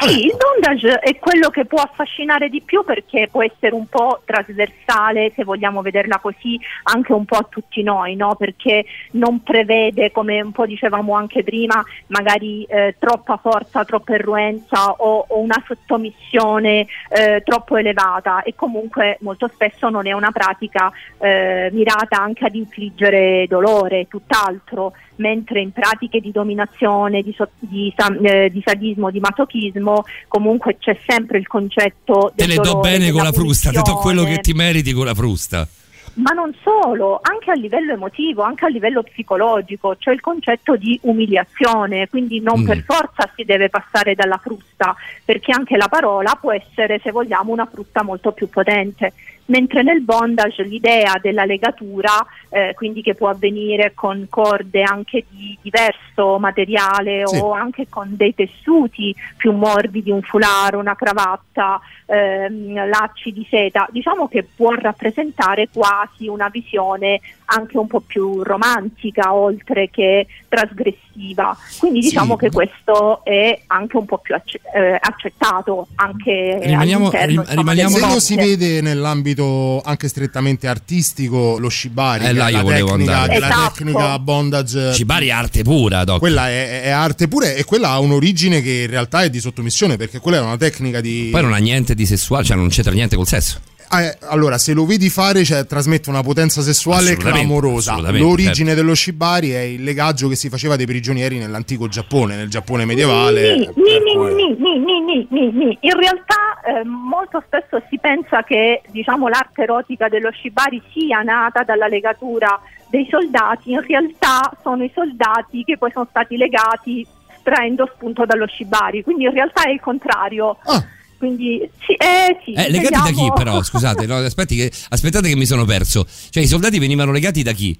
[0.00, 4.22] sì, il bondage è quello che può affascinare di più perché può essere un po'
[4.24, 8.36] trasversale, se vogliamo vederla così, anche un po' a tutti noi, no?
[8.36, 14.92] perché non prevede, come un po' dicevamo anche prima, magari eh, troppa forza, troppa irruenza
[14.92, 18.42] o, o una sottomissione eh, troppo elevata.
[18.42, 24.92] E comunque molto spesso non è una pratica eh, mirata anche ad infliggere dolore, tutt'altro.
[25.16, 29.87] Mentre in pratiche di dominazione, di, so- di sa- eh, di sadismo, di masochismo,
[30.28, 33.94] comunque c'è sempre il concetto Te del le do bene con la frusta, te do
[33.96, 34.34] quello punizione.
[34.36, 35.66] che ti meriti con la frusta.
[36.14, 40.98] Ma non solo, anche a livello emotivo, anche a livello psicologico, c'è il concetto di
[41.02, 42.66] umiliazione, quindi non Mm.
[42.66, 47.52] per forza si deve passare dalla frusta, perché anche la parola può essere, se vogliamo,
[47.52, 49.12] una frusta molto più potente.
[49.48, 52.10] Mentre nel bondage l'idea della legatura,
[52.50, 57.38] eh, quindi che può avvenire con corde anche di diverso materiale Sì.
[57.38, 63.88] o anche con dei tessuti più morbidi, un foulard, una cravatta, ehm, lacci di seta,
[63.90, 67.20] diciamo che può rappresentare quasi una visione
[67.50, 71.56] anche un po' più romantica oltre che trasgressiva.
[71.78, 72.44] Quindi diciamo Sì.
[72.44, 78.06] che questo è anche un po' più acce- eh, accettato anche Rimaniamo- rim- rimaniamo- Se
[78.06, 83.72] lo si vede nell'ambito anche strettamente artistico, lo shibari, Eh, là la tecnica, Esatto.
[83.74, 84.92] tecnica bondage.
[84.92, 86.18] Cibari è arte pura, Doc.
[86.18, 89.96] Quella è, è arte pure e quella ha un'origine che in realtà è di sottomissione
[89.96, 91.28] perché quella è una tecnica di...
[91.30, 93.60] Poi non ha niente di sessuale, cioè non c'entra niente col sesso.
[93.90, 97.92] Eh, allora, se lo vedi fare, cioè, trasmette una potenza sessuale Assolutamente, clamorosa.
[97.92, 98.74] assolutamente, L'origine certo.
[98.82, 103.56] dello shibari è il legaggio che si faceva dei prigionieri nell'antico Giappone, nel Giappone medievale.
[103.56, 105.78] Ni, per ni, cui- ni, ni, ni, ni, ni, ni.
[105.80, 111.62] In realtà eh, molto spesso si pensa che diciamo, l'arte erotica dello shibari sia nata
[111.62, 112.60] dalla legatura
[112.90, 117.06] dei soldati, in realtà sono i soldati che poi sono stati legati
[117.42, 120.58] traendo spunto dallo shibari, quindi in realtà è il contrario.
[120.64, 120.84] Ah.
[121.18, 123.60] Quindi sì, eh, sì, Eh, legati da chi però?
[123.62, 126.06] Scusate, no, aspetti che- aspettate che mi sono perso.
[126.30, 127.76] Cioè i soldati venivano legati da chi?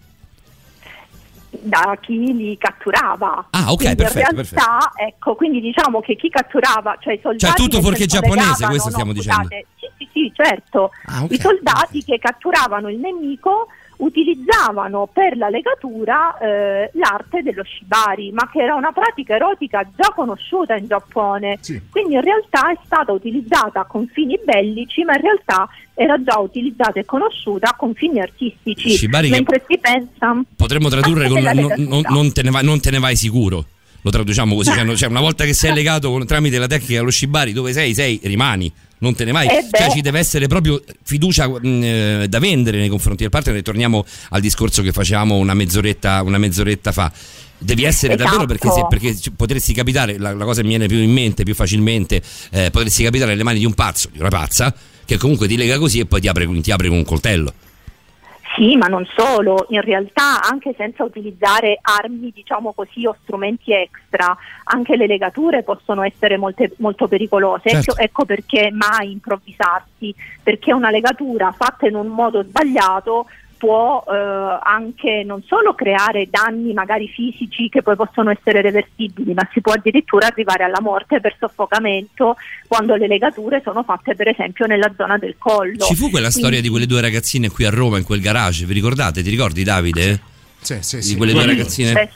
[1.61, 3.49] da chi li catturava.
[3.51, 7.45] Ah, ok, Quindi perfetto, In realtà, ecco, quindi diciamo che chi catturava, cioè i soldati.
[7.47, 10.91] Cioè, tutto fuorché giapponese, questo no, stiamo scusate, Sì, sì, sì, certo.
[11.07, 11.33] Ah, ok.
[11.33, 13.69] I soldati che catturavano il nemico
[13.99, 20.13] utilizzavano per la legatura eh, l'arte dello shibari, ma che era una pratica erotica già
[20.15, 21.59] conosciuta in Giappone.
[21.61, 21.81] Sì.
[21.91, 27.01] Quindi in realtà è stata utilizzata con fini bellici, ma in realtà era già utilizzata
[27.01, 28.91] e conosciuta con fini artistici.
[28.91, 32.91] Shibari mentre si pensa Potremmo tradurre con non, non- non te ne vai, non te
[32.91, 33.65] ne vai sicuro.
[34.03, 37.11] Lo traduciamo così, cioè, cioè, una volta che sei legato con- tramite la tecnica allo
[37.11, 39.47] shibari, dove sei, sei, rimani, non te ne vai.
[39.47, 39.67] Eh.
[39.71, 43.57] Cioè ci deve essere proprio fiducia mh, eh, da vendere nei confronti del partner.
[43.57, 47.13] E torniamo al discorso che facevamo una mezz'oretta, una mezz'oretta fa.
[47.61, 48.31] Devi essere Esatto.
[48.31, 51.43] davvero perché, se- perché potresti capitare, la, la cosa che mi viene più in mente,
[51.43, 54.73] più facilmente, eh, potresti capitare nelle mani di un pazzo, di una pazza,
[55.05, 57.53] che comunque ti lega così e poi ti apre, ti apre con un coltello.
[58.59, 64.37] Sì, ma non solo, in realtà anche senza utilizzare armi, diciamo così, o strumenti extra,
[64.65, 67.71] anche le legature possono essere molte- molto pericolose.
[67.71, 67.93] Certo.
[67.93, 70.13] Ecco, ecco perché mai improvvisarsi,
[70.43, 73.27] perché una legatura fatta in un modo sbagliato
[73.59, 79.47] può eh, anche non solo creare danni magari fisici che poi possono essere reversibili, ma
[79.53, 82.37] si può addirittura arrivare alla morte per soffocamento
[82.67, 85.85] quando le legature sono fatte per esempio nella zona del collo.
[85.85, 88.65] Ci fu quella storia Quindi- di quelle due ragazzine qui a Roma in quel garage,
[88.65, 89.23] vi ricordate?
[89.23, 90.21] Ti ricordi Davide?
[90.61, 91.17] Sì, sì, Di sì.
[91.17, 91.93] quelle due Sì, ragazzine?
[91.93, 92.11] beh,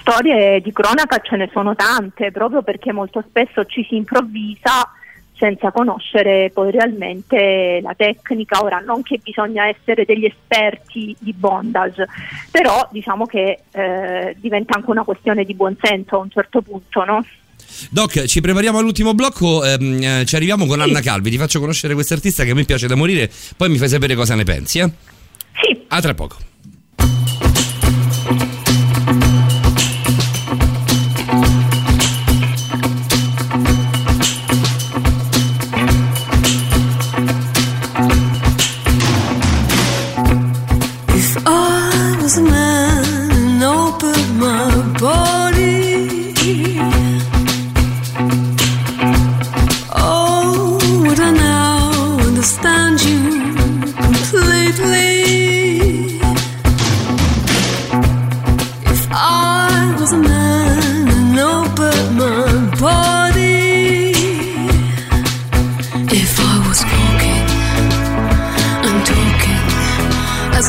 [0.00, 4.88] storie di cronaca ce ne sono tante, proprio perché molto spesso ci si improvvisa
[5.34, 8.62] senza conoscere poi realmente la tecnica.
[8.62, 12.06] Ora, non che bisogna essere degli esperti di bondage,
[12.50, 17.24] però diciamo che eh, diventa anche una questione di buonsenso a un certo punto, no?
[17.90, 21.94] Doc, ci prepariamo all'ultimo blocco, ehm, eh, ci arriviamo con Anna Calvi, ti faccio conoscere
[21.94, 24.78] questa artista che a me piace da morire, poi mi fai sapere cosa ne pensi,
[24.78, 24.90] eh?
[25.60, 25.84] Sì.
[25.88, 26.36] A tra poco.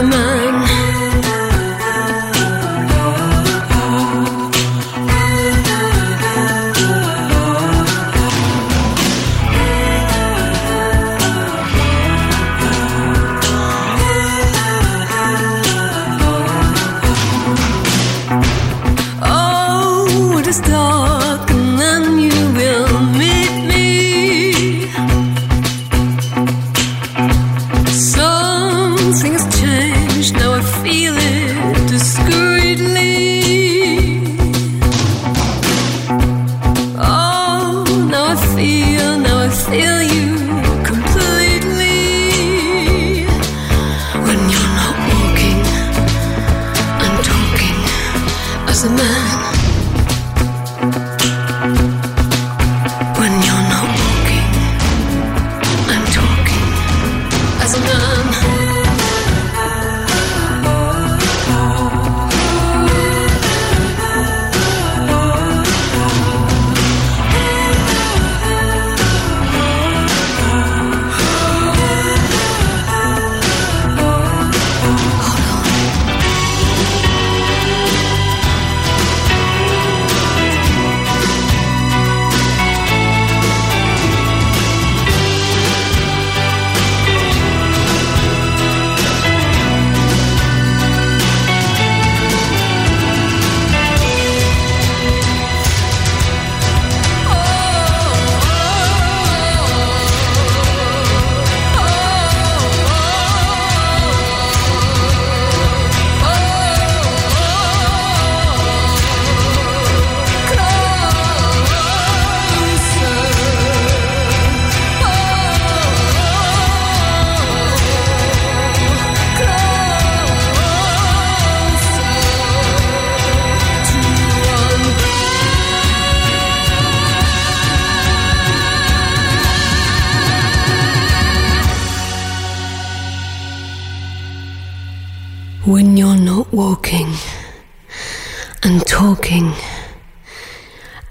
[0.03, 0.52] Aman.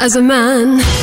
[0.02, 1.01] As a man.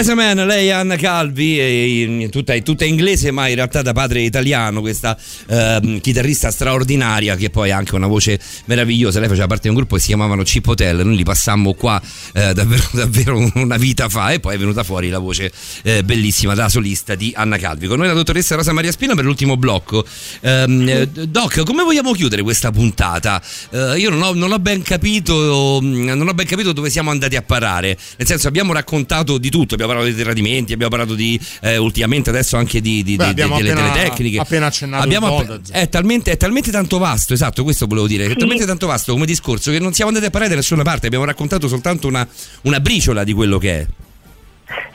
[0.00, 4.22] As a Man, lei è Anna Calvi, tutta, tutta inglese ma in realtà da padre
[4.22, 5.14] italiano, questa
[5.46, 9.74] ehm, chitarrista straordinaria che poi ha anche una voce meravigliosa, lei faceva parte di un
[9.74, 12.00] gruppo che si chiamavano Chip Hotel, noi li passammo qua
[12.32, 15.52] eh, davvero, davvero una vita fa e poi è venuta fuori la voce
[15.82, 17.86] eh, bellissima da solista di Anna Calvi.
[17.86, 20.02] Con noi la dottoressa Rosa Maria Spina per l'ultimo blocco.
[20.40, 23.42] Ehm, eh, Doc, come vogliamo chiudere questa puntata?
[23.68, 27.36] Eh, io non ho, non ho ben capito, non ho ben capito dove siamo andati
[27.36, 31.38] a parare, nel senso abbiamo raccontato di tutto, abbiamo parlato di tradimenti, abbiamo parlato di
[31.62, 34.38] eh, ultimamente adesso anche di, di- Beh, di- delle, appena- delle tecniche.
[34.38, 35.72] appena accennato Abbiamo bondage.
[35.72, 39.26] è, talmente, è talmente tanto vasto, esatto, questo volevo dire, è talmente tanto vasto come
[39.26, 42.26] discorso che non siamo andati a parlare da nessuna parte, abbiamo raccontato soltanto una,
[42.62, 43.86] una briciola di quello che è.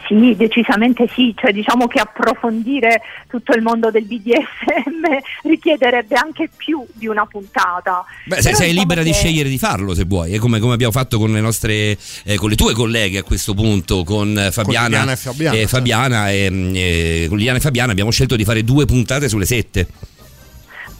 [0.07, 5.03] Sì, decisamente sì, cioè diciamo che approfondire tutto il mondo del BDSM
[5.49, 8.03] richiederebbe anche più di una puntata.
[8.25, 10.73] Beh, sei, sei diciamo libera di che- scegliere di farlo se vuoi, è come, come
[10.73, 14.51] abbiamo fatto con le nostre eh, con le tue colleghe a questo punto, con eh,
[14.51, 15.75] Fabiana Liliana e Fabiana, e certo.
[15.75, 19.45] Fabiana e, mm, eh, con Liliana e Fabiana abbiamo scelto di fare due puntate sulle
[19.45, 19.87] sette.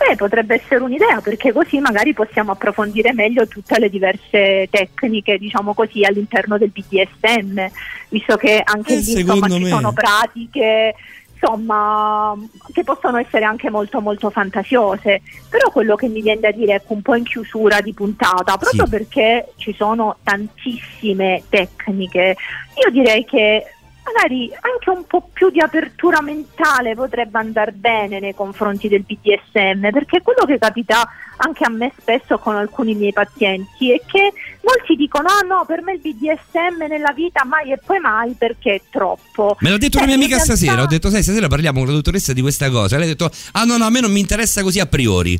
[0.07, 5.73] Beh, potrebbe essere un'idea perché così magari possiamo approfondire meglio tutte le diverse tecniche, diciamo
[5.73, 7.65] così, all'interno del BDSM,
[8.09, 9.69] visto che anche Eh, lì insomma, ci me.
[9.69, 10.93] sono pratiche
[11.37, 12.33] insomma
[12.71, 16.93] che possono essere anche molto molto fantasiose però quello che mi viene da dire ecco
[16.93, 18.89] un po' in chiusura di puntata proprio Sì.
[18.89, 22.37] perché ci sono tantissime tecniche
[22.83, 23.65] io direi che
[24.05, 29.89] magari anche un po' più di apertura mentale potrebbe andare bene nei confronti del BDSM,
[29.91, 31.07] perché quello che capita
[31.37, 35.81] anche a me spesso con alcuni miei pazienti è che molti dicono ah no, per
[35.81, 39.57] me il BDSM nella vita mai e poi mai perché è troppo.
[39.59, 41.79] Me l'ha detto Cioè, una mia in amica realtà- stasera, ho detto sai stasera parliamo
[41.79, 44.11] con la dottoressa di questa cosa, lei ha detto ah no no a me non
[44.11, 45.39] mi interessa così a priori.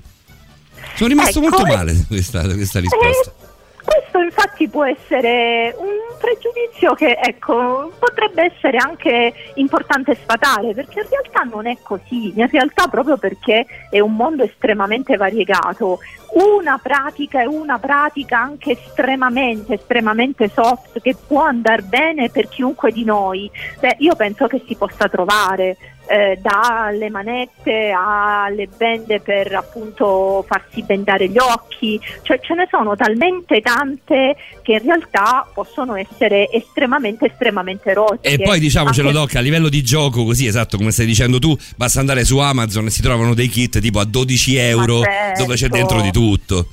[0.96, 3.32] Sono rimasto Ecco, molto male questa, questa risposta.
[3.32, 3.45] Eh,
[3.86, 11.07] questo infatti può essere un pregiudizio che ecco, potrebbe essere anche importante sfatare perché in
[11.10, 15.99] realtà non è così, in realtà proprio perché è un mondo estremamente variegato,
[16.34, 22.91] una pratica è una pratica anche estremamente, estremamente soft che può andare bene per chiunque
[22.91, 23.49] di noi,
[23.80, 30.84] Beh, io penso che si possa trovare eh, dalle manette alle bende per appunto farsi
[30.84, 37.26] bendare gli occhi, cioè ce ne sono talmente tante che in realtà possono essere estremamente
[37.26, 38.36] estremamente erotiche.
[38.36, 41.56] E poi diciamocelo Anche- Doc, a livello di gioco, così esatto come stai dicendo tu,
[41.76, 45.44] basta andare su Amazon e si trovano dei kit tipo a 12 euro certo.
[45.44, 46.68] dove c'è dentro di tutto.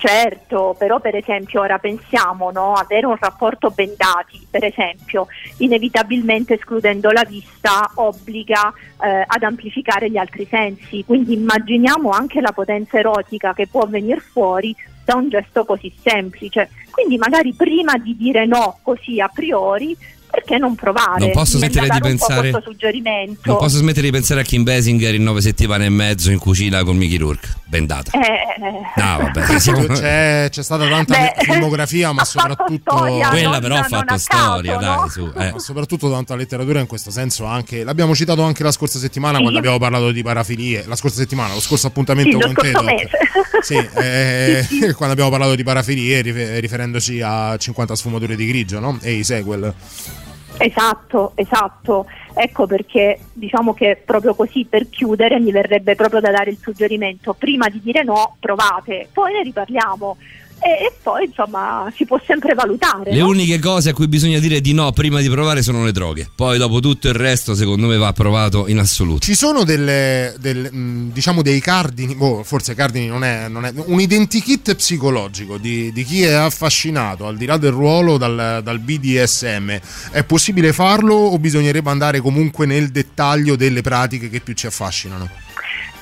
[0.00, 5.26] Certo, però per esempio ora pensiamo no, avere un rapporto bendati, per esempio,
[5.58, 12.52] inevitabilmente escludendo la vista obbliga eh, ad amplificare gli altri sensi, quindi immaginiamo anche la
[12.52, 14.74] potenza erotica che può venire fuori
[15.04, 16.70] da un gesto così semplice.
[16.90, 19.94] Quindi magari prima di dire no così a priori,
[20.30, 21.18] perché non provare?
[21.20, 23.40] Non posso smettere di pensare- questo suggerimento.
[23.44, 26.82] Non posso smettere di pensare a Kim Basinger in nove settimane e mezzo in cucina
[26.84, 28.10] con Mickey Rourke, bendata.
[28.12, 28.38] Eh,
[28.96, 32.96] No, vabbè, siamo- c'è, c'è stata tanta Beh, filmografia, ma soprattutto.
[32.96, 35.08] storia, Quella non- però ha fatto storia, caso, dai, no?
[35.08, 35.32] su.
[35.40, 35.52] eh.
[35.52, 39.40] Ma soprattutto tanta letteratura in questo senso anche l'abbiamo citato anche la scorsa settimana Sì.
[39.42, 43.08] quando abbiamo parlato di parafilie la scorsa settimana lo scorso appuntamento Sì, con te mese.
[43.60, 48.80] Sì, eh, Sì, quando abbiamo parlato di parafilie rife- riferendoci a 50 sfumature di grigio
[48.80, 48.98] no?
[49.02, 49.72] e i sequel
[50.62, 52.04] Esatto, esatto.
[52.34, 57.32] Ecco perché diciamo che proprio così per chiudere mi verrebbe proprio da dare il suggerimento,
[57.32, 60.16] prima di dire no, provate, poi ne riparliamo
[60.60, 63.12] e, e poi insomma si può sempre valutare.
[63.12, 63.28] Le no?
[63.28, 66.30] uniche cose a cui bisogna dire di no prima di provare sono le droghe.
[66.34, 69.20] Poi dopo tutto il resto secondo me va provato in assoluto.
[69.20, 73.72] ci sono delle, del- mh, diciamo dei cardini boh, forse cardini non è, non è
[73.74, 78.78] un identikit psicologico di, di chi è affascinato al di là del ruolo dal, dal
[78.78, 79.78] BDSM
[80.12, 85.28] è possibile farlo o bisognerebbe andare comunque nel dettaglio delle pratiche che più ci affascinano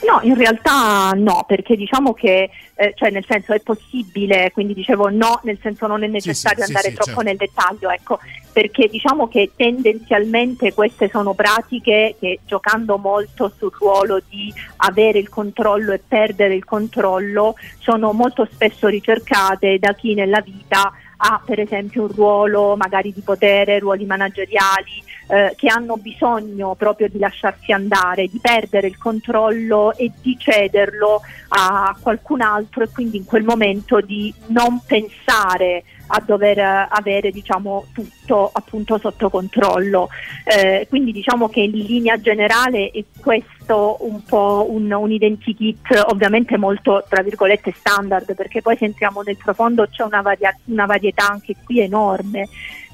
[0.09, 5.11] No, in realtà no, perché diciamo che, eh, cioè nel senso è possibile, quindi dicevo
[5.11, 7.25] no, nel senso non è necessario sì, andare sì, troppo certo.
[7.25, 8.19] nel dettaglio, ecco,
[8.51, 15.29] perché diciamo che tendenzialmente queste sono pratiche che giocando molto sul ruolo di avere il
[15.29, 21.61] controllo e perdere il controllo sono molto spesso ricercate da chi nella vita ha per
[21.61, 27.73] esempio un ruolo magari di potere, ruoli manageriali, eh, che hanno bisogno proprio di lasciarsi
[27.73, 33.43] andare, di perdere il controllo e di cederlo a qualcun altro e quindi in quel
[33.43, 40.09] momento di non pensare a dover eh, avere diciamo tutto appunto sotto controllo.
[40.45, 46.57] Eh, quindi diciamo che in linea generale è questo un po' un, un identikit ovviamente
[46.57, 51.29] molto tra virgolette standard perché poi se entriamo nel profondo c'è una, varia- una varietà
[51.29, 52.49] anche qui enorme.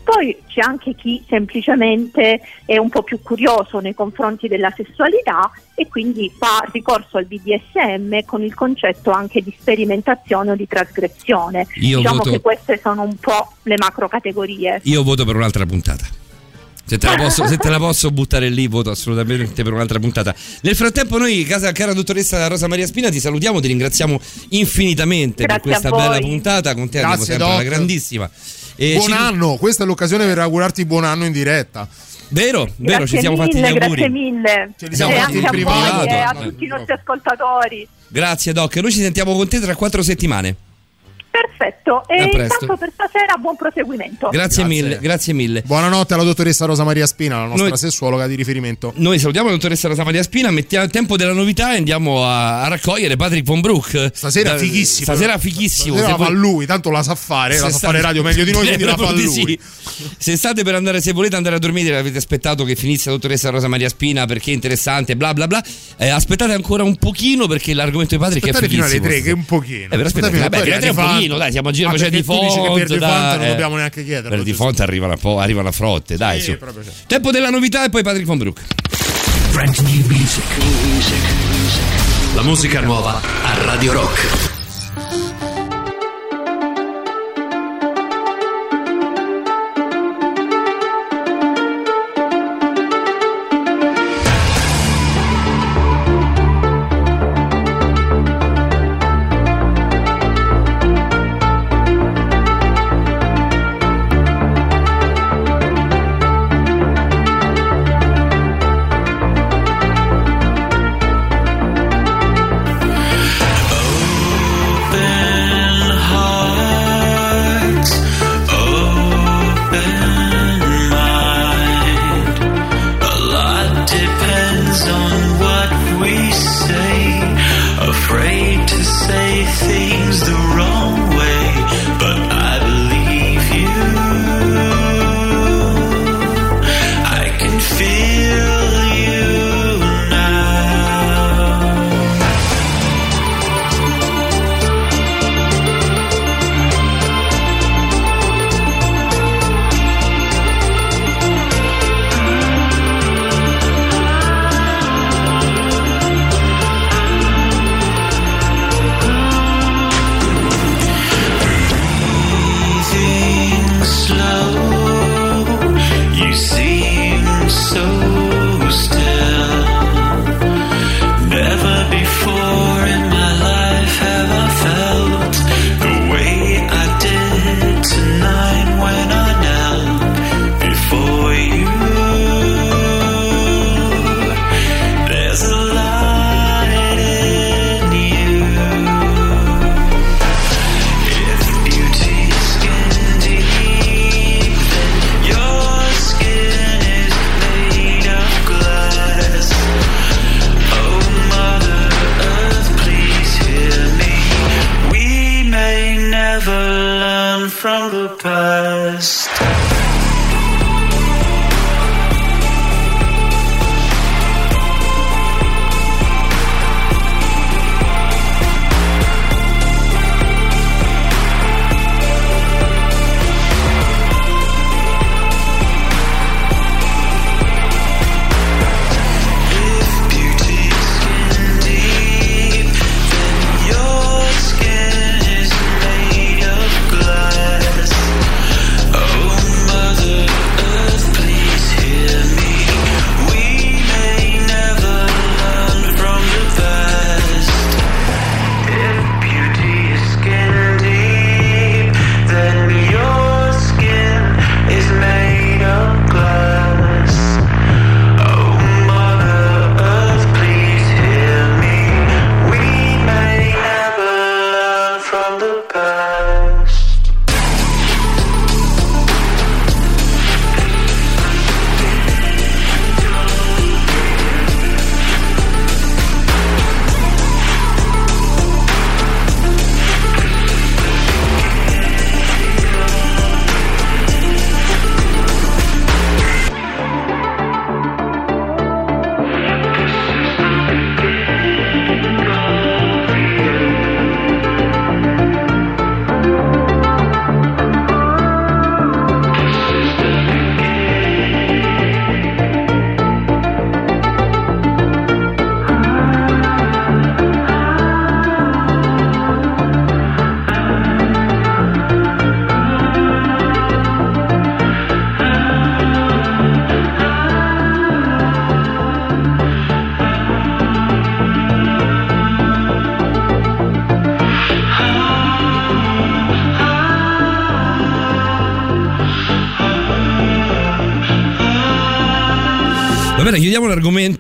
[0.04, 5.88] Poi c'è anche chi semplicemente è un po' più curioso nei confronti della sessualità e
[5.88, 11.66] quindi fa ricorso al BDSM con il concetto anche di sperimentazione o di trasgressione.
[11.76, 14.80] Io diciamo voto- che queste sono un po' le macro categorie.
[14.84, 16.06] Io voto per un'altra puntata.
[16.86, 20.34] Se te, la posso, se te la posso buttare lì, voto assolutamente per un'altra puntata.
[20.60, 24.20] Nel frattempo, noi, casa, cara dottoressa Rosa Maria Spina, ti salutiamo, ti ringraziamo
[24.50, 26.74] infinitamente Grazie per questa bella puntata.
[26.74, 27.72] Con te andiamo Grazie, sempre alla Doc.
[27.72, 28.30] grandissima.
[28.76, 31.86] E buon ci- anno questa è l'occasione per augurarti buon anno in diretta
[32.28, 34.00] Vero, vero, grazie ci siamo mille, fatti gli auguri.
[34.00, 34.72] grazie mille.
[34.76, 35.96] Ce li siamo e fatti in a privato.
[35.98, 37.88] voi e a tutti i nostri ascoltatori.
[38.08, 38.76] Grazie, Doc.
[38.76, 40.56] Noi ci sentiamo con te tra quattro settimane.
[41.34, 44.28] Perfetto, e intanto per stasera buon proseguimento.
[44.30, 45.62] Grazie, mille, grazie mille.
[45.62, 48.92] Buonanotte alla dottoressa Rosa Maria Spina, la nostra Noi- sessuologa di riferimento.
[48.98, 52.68] Noi salutiamo la dottoressa Rosa Maria Spina, mettiamo tempo della novità e andiamo a, a
[52.68, 54.10] raccogliere Patrick Von Brook.
[54.14, 55.06] Stasera Eh, fighissimo.
[55.06, 55.96] Stasera fighissimo.
[55.96, 58.44] Stasera Se la fa lui, tanto la sa fare, la sa sta- fare radio meglio
[58.44, 59.28] di noi, quindi la fa lui.
[59.28, 59.58] sì.
[60.16, 63.50] Se state per andare, se volete andare a dormire, avete aspettato che finisse la dottoressa
[63.50, 65.60] Rosa Maria Spina perché è interessante, bla bla bla.
[65.96, 69.14] eh, aspettate ancora un pochino perché l'argomento di Patrick Aspettate è fino alle fighissimo.
[69.14, 69.84] tre, che è un pochino.
[69.84, 71.22] Eh, però aspetta, Aspettate fino vabbè, alle fino alle tre un Font.
[71.24, 73.48] Pochino, dai, siamo a giro, Ah, c'è di font, per di font non eh.
[73.48, 74.30] dobbiamo neanche chiederlo.
[74.30, 76.56] Per di font arrivano a, po', arrivano a frotte, dai, Sì.
[77.06, 78.60] Tempo della novità e poi Patrick Von Brook.
[79.52, 80.44] Brand new music.
[82.34, 84.53] La musica nuova a Radio Rock.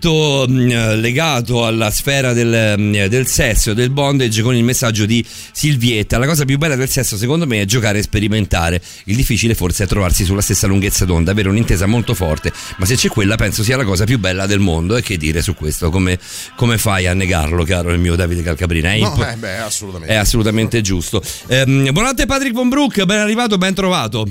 [0.04, 5.06] L'argomento mh, legato alla sfera del, mh, del sesso e del bondage con il messaggio
[5.06, 6.18] di Silvietta.
[6.18, 8.80] La cosa più bella del sesso, secondo me, è giocare e sperimentare.
[9.04, 12.96] Il difficile forse è trovarsi sulla stessa lunghezza d'onda, avere un'intesa molto forte, ma se
[12.96, 14.96] c'è quella penso sia la cosa più bella del mondo.
[14.96, 15.90] E che dire su questo?
[15.90, 16.18] Come,
[16.56, 18.92] come fai a negarlo, caro il mio Davide Calcabrina?
[18.92, 20.12] È, No, impo- eh, beh, assolutamente.
[20.14, 21.22] è assolutamente giusto.
[21.48, 24.26] Ehm, buonanotte Patrick Von Brook, ben arrivato, ben trovato.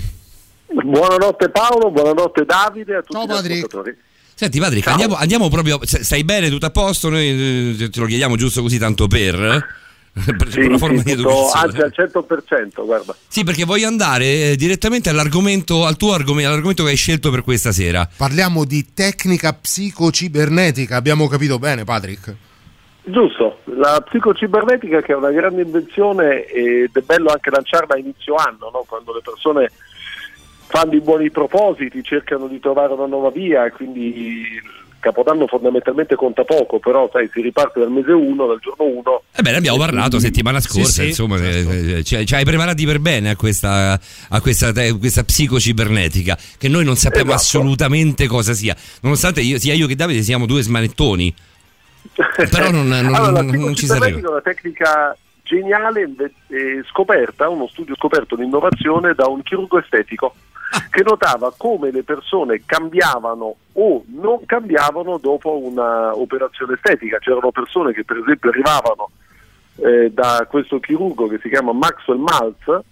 [0.67, 3.95] Buonanotte Paolo, buonanotte Davide a tutti gli ascoltatori.
[4.35, 5.79] Senti Patrick, andiamo, andiamo proprio.
[5.83, 7.09] Stai bene, tutto a posto?
[7.09, 9.35] Noi eh, te lo chiediamo giusto così tanto per.
[9.35, 9.65] eh?
[10.37, 11.83] per Sì, una forma sì, di tutto- educazione.
[11.83, 12.09] anzi al
[12.77, 13.15] 100%, guarda.
[13.27, 17.43] Sì, perché voglio andare eh, direttamente all'argomento, al tuo argomento, all'argomento che hai scelto per
[17.43, 18.07] questa sera.
[18.15, 22.35] Parliamo di tecnica psicocibernetica, abbiamo capito bene, Patrick?
[23.05, 28.35] Giusto, la psicocibernetica che è una grande invenzione ed è bello anche lanciarla a inizio
[28.35, 28.85] anno, no?
[28.87, 29.71] quando le persone
[30.73, 34.61] fanno i buoni propositi, cercano di trovare una nuova via e quindi il
[34.99, 39.23] Capodanno fondamentalmente conta poco, però sai, si riparte dal mese 1, dal giorno 1.
[39.33, 42.87] Ebbene, ne abbiamo parlato settimana Sì, scorsa, sì, insomma, eh, eh, ci, ci hai preparati
[42.87, 47.57] per bene a questa, a questa, te- questa psicocibernetica, che noi non sappiamo Esatto.
[47.59, 51.31] assolutamente cosa sia, nonostante io, sia io che Davide siamo due smanettoni.
[52.49, 56.09] Però non, non- allora, la non ci è una tecnica geniale
[56.47, 60.33] eh, scoperta, uno studio scoperto di innovazione da un chirurgo estetico
[60.89, 67.19] che notava come le persone cambiavano o non cambiavano dopo un'operazione estetica.
[67.19, 69.09] C'erano persone che per esempio arrivavano
[69.77, 72.83] eh, da questo chirurgo che si chiama Maxwell Maltz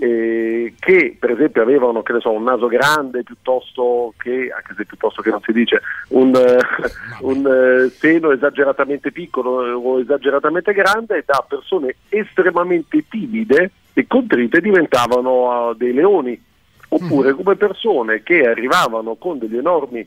[0.00, 4.84] eh, che per esempio avevano che ne so, un naso grande piuttosto che, anche se
[4.84, 6.58] piuttosto che non si dice, un, eh,
[7.22, 14.60] un eh, seno esageratamente piccolo eh, o esageratamente grande, da persone estremamente timide e contrite
[14.60, 16.46] diventavano eh, dei leoni.
[16.88, 20.06] Oppure come persone che arrivavano con degli enormi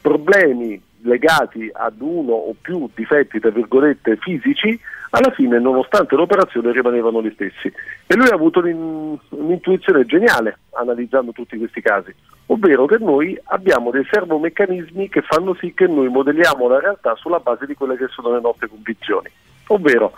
[0.00, 4.78] problemi legati ad uno o più difetti, tra virgolette, fisici,
[5.10, 7.72] alla fine, nonostante l'operazione, rimanevano gli stessi.
[8.06, 12.14] E lui ha avuto un'in- un'intuizione geniale analizzando tutti questi casi,
[12.46, 17.40] ovvero che noi abbiamo dei servomeccanismi che fanno sì che noi modelliamo la realtà sulla
[17.40, 19.28] base di quelle che sono le nostre convinzioni.
[19.68, 20.12] Ovvero,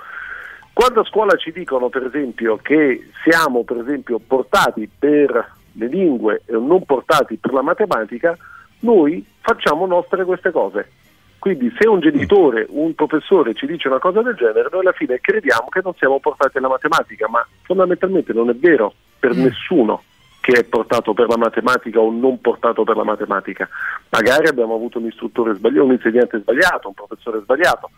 [0.72, 6.42] quando a scuola ci dicono per esempio che siamo per esempio portati per le lingue
[6.46, 8.36] e non portati per la matematica,
[8.80, 10.90] noi facciamo nostre queste cose.
[11.38, 15.20] Quindi se un genitore, un professore ci dice una cosa del genere, noi alla fine
[15.20, 20.02] crediamo che non siamo portati alla matematica, ma fondamentalmente non è vero per nessuno
[20.40, 23.68] che è portato per la matematica o non portato per la matematica.
[24.10, 27.90] Magari abbiamo avuto un istruttore sbagliato, un insegnante sbagliato, un professore sbagliato,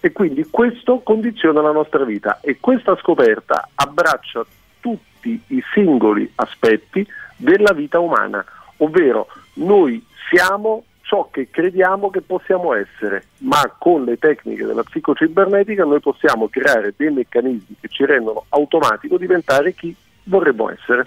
[0.00, 4.44] e quindi questo condiziona la nostra vita e questa scoperta abbraccia
[4.82, 7.06] tutti i singoli aspetti
[7.36, 8.44] della vita umana,
[8.78, 15.84] ovvero noi siamo ciò che crediamo che possiamo essere, ma con le tecniche della psicocibernetica
[15.84, 19.94] noi possiamo creare dei meccanismi che ci rendono automatico diventare chi
[20.24, 21.06] vorremmo essere.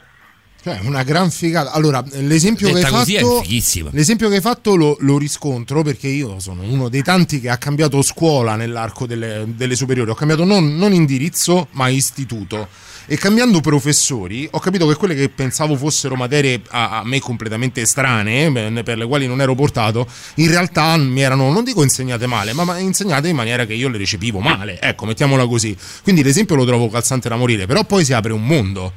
[0.62, 1.74] Cioè, una gran figata.
[1.74, 3.44] Allora, l'esempio che hai fatto,
[3.92, 7.58] l'esempio che hai fatto lo, lo riscontro perché io sono uno dei tanti che ha
[7.58, 10.10] cambiato scuola nell'arco delle, delle superiori.
[10.10, 12.68] Ho cambiato non, non indirizzo, ma istituto.
[13.08, 17.82] E cambiando professori, ho capito che quelle che pensavo fossero materie a, a me completamente
[17.82, 22.26] estranee, beh, per le quali non ero portato, in realtà mi erano, non dico insegnate
[22.26, 24.80] male, ma, ma insegnate in maniera che io le recepivo male.
[24.82, 25.78] Ecco, mettiamola così.
[26.02, 28.92] Quindi l'esempio lo trovo calzante da morire, però poi si apre un mondo.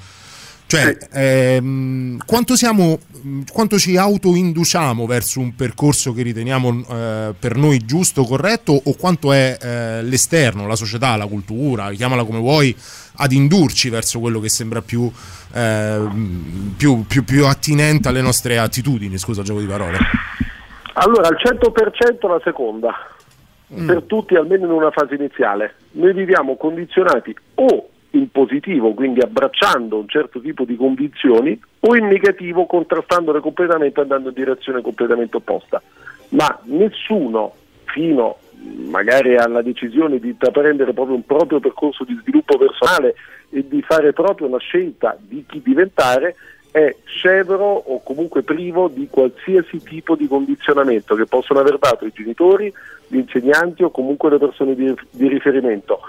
[0.68, 2.98] Cioè, ehm, quanto, siamo,
[3.50, 9.32] quanto ci autoinduciamo verso un percorso che riteniamo eh, per noi giusto, corretto, o quanto
[9.32, 12.76] è eh, l'esterno, la società, la cultura, chiamala come vuoi,
[13.16, 15.10] ad indurci verso quello che sembra più,
[15.54, 19.96] ehm, più, più- più attinente alle nostre attitudini, scusa, gioco di parole.
[20.92, 22.94] Allora, al 100% la seconda,
[23.86, 25.76] per tutti almeno in una fase iniziale.
[25.92, 32.06] Noi viviamo condizionati o in positivo, quindi abbracciando un certo tipo di convinzioni, o in
[32.06, 35.82] negativo, contrastandole completamente, andando in direzione completamente opposta.
[36.30, 37.54] Ma nessuno,
[37.84, 38.38] fino
[38.88, 43.14] magari alla decisione di intraprendere proprio un proprio percorso di sviluppo personale
[43.50, 46.34] e di fare proprio una scelta di chi diventare,
[46.70, 52.12] è scevro o comunque privo di qualsiasi tipo di condizionamento che possono aver dato i
[52.14, 52.72] genitori,
[53.06, 56.00] gli insegnanti o comunque le persone di, di riferimento.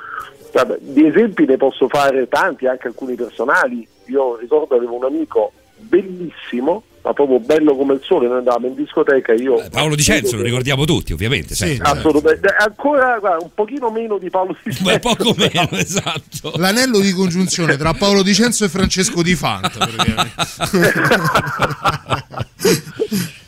[0.79, 3.87] Di esempi ne posso fare tanti, anche alcuni personali.
[4.05, 8.75] Io ricordo avevo un amico bellissimo, ma proprio bello come il sole, noi andavamo in
[8.75, 9.63] discoteca io...
[9.71, 11.55] Paolo Di Cenzo, lo ricordiamo tutti, ovviamente.
[11.55, 11.83] certo.
[11.83, 14.91] Assolutamente, ancora guarda, un pochino meno di Paolo Di Cenzo.
[14.91, 16.51] Ma poco meno, esatto.
[16.55, 19.87] L'anello di congiunzione tra Paolo Di Cenzo e Francesco Di Fanta.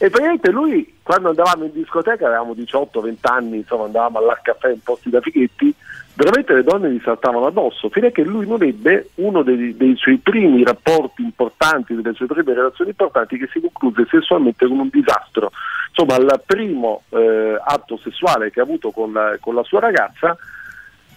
[0.02, 4.82] E praticamente lui, quando andavamo in discoteca, avevamo 18-20 anni, insomma, andavamo all'Ar Caffè in
[4.82, 5.72] posti da fighetti,
[6.14, 9.96] veramente le donne gli saltavano addosso, fino a che lui non ebbe uno dei, dei
[9.96, 14.90] suoi primi rapporti importanti, delle sue prime relazioni importanti, che si concluse sessualmente con un
[14.92, 15.52] disastro.
[15.90, 20.38] Insomma, al primo eh, atto sessuale che ha avuto con la, con la sua ragazza,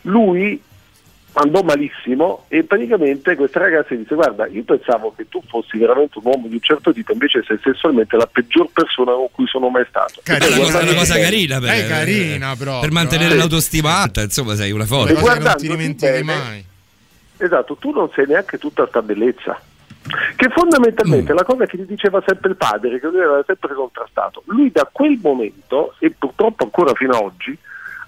[0.02, 0.60] lui
[1.36, 6.26] andò malissimo e praticamente questa ragazza disse guarda io pensavo che tu fossi veramente un
[6.26, 9.84] uomo di un certo tipo invece sei sessualmente la peggior persona con cui sono mai
[9.88, 13.36] stato È una cosa, una cosa carina per, È carina proprio, per mantenere eh.
[13.36, 15.14] l'autostima alta, insomma, sei una E forza.
[15.14, 16.64] Cose che non ti dimentichi bene- mai.
[17.38, 19.60] esatto tu non sei neanche tutta sta bellezza
[20.36, 21.36] che fondamentalmente Mm.
[21.36, 24.88] la cosa che ti diceva sempre il padre che lui aveva sempre contrastato lui da
[24.92, 27.58] quel momento e purtroppo ancora fino ad oggi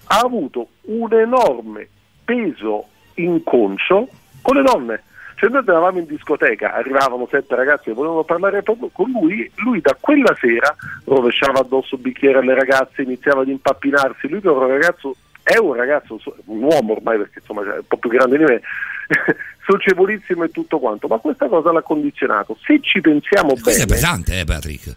[0.09, 1.89] ha avuto un enorme
[2.23, 2.87] peso
[3.17, 4.07] inconscio
[4.41, 5.03] con le donne.
[5.35, 9.95] Cioè noi andavamo in discoteca, arrivavano sette ragazzi che volevano parlare con lui, lui da
[9.99, 10.75] quella sera
[11.05, 15.57] rovesciava addosso il bicchiere alle ragazze, iniziava ad impappinarsi, lui che era un ragazzo, è
[15.59, 18.61] un ragazzo, un uomo ormai perché insomma è un po' più grande di me,
[19.63, 22.57] socievolissimo e tutto quanto, ma questa cosa l'ha condizionato.
[22.59, 24.95] Se ci pensiamo Questo è bene, pesante, eh, Patrick.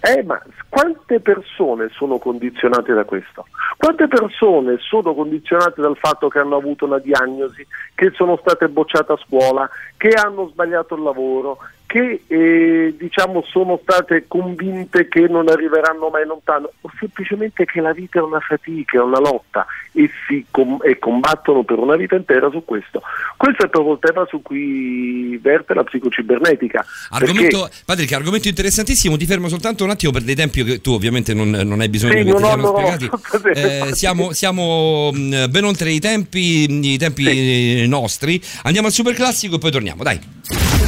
[0.00, 3.46] Eh, ma quante persone sono condizionate da questo?
[3.76, 9.12] Quante persone sono condizionate dal fatto che hanno avuto una diagnosi, che sono state bocciate
[9.12, 11.58] a scuola, che hanno sbagliato il lavoro,
[11.90, 17.92] che eh, diciamo sono state convinte che non arriveranno mai lontano, o semplicemente che la
[17.92, 22.14] vita è una fatica, è una lotta e, si com- e combattono per una vita
[22.14, 23.02] intera su questo.
[23.36, 26.84] Questo è proprio il tema su cui verte la psicocibernetica.
[27.10, 29.16] Argomento, perché- Patrick, argomento interessantissimo.
[29.16, 32.18] Ti fermo soltanto un attimo per dei tempi che tu ovviamente non, non hai bisogno
[32.18, 33.10] Sì, che non ho spiegati.
[33.52, 38.40] Eh, siamo siamo, ben oltre i tempi, i tempi eh, nostri.
[38.62, 40.79] Andiamo al super classico e poi torniamo, dai.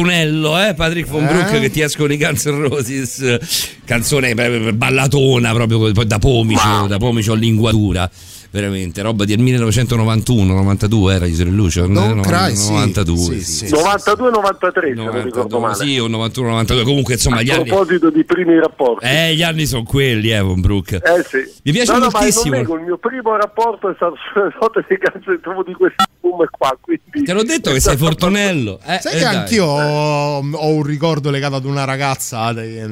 [0.00, 0.74] Fortunello, eh?
[0.74, 1.26] Patrick von Eh?
[1.26, 3.38] Brook che ti escono i Guns N' Roses.
[3.84, 8.10] Canzone eh, ballatona proprio da pomicio, da pomicio a linguatura.
[8.52, 11.86] Veramente, roba del 1991, 92 era Isola Lucio?
[11.86, 12.72] Don't No, cry, sì.
[12.72, 13.16] 92.
[13.16, 13.66] Sì, sì.
[13.68, 13.74] sì.
[13.74, 15.74] 92-93 se non ricordo male.
[15.76, 16.84] Sì, o 91, 92.
[16.84, 17.64] Comunque, insomma, gli A anni.
[17.68, 19.06] proposito di primi rapporti.
[19.06, 20.92] Eh, gli anni sono quelli, eh, von Brook.
[20.94, 21.60] Eh sì.
[21.62, 22.56] Mi piace no, no, moltissimo.
[22.56, 26.76] Nego, il mio primo rapporto è stato sulle note di canzoni di questo album qua.
[26.80, 27.22] Quindi...
[27.24, 28.80] Te l'ho detto che sei Fortunello.
[28.84, 29.36] Eh, Sai eh, che dai.
[29.36, 32.84] anch'io ho, ho un ricordo legato ad una ragazza, eh,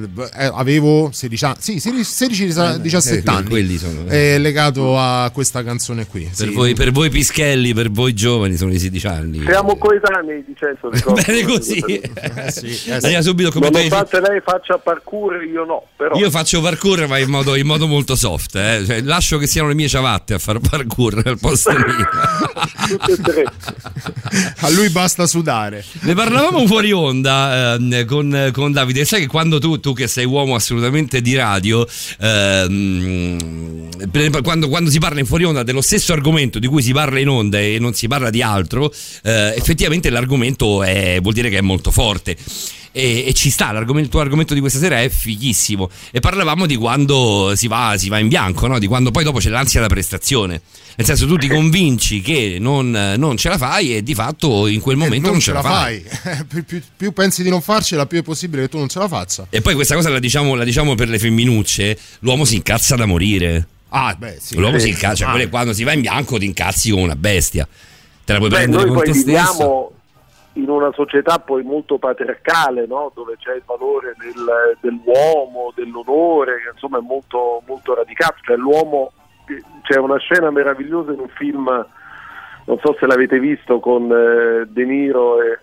[0.52, 6.24] avevo 16 anni, sì, 16-17 eh, anni, quelli sono- eh, legato a questa canzone qui.
[6.24, 6.52] Per, sì.
[6.52, 9.42] voi, per voi pischelli, per voi giovani sono i 16 anni.
[9.42, 10.90] Siamo coetanei, Vincenzo.
[10.92, 11.22] ricordo.
[11.22, 11.78] Bene così.
[11.78, 12.90] Eh sì, eh sì.
[12.92, 15.86] Andiamo subito come Nonostante lei faccia parkour, io no.
[15.96, 16.16] Però.
[16.16, 18.84] Io faccio parkour ma in modo, in modo molto soft, eh.
[18.84, 22.08] Cioè, lascio che siano le mie ciabatte a fare parkour al posto mio.
[22.88, 23.44] Tutte e tre.
[24.60, 25.84] A lui basta sudare.
[26.00, 29.04] Ne parlavamo fuori onda ehm, con, con Davide.
[29.04, 31.86] Sai che quando tu, tu che sei uomo assolutamente di radio,
[32.20, 33.88] ehm,
[34.42, 37.28] quando, quando si parla in fuori onda dello stesso argomento di cui si parla in
[37.28, 38.92] onda e non si parla di altro,
[39.22, 42.36] eh, effettivamente l'argomento è- vuol dire che è molto forte.
[42.90, 45.88] E, e ci sta, l'argomento, il tuo argomento di questa sera è fighissimo.
[46.10, 48.78] E parlavamo di quando si va, si va in bianco, no?
[48.78, 50.62] di quando poi dopo c'è l'ansia da prestazione.
[50.96, 54.80] Nel senso, tu ti convinci che non, non ce la fai e di fatto in
[54.80, 56.02] quel momento Eh, non, ce la fai.
[56.08, 56.44] fai.
[56.48, 59.06] più, più- più pensi di non farcela, più è possibile che tu non ce la
[59.06, 59.46] faccia.
[59.50, 63.06] E poi questa cosa la diciamo, la diciamo per le femminucce, l'uomo si incazza da
[63.06, 63.68] morire.
[63.90, 64.58] Ah, beh, sì.
[64.58, 65.48] l'uomo Sì, si incazza, cioè, ah.
[65.48, 67.66] quando si va in bianco ti incazzi come una bestia.
[68.24, 69.26] Te la puoi Beh, prendere noi con poi te stesso.
[69.26, 69.92] viviamo
[70.54, 73.12] in una società poi molto patriarcale, no?
[73.14, 78.36] dove c'è il valore del- dell'uomo, dell'onore, che insomma è molto, molto radicato.
[78.42, 79.12] Cioè, l'uomo,
[79.82, 81.64] c'è una scena meravigliosa in un film,
[82.64, 85.58] non so se l'avete visto, con eh, De Niro e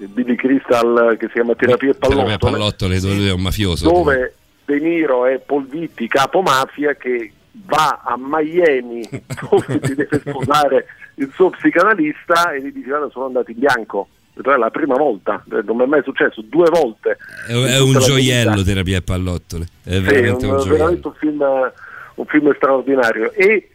[0.00, 3.90] e Billy Crystal che si chiama Terapia e Terapia Pallottole, pallottole, dove è un mafioso.
[3.90, 4.34] dove
[4.64, 7.32] De Niro è Polvitti, capo mafia, che
[7.66, 9.00] va a Miami
[9.50, 10.86] dove si deve sposare
[11.16, 14.08] il suo psicanalista e gli dice guarda sono andato in bianco.
[14.34, 17.16] Detto, È la prima volta, eh, non mi è mai successo, due volte.
[17.48, 18.62] È, è un gioiello vita.
[18.64, 19.66] terapia e pallottole.
[19.82, 20.76] È Sì, veramente un, un, gioiello.
[20.76, 21.72] veramente un film,
[22.14, 23.32] un film straordinario.
[23.32, 23.68] E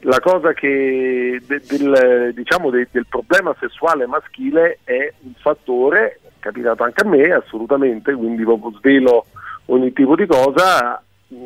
[0.00, 6.28] la cosa che de- del, diciamo de- del problema sessuale maschile è un fattore, è
[6.38, 9.26] capitato anche a me assolutamente, quindi proprio svelo
[9.66, 11.36] ogni tipo di cosa, mh,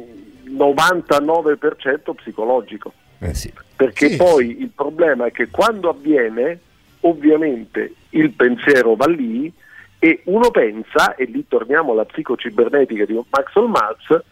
[0.50, 2.92] 99% psicologico.
[3.20, 3.52] Eh sì.
[3.76, 4.16] Perché Sì.
[4.16, 6.58] poi il problema è che quando avviene,
[7.00, 9.52] ovviamente il pensiero va lì
[9.98, 14.24] e uno pensa, e lì torniamo alla psicocibernetica di Maxwell Maltz,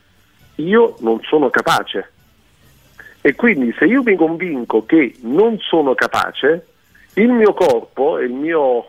[0.56, 2.12] io non sono capace.
[3.20, 6.66] E quindi se io mi convinco che non sono capace,
[7.14, 8.86] il mio corpo e il mio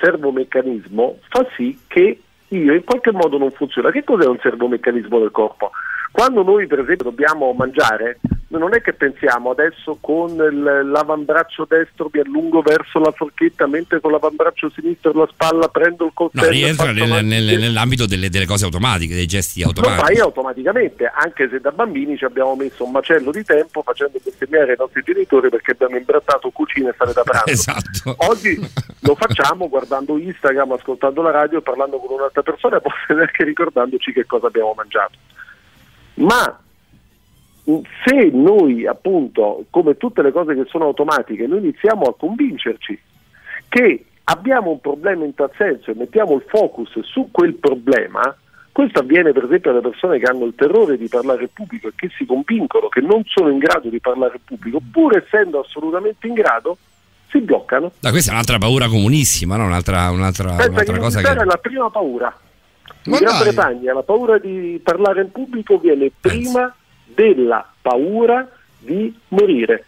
[0.00, 3.90] servomeccanismo fa sì che io in qualche modo non funziona.
[3.90, 5.70] Che cos'è un servomeccanismo del corpo?
[6.10, 8.18] Quando noi per esempio dobbiamo mangiare,
[8.48, 14.12] non è che pensiamo adesso con l'avambraccio destro mi allungo verso la forchetta, mentre con
[14.12, 16.46] l'avambraccio sinistro la spalla prendo il No, coltello.
[16.46, 20.20] e rientra nel- e nel- nell'ambito delle, delle cose automatiche, dei gesti Lo fai automatici.
[20.20, 24.76] automaticamente, anche se da bambini ci abbiamo messo un macello di tempo facendo bestemmiare i
[24.78, 27.44] nostri genitori perché abbiamo imbrattato cucina e sale da pranzo.
[27.50, 28.14] Esatto.
[28.28, 28.58] Oggi
[29.00, 34.12] lo facciamo guardando Instagram, ascoltando la radio, parlando con un'altra persona e forse neanche ricordandoci
[34.12, 35.18] che cosa abbiamo mangiato.
[36.16, 36.60] Ma
[38.04, 42.98] se noi appunto, come tutte le cose che sono automatiche, noi iniziamo a convincerci
[43.68, 48.34] che abbiamo un problema in tal senso e mettiamo il focus su quel problema,
[48.72, 52.10] questo avviene per esempio alle persone che hanno il terrore di parlare pubblico e che
[52.16, 56.76] si convincono che non sono in grado di parlare pubblico, pur essendo assolutamente in grado,
[57.30, 57.92] si bloccano.
[58.00, 59.64] Ma questa è un'altra paura comunissima, no?
[59.64, 61.30] un'altra, un'altra, un'altra che cosa che...
[61.30, 62.36] è la prima paura.
[63.06, 63.38] In Gran.
[63.38, 66.74] Bretagna la paura di parlare in pubblico viene prima
[67.04, 69.84] della paura di morire.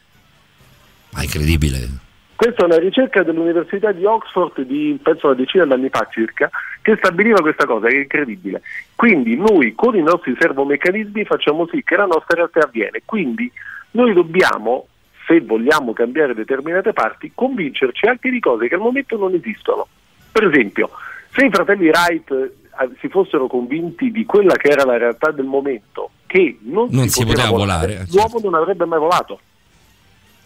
[1.10, 2.06] Ma è incredibile.
[2.36, 6.48] Questa è una ricerca dell'Università di Oxford di penso una decina d'anni fa circa
[6.80, 8.62] che stabiliva questa cosa, che è incredibile.
[8.94, 13.02] Quindi noi con i nostri servomeccanismi facciamo sì che la nostra realtà avviene.
[13.04, 13.50] Quindi
[13.92, 14.86] noi dobbiamo,
[15.26, 19.88] se vogliamo cambiare determinate parti, convincerci anche di cose che al momento non esistono.
[20.30, 20.90] Per esempio,
[21.32, 22.52] se i fratelli Wright
[23.00, 27.24] si fossero convinti di quella che era la realtà del momento, che non, Non si
[27.24, 29.40] poteva volare, eh, l'uomo non avrebbe mai volato.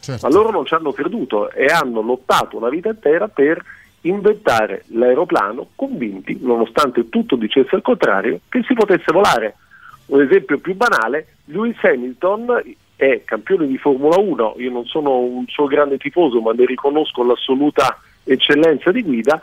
[0.01, 0.27] Certo.
[0.27, 3.63] Ma loro non ci hanno creduto e hanno lottato una vita intera per
[4.03, 9.57] inventare l'aeroplano convinti, nonostante tutto dicesse il contrario, che si potesse volare.
[10.07, 15.45] Un esempio più banale, Lewis Hamilton è campione di Formula 1, io non sono un
[15.47, 19.41] suo grande tifoso ma ne riconosco l'assoluta eccellenza di guida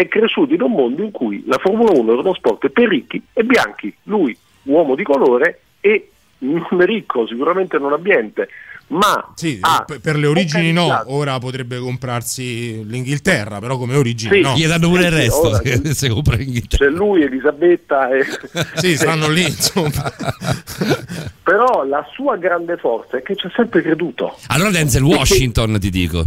[0.00, 3.20] è cresciuto in un mondo in cui la Formula 1 era uno sport per ricchi
[3.32, 3.92] e bianchi.
[4.04, 8.48] Lui, uomo di colore e non ricco, sicuramente non abbiente,
[8.88, 14.40] ma Sì, ha per- le origini no, ora potrebbe comprarsi l'Inghilterra, però come origini Sì.
[14.40, 14.54] no.
[14.54, 16.84] Gli danno pure il resto ora- se, se compra in Inghilterra.
[16.86, 18.24] C'è lui, Elisabetta e...
[18.76, 19.90] Sì, stanno lì, insomma.
[21.42, 24.36] Però la sua grande forza è che ci ha sempre creduto.
[24.48, 26.24] Allora Denzel Washington ti dico.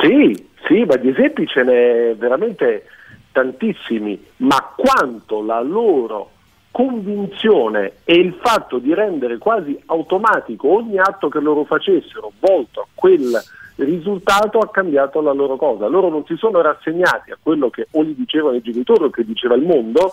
[0.00, 2.84] Sì, sì, ma di esempi ce n'è veramente
[3.32, 6.30] tantissimi, ma quanto la loro
[6.70, 12.86] convinzione e il fatto di rendere quasi automatico ogni atto che loro facessero volto a
[12.94, 13.42] quel
[13.76, 15.86] risultato ha cambiato la loro cosa.
[15.86, 19.24] Loro non si sono rassegnati a quello che o gli dicevano i genitori o che
[19.24, 20.12] diceva il mondo.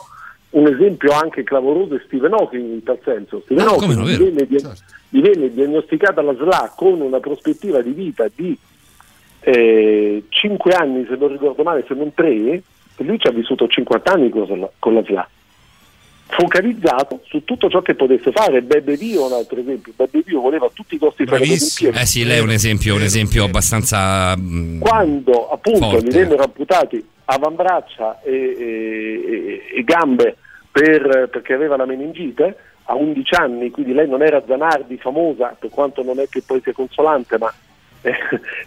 [0.52, 3.42] Un esempio anche clamoroso è Stephen Hawking in tal senso.
[3.44, 4.24] Stephen Ah, Hawking no, gli vero.
[4.26, 4.74] venne, dia-
[5.10, 8.58] gli venne diagnosticata la SLA con una prospettiva di vita di
[9.52, 12.64] 5 anni, se non ricordo male, se non 3, e
[12.98, 15.30] lui ci ha vissuto 50 anni con la, SLA.
[16.28, 18.62] Focalizzato su tutto ciò che potesse fare.
[18.64, 19.94] Bebe Dio, un altro esempio.
[19.96, 21.44] Bebe Dio voleva a tutti i costi fare.
[21.44, 24.36] Eh sì, lei è un esempio, un esempio abbastanza.
[24.36, 26.08] mm, Quando appunto Forte.
[26.08, 29.24] gli vennero amputati avambraccia e, e-
[29.72, 30.38] e- e gambe
[30.72, 32.56] per- perché aveva la meningite
[32.86, 36.62] a 11 anni, quindi lei non era Zanardi famosa, per quanto non è che poi
[36.62, 37.52] sia consolante, ma
[38.06, 38.14] eh,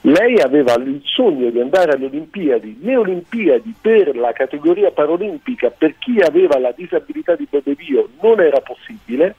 [0.03, 5.95] lei aveva il sogno di andare alle Olimpiadi, le Olimpiadi per la categoria paralimpica per
[5.99, 9.37] chi aveva la disabilità di Bebevio non era possibile,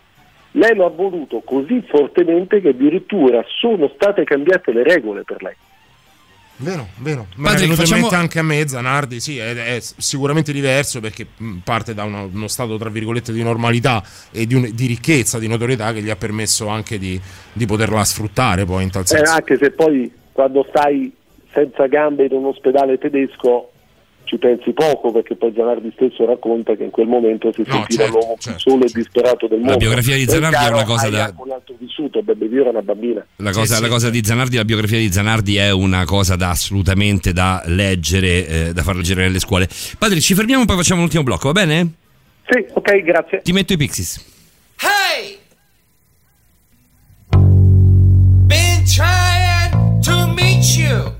[0.51, 5.55] lei lo ha voluto così fortemente che addirittura sono state cambiate le regole per lei.
[6.61, 7.27] Vero, vero.
[7.35, 11.25] Ma è Patrick, venuto facciamo- anche a me Zanardi, sì, è, è sicuramente diverso perché
[11.63, 15.47] parte da uno, uno stato, tra virgolette, di normalità e di, un- di ricchezza, di
[15.47, 17.19] notorietà che gli ha permesso anche di,
[17.53, 19.31] di poterla sfruttare poi in tal Eh, senso.
[19.31, 21.11] anche se poi quando stai
[21.53, 23.71] senza gambe in un ospedale tedesco
[24.29, 28.03] ci pensi poco perché poi Zanardi stesso racconta che in quel momento si No, sentiva
[28.03, 29.77] certo, l'uomo più solo e disperato del mondo.
[29.77, 33.25] biografia di Zanardi è una cosa da- un altro vissuto, Bebe Dio era una bambina.
[33.37, 37.33] La cosa, la cosa di Zanardi, la biografia di Zanardi è una cosa da assolutamente
[37.33, 39.67] da leggere, eh, da far leggere nelle scuole.
[39.97, 41.93] Padre, ci fermiamo e poi facciamo l'ultimo blocco, va bene?
[42.47, 43.41] Sì, ok, grazie.
[43.41, 44.23] Ti metto i Pixies.
[44.77, 45.37] Hey!
[48.47, 51.17] Been trying to meet you.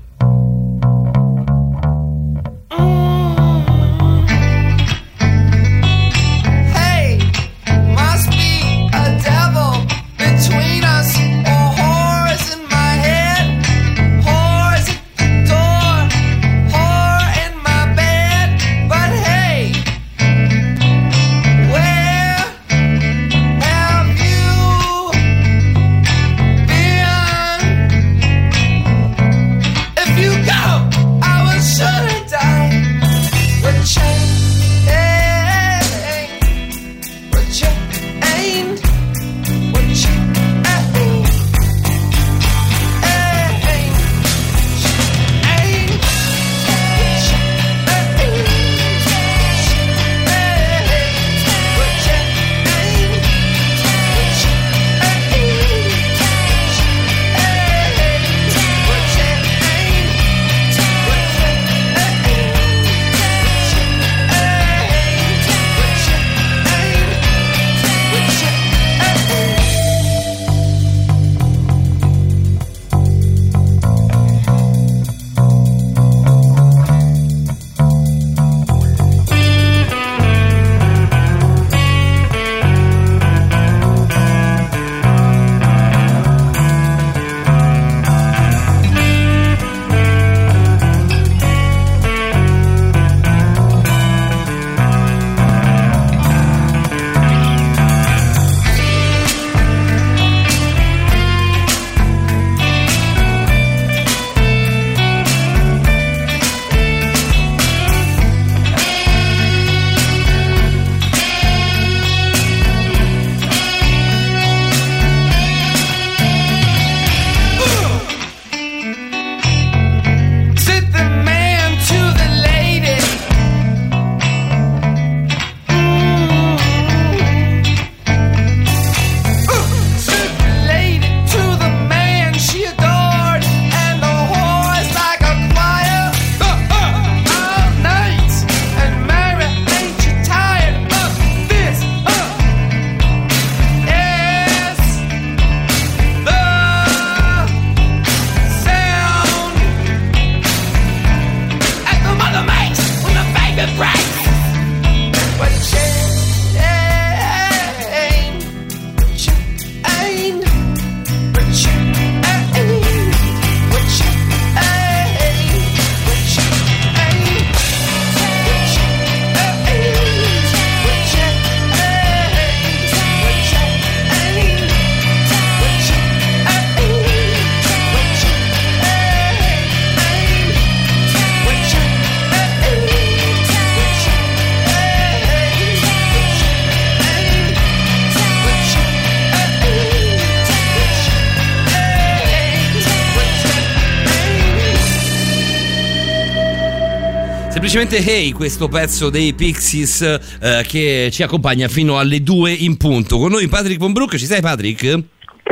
[197.80, 203.16] Semplicemente Hey, questo pezzo dei Pixies eh, che ci accompagna fino alle 2 in punto.
[203.16, 205.02] Con noi Patrick Von Brook, ci sei Patrick?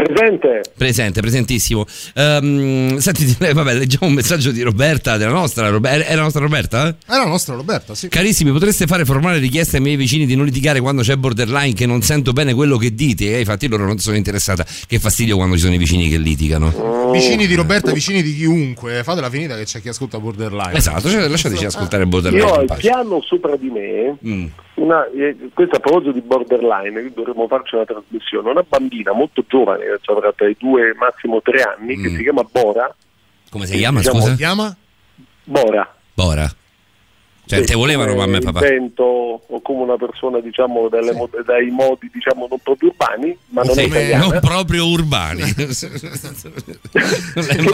[0.03, 0.61] Presente.
[0.77, 1.85] Presente, presentissimo.
[2.15, 6.41] Ehm, senti, eh, vabbè, leggiamo un messaggio di Roberta, della nostra, Robe- è la nostra
[6.41, 6.89] Roberta?
[6.89, 8.09] È la nostra Roberta, sì.
[8.09, 11.87] Carissimi, potreste fare formale richiesta ai miei vicini di non litigare quando c'è borderline, che
[11.87, 13.37] non sento bene quello che dite.
[13.37, 14.65] E infatti loro non sono interessata.
[14.87, 17.11] Che fastidio quando ci sono i vicini che litigano.
[17.13, 19.03] Vicini di Roberta, vicini di chiunque.
[19.03, 20.75] Fatela finita che c'è chi ascolta Borderline.
[20.75, 22.45] Esatto, cioè, lasciateci ascoltare borderline.
[22.45, 24.47] Io ho il piano sopra di me, Mm.
[24.79, 29.85] Una, eh, questo a proposito di borderline, dovremmo farci una trasmissione, una bambina molto giovane,
[30.01, 32.95] che avrà tra i due massimo tre anni, che si chiama Bora.
[33.51, 34.31] Come si chiama, Diciamo- scusa?
[34.33, 34.77] Si chiama?
[35.45, 35.95] Bora.
[36.15, 36.51] Bora.
[37.47, 38.67] Cioè, Sì, te volevano come mamma e papà?
[38.69, 39.03] invento
[39.47, 43.73] o come una persona diciamo dalle mo- dai modi diciamo non proprio urbani ma non
[43.73, 45.41] Sì, è italiana non proprio urbani.
[45.55, 45.67] che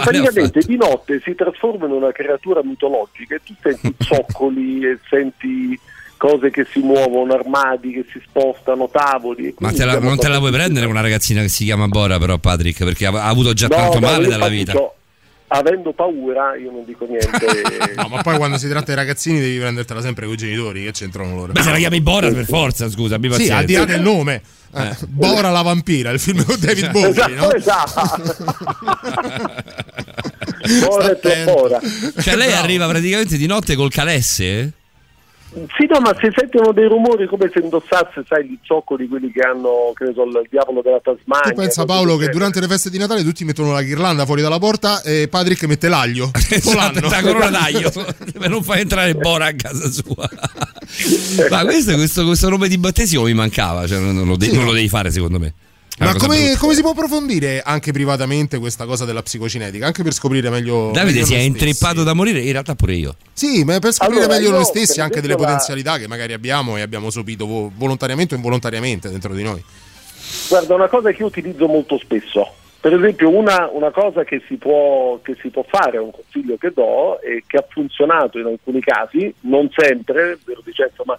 [0.03, 5.77] praticamente di notte si trasforma in una creatura mitologica e tu senti zoccoli e senti
[6.25, 9.55] cose che si muovono, armadi che si spostano, tavoli.
[9.59, 12.39] Ma te la- non te la vuoi prendere una ragazzina che si chiama Bora, però,
[12.39, 12.83] Patrick?
[12.83, 14.73] Perché ha, ha avuto già No, tanto no, male dalla vita.
[14.73, 14.95] c'ho-
[15.49, 17.93] avendo paura io non dico niente.
[17.95, 20.93] No, ma poi quando si tratta di ragazzini devi prendertela sempre con i genitori, che
[20.93, 21.53] c'entrano loro.
[21.53, 24.41] Beh, se la chiami Bora per forza, scusa, abbi Sì, al di là del nome.
[24.75, 24.97] Eh, Eh.
[25.07, 27.53] Bora la vampira, il film con David Bowie, no?
[27.53, 28.33] esatto.
[30.81, 31.81] Bora e Bora.
[32.19, 34.73] Cioè, lei arriva praticamente di notte col calesse?
[35.77, 39.41] Sì, no, ma si sentono dei rumori come se indossasse, sai, gli zoccoli, quelli che
[39.41, 41.51] hanno, che ne so, il diavolo della Tasmania.
[41.51, 44.59] Tu pensa Paolo che durante le feste di Natale tutti mettono la ghirlanda fuori dalla
[44.59, 46.31] porta e Patrick mette l'aglio.
[46.55, 47.91] Esatto, la corona d'aglio
[48.39, 50.29] per non far entrare Bora a casa sua.
[51.51, 54.73] Ma questo, questo, questo nome di battesimo mi mancava, cioè non, lo de- non lo
[54.73, 55.53] devi fare secondo me.
[55.99, 59.87] Ma come, come si può approfondire anche privatamente questa cosa della psicocinetica?
[59.87, 60.91] Anche per scoprire meglio.
[60.93, 63.15] Davide meglio si è intrippato da morire, in realtà pure io.
[63.33, 66.33] Sì, ma per scoprire Allora, meglio io, noi stessi, anche delle la- potenzialità che magari
[66.33, 69.63] abbiamo e abbiamo sopito vo- volontariamente o involontariamente dentro di noi.
[70.49, 72.55] Guarda, una cosa che io utilizzo molto spesso.
[72.85, 76.71] Per esempio, una, una cosa che si, può, che si può fare, un consiglio che
[76.75, 81.17] do, e che ha funzionato in alcuni casi, non sempre, ve lo dicendo, ma...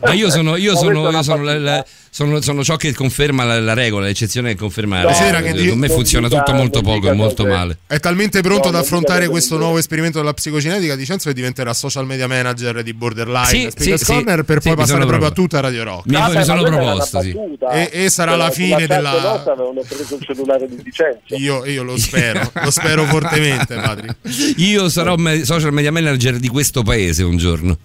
[0.00, 3.60] Ma io sono, io sono, io sono, la- la- sono- sono ciò che conferma la,
[3.60, 5.40] la regola, l'eccezione che conferma la No, regola.
[5.42, 7.78] che Per Dio- me funziona dica- tutto molto poco e molto male.
[7.86, 11.74] È talmente pronto No, ad affrontare questo nuovo esperimento della psicocinetica di Cenzo che diventerà
[11.74, 15.60] social media manager di Borderline Sì, sì, Corner sì, per poi passare proprio a tutta
[15.60, 16.06] Radio Rock.
[16.06, 17.36] Mi, mi ma sono proposto, sì.
[17.72, 21.36] E- e sarà la fine della- nota avevano preso il cellulare di Vicenza.
[21.36, 24.16] Io, io lo spero, lo spero fortemente, Patrick.
[24.58, 27.76] Io sarò me- social media manager di questo paese un giorno.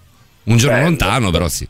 [0.44, 0.88] Un giorno Bello.
[0.88, 1.68] lontano, però sì.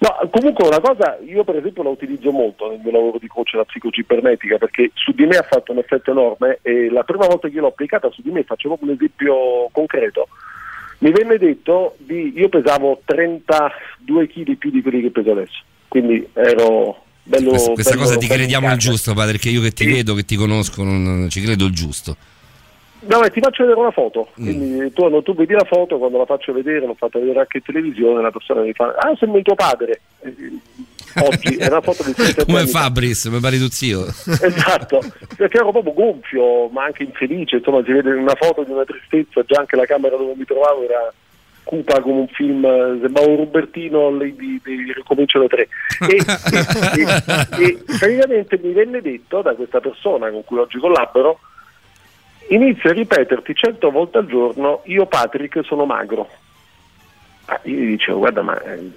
[0.00, 3.50] No, comunque una cosa, io per esempio la utilizzo molto nel mio lavoro di coach
[3.52, 7.48] della psicocibernetica perché su di me ha fatto un effetto enorme e la prima volta
[7.48, 10.28] che l'ho applicata su di me, faccio proprio un esempio concreto,
[11.00, 16.26] mi venne detto di, io pesavo 32 kg più di quelli che peso adesso, quindi
[16.32, 17.50] ero bello...
[17.50, 19.92] Questa, questa bello- cosa ti crediamo il giusto, padre, perché io che ti Sì.
[19.92, 22.16] vedo, che ti conosco, non, ci credo il giusto.
[23.02, 24.28] No, ti faccio vedere una foto.
[24.38, 24.44] Mm.
[24.44, 27.62] Quindi tu, tu vedi la foto, quando la faccio vedere, l'ho fatta vedere anche in
[27.62, 30.00] televisione, la persona mi fa: Ah, sembri tuo padre.
[30.22, 30.34] Eh,
[31.22, 32.66] Oggi è una foto di 7 Come.
[32.66, 34.04] Fabris, mi pare tu zio.
[34.42, 35.00] Esatto,
[35.34, 37.56] perché ero proprio gonfio, ma anche infelice.
[37.56, 39.42] Insomma, si vede una foto di una tristezza.
[39.46, 41.10] Già anche la camera dove mi trovavo era
[41.64, 42.64] cupa come un film.
[42.64, 45.68] eh, Sembrava un Robertino lì di, di Ricomincio da tre.
[46.08, 51.38] E, e- e- e praticamente mi venne detto da questa persona con cui oggi collaboro
[52.48, 56.28] inizia a ripeterti cento volte al giorno io Patrick sono magro
[57.46, 58.90] Ah, io gli dicevo guarda ma eh,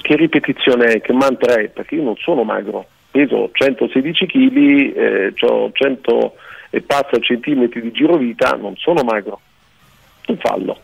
[0.00, 4.56] che ripetizione è, che mantra è perché io non sono magro peso 116 kg
[4.96, 6.34] eh, ho 100
[6.70, 9.40] e passa centimetri di girovita non sono magro
[10.22, 10.80] tu fallo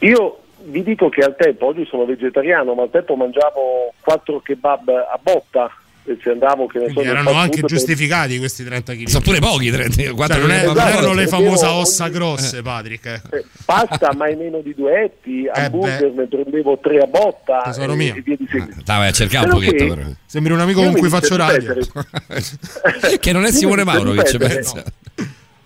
[0.00, 4.88] io vi dico che al tempo oggi sono vegetariano ma al tempo mangiavo 4 kebab
[4.88, 5.70] a botta
[6.08, 9.06] e se andavo che ne so erano anche food per- giustificati questi 30 kg.
[9.08, 12.62] Sono pure pochi, 30, quattro non, è- non erano le Esatto, famose ogni- ossa grosse,
[12.62, 13.06] Patrick.
[13.06, 13.20] eh.
[13.38, 17.96] Eh, pasta mai meno di due etti, hamburger ne prendevo tre a botta Tesoro e,
[17.96, 18.14] mio.
[18.14, 18.82] e via di seguito.
[18.84, 19.84] Dai, vai a cercare un pochetto.
[19.84, 20.08] che- però.
[20.26, 21.74] Sembri un amico con cui faccio radio.
[23.18, 24.84] Che non è Simone Mauro che ci pensa.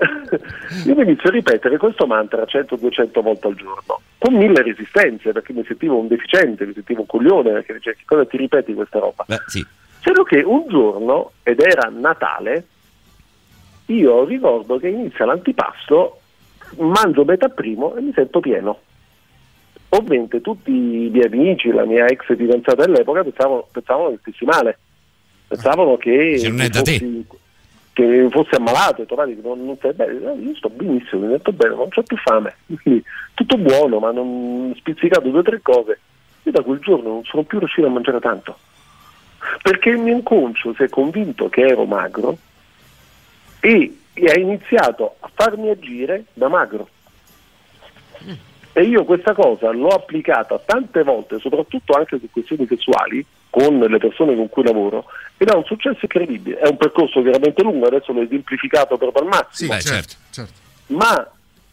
[0.87, 5.53] Io mi inizio a ripetere questo mantra 100-200 volte al giorno, con mille resistenze, perché
[5.53, 8.99] mi sentivo un deficiente, mi sentivo un coglione, perché dice che cosa ti ripeti questa
[8.99, 9.25] roba?
[9.27, 9.65] Beh, sì.
[10.01, 12.65] Solo che un giorno, ed era Natale,
[13.87, 16.21] io ricordo che inizia l'antipasto,
[16.79, 18.81] mangio metà primo e mi sento pieno.
[19.91, 24.79] Ovviamente tutti i miei amici, la mia ex fidanzata all'epoca pensavano, pensavano che stessi male,
[25.49, 26.39] pensavano che...
[26.39, 27.25] Cioè, non è da te.
[27.93, 31.29] Che fosse ammalato, detto "Vadi, che non, non stai bene, "No, io sto benissimo, mi
[31.29, 33.05] sento bene, non ho più fame, quindi
[33.35, 36.01] tutto buono, ma non spizzicato due o tre cose.
[36.45, 38.59] Io da quel giorno non sono più riuscito a mangiare tanto,
[39.63, 42.39] perché il mio inconscio si è convinto che ero magro
[43.61, 46.89] e, e ha iniziato a farmi agire da magro.
[48.73, 53.99] E io questa cosa l'ho applicata tante volte, soprattutto anche su questioni sessuali, con le
[53.99, 55.07] persone con cui lavoro,
[55.37, 56.59] ed ha un successo incredibile.
[56.59, 59.75] È un percorso veramente lungo, adesso l'ho esemplificato proprio al massimo.
[59.75, 60.15] Beh, certo.
[60.87, 61.29] Ma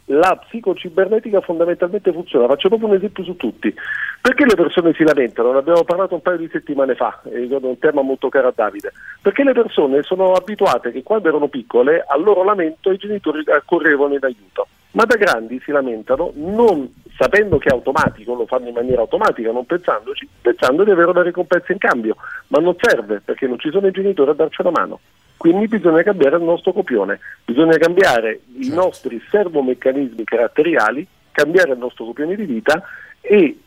[0.10, 2.48] la psicocibernetica fondamentalmente funziona.
[2.48, 3.74] Faccio proprio un esempio su tutti.
[4.22, 5.52] Perché le persone si lamentano?
[5.52, 8.54] Ne abbiamo parlato un paio di settimane fa, e ricordo un tema molto caro a
[8.56, 8.94] Davide.
[9.22, 14.16] Perché le persone sono abituate che quando erano piccole al loro lamento i genitori accorrevano
[14.16, 14.68] in aiuto.
[14.92, 19.52] Ma da grandi si lamentano non sapendo che è automatico, lo fanno in maniera automatica,
[19.52, 22.16] non pensandoci, pensando di avere una ricompensa in cambio.
[22.48, 25.00] Ma non serve perché non ci sono i genitori a darci la mano.
[25.36, 32.06] Quindi bisogna cambiare il nostro copione, bisogna cambiare i nostri servomeccanismi caratteriali, cambiare il nostro
[32.06, 32.82] copione di vita
[33.22, 33.58] e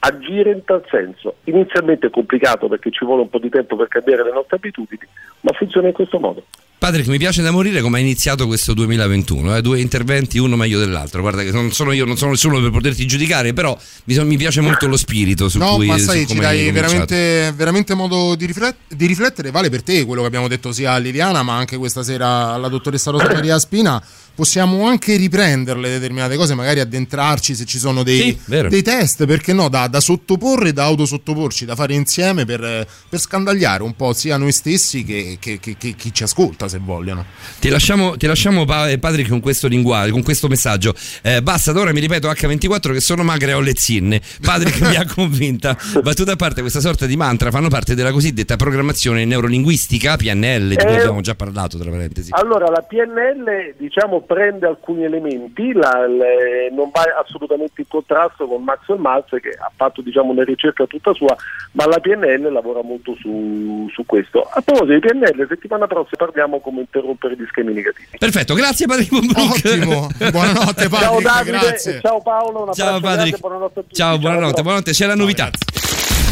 [0.00, 1.36] agire in tal senso.
[1.44, 5.06] Inizialmente è complicato perché ci vuole un po' di tempo per cambiare le nostre abitudini,
[5.40, 6.44] ma funziona in questo modo.
[6.78, 9.62] Patrick, mi piace da morire come ha iniziato questo 2021, eh?
[9.62, 11.22] due interventi uno meglio dell'altro.
[11.22, 14.36] Guarda che non sono io, non sono nessuno per poterti giudicare, però mi, so- mi
[14.36, 18.46] piace molto lo spirito su No, cui ma sai, ci dai veramente, veramente modo di,
[18.46, 19.50] riflet- di riflettere.
[19.50, 22.68] Vale per te quello che abbiamo detto sia a Liliana, ma anche questa sera alla
[22.68, 24.00] dottoressa Rosa Maria Spina.
[24.38, 29.52] Possiamo anche riprenderle determinate cose, magari addentrarci se ci sono dei, Sì, dei test, perché
[29.52, 34.36] no, da, da sottoporre, da autosottoporci, da fare insieme per, per scandagliare un po' sia
[34.36, 37.24] noi stessi che, che- che- che chi ci ascolta, se vogliono.
[37.60, 40.94] Ti lasciamo, ti lasciamo eh, Patrick con questo linguaggio, con questo messaggio.
[41.22, 44.20] Eh, basta, da ora mi ripeto H24 che sono magra e ho le zinne.
[44.42, 45.76] Patrick mi ha convinta.
[46.02, 50.76] Battuta a parte, questa sorta di mantra fanno parte della cosiddetta programmazione neurolinguistica, PNL, di
[50.76, 52.30] cui Eh, abbiamo già parlato, tra parentesi.
[52.32, 58.62] Allora, la PNL diciamo, prende alcuni elementi, la- le- non va assolutamente in contrasto con
[58.62, 61.34] Maxwell Maltz che ha fatto diciamo, una ricerca tutta sua,
[61.72, 64.42] ma la PNL lavora molto su, su questo.
[64.42, 68.08] A proposito di PNL, settimana prossima parliamo come interrompere gli schemi negativi.
[68.18, 69.12] Perfetto, grazie Patrick.
[69.12, 72.00] Ottimo, buonanotte ciao Patrick, Davide grazie.
[72.00, 73.16] ciao Paolo, un Ciao Patrick.
[73.16, 73.94] grande, buonanotte a tutti.
[73.94, 75.50] Ciao, buonanotte, buonanotte, c'è la novità.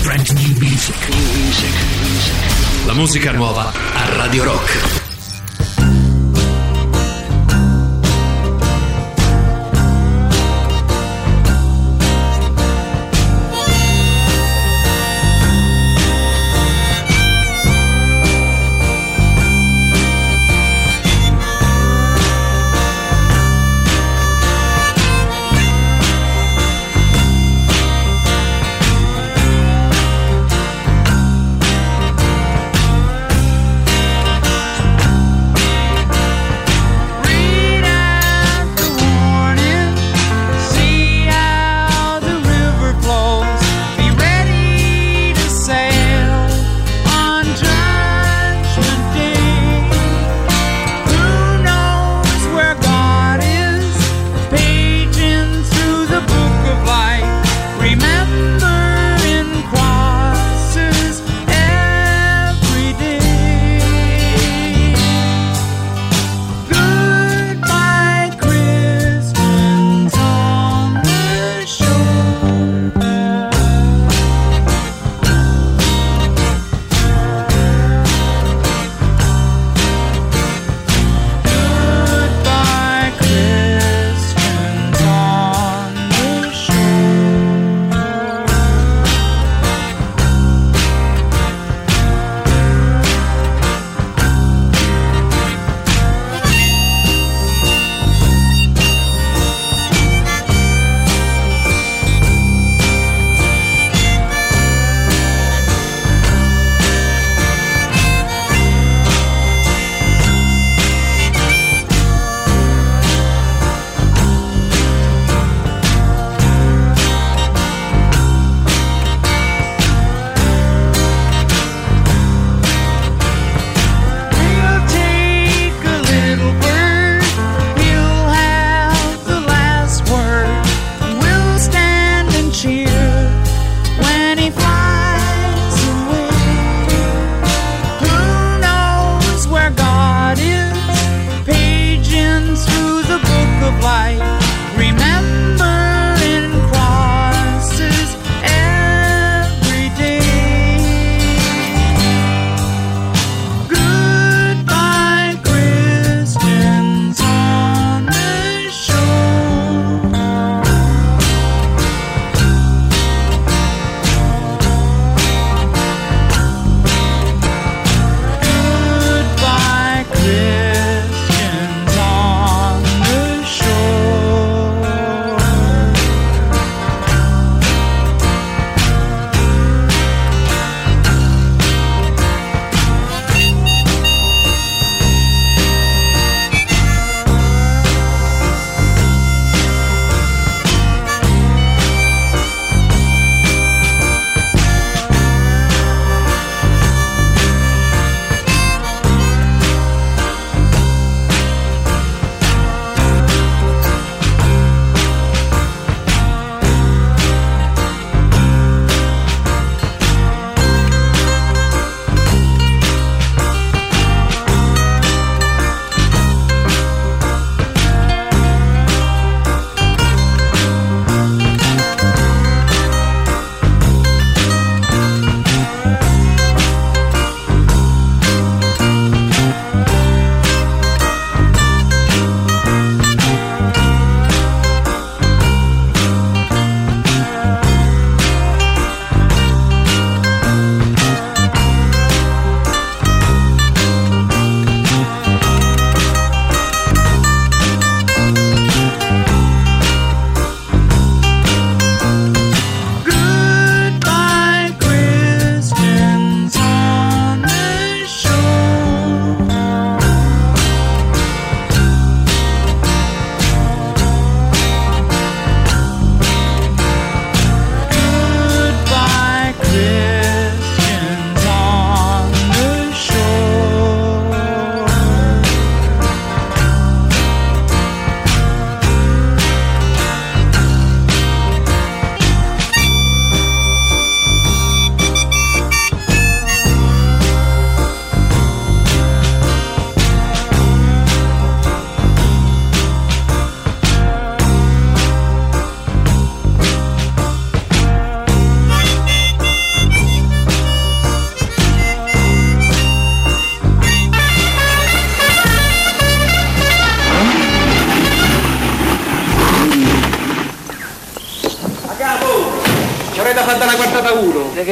[0.03, 0.95] Brand new music.
[2.87, 5.06] La musica nuova a Radio Rock.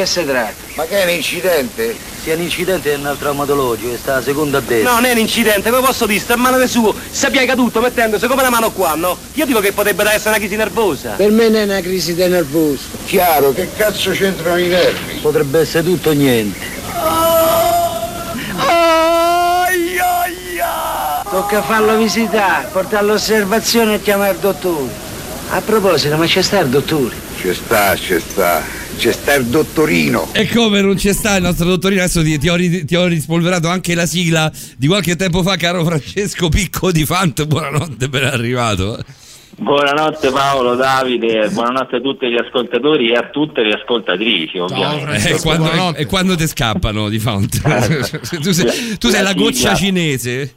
[0.05, 0.55] Che si tratta?
[0.75, 1.97] Ma che è un incidente?
[2.23, 4.91] Sì, è un incidente è un traumatologico, è sta seconda a destra.
[4.91, 7.55] No, non è un incidente, come posso dire, sta a mano di suo, si piega
[7.55, 9.17] tutto mettendosi come la mano qua, no?
[9.35, 11.11] Io dico che potrebbe essere una crisi nervosa.
[11.13, 12.83] Per me non è una crisi di nervoso.
[13.07, 15.15] Chiaro, che cazzo c'entrano i nervi?
[15.21, 16.73] Potrebbe essere tutto o niente.
[21.31, 24.89] Tocca farlo visitare, portarlo all'osservazione e chiamare il dottore.
[25.51, 27.15] A proposito, ma c'è sta il dottore?
[27.41, 28.84] Ci sta, ci sta.
[28.97, 30.29] C'è sta il dottorino.
[30.33, 33.69] E come non c'è sta il nostro dottorino, adesso ti, ti ho, ti ho rispolverato
[33.69, 37.45] anche la sigla di qualche tempo fa, caro Francesco Picco di Fant.
[37.45, 38.99] Buonanotte, ben arrivato.
[39.57, 45.31] Buonanotte Paolo, Davide, buonanotte a tutti gli ascoltatori e a tutte le ascoltatrici ovviamente.
[45.31, 47.61] E quando, e quando ti scappano di Font?
[48.41, 50.55] tu sei, tu sei la goccia cinese?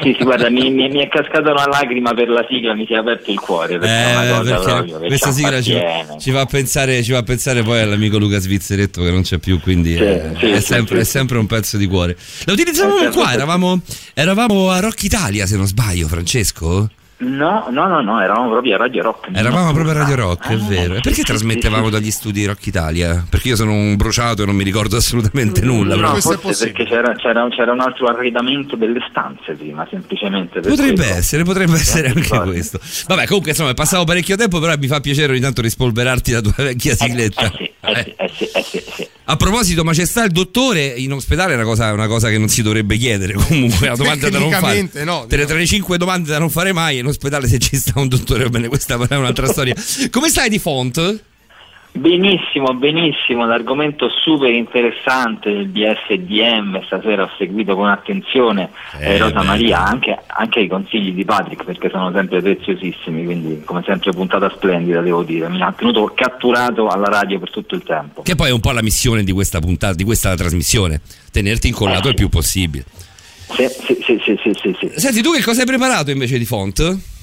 [0.00, 2.92] Sì, sì, guarda, mi, mi- mi è cascata una lacrima per la sigla, mi si
[2.92, 3.78] è aperto il cuore.
[3.78, 5.76] Perché Eh, proprio questa sigla ci,
[6.20, 9.94] ci fa pensare, ci fa pensare poi all'amico Luca Svizzeretto che non c'è più, quindi
[9.96, 12.16] Sì, è, sì, è sempre, è sempre un pezzo di cuore.
[12.44, 13.80] La utilizzavamo Eh, qua, eravamo,
[14.14, 16.90] eravamo a Rock Italia se non sbaglio, Francesco?
[17.20, 19.30] No, no, no, no, eravamo proprio a Radio Rock.
[19.32, 20.94] Eravamo proprio a Radio Rock, è Ah, vero.
[20.94, 23.24] E perché sì, trasmettevamo dagli studi di Rock Italia?
[23.28, 25.96] Perché io sono un bruciato e non mi ricordo assolutamente nulla.
[25.96, 30.94] No, però- forse perché c'era, c'era- c'era un altro arredamento delle stanze prima, semplicemente Potrebbe
[30.94, 31.14] quello.
[31.18, 32.50] essere, potrebbe essere anche infatti.
[32.50, 32.78] questo.
[33.08, 36.40] Vabbè, comunque insomma è passato parecchio tempo, però mi fa piacere ogni tanto rispolverarti la
[36.40, 37.46] tua vecchia sigletta.
[37.46, 39.08] Eh sì, eh sì, eh sì, sì.
[39.24, 41.52] A proposito, ma c'è sta il dottore in ospedale?
[41.52, 43.34] È una cosa, una cosa che non si dovrebbe chiedere.
[43.38, 44.62] Comunque, una domanda da non fare.
[44.62, 47.76] Tecnicamente no, Tra, tra le cinque domande da non fare mai, in ospedale se ci
[47.76, 49.74] sta un dottore, va bene, questa è un'altra storia.
[50.10, 51.22] Come stai di font?
[51.90, 58.70] Benissimo, benissimo, l'argomento super interessante del BSDM, stasera ho seguito con attenzione
[59.00, 63.24] eh, Eh, Rosa beh, Maria, anche, anche i consigli di Patrick perché sono sempre preziosissimi,
[63.24, 67.74] quindi come sempre puntata splendida devo dire, mi ha tenuto catturato alla radio per tutto
[67.74, 68.22] il tempo.
[68.22, 71.00] Che poi è un po' la missione di questa puntata, di questa trasmissione,
[71.32, 72.84] tenerti incollato il più possibile.
[73.50, 74.92] Sì, sì, sì, sì, sì, sì.
[74.94, 77.16] Senti, tu che cosa hai preparato invece di font?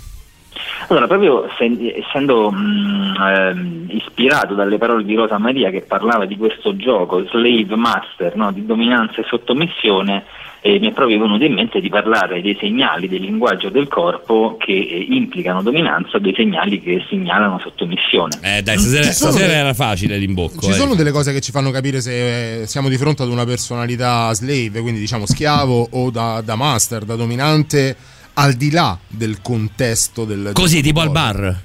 [0.88, 6.38] Allora, proprio se- essendo mh, ehm, ispirato dalle parole di Rosa Maria che parlava di
[6.38, 8.52] questo gioco, Slave Master, no?
[8.52, 10.24] di dominanza e sottomissione,
[10.66, 14.58] eh, mi è proprio venuto in mente di parlare dei segnali del linguaggio del corpo
[14.60, 18.40] che eh, implicano dominanza o dei segnali che segnalano sottomissione.
[18.42, 20.62] Eh dai, stasera, stasera era facile l'imbocco.
[20.62, 20.74] Ci eh.
[20.74, 24.34] sono delle cose che ci fanno capire se eh, siamo di fronte ad una personalità
[24.34, 27.96] slave, quindi diciamo schiavo o da, da master, da dominante,
[28.36, 30.52] al di là del contesto del...
[30.54, 31.64] Così, del tipo al bar.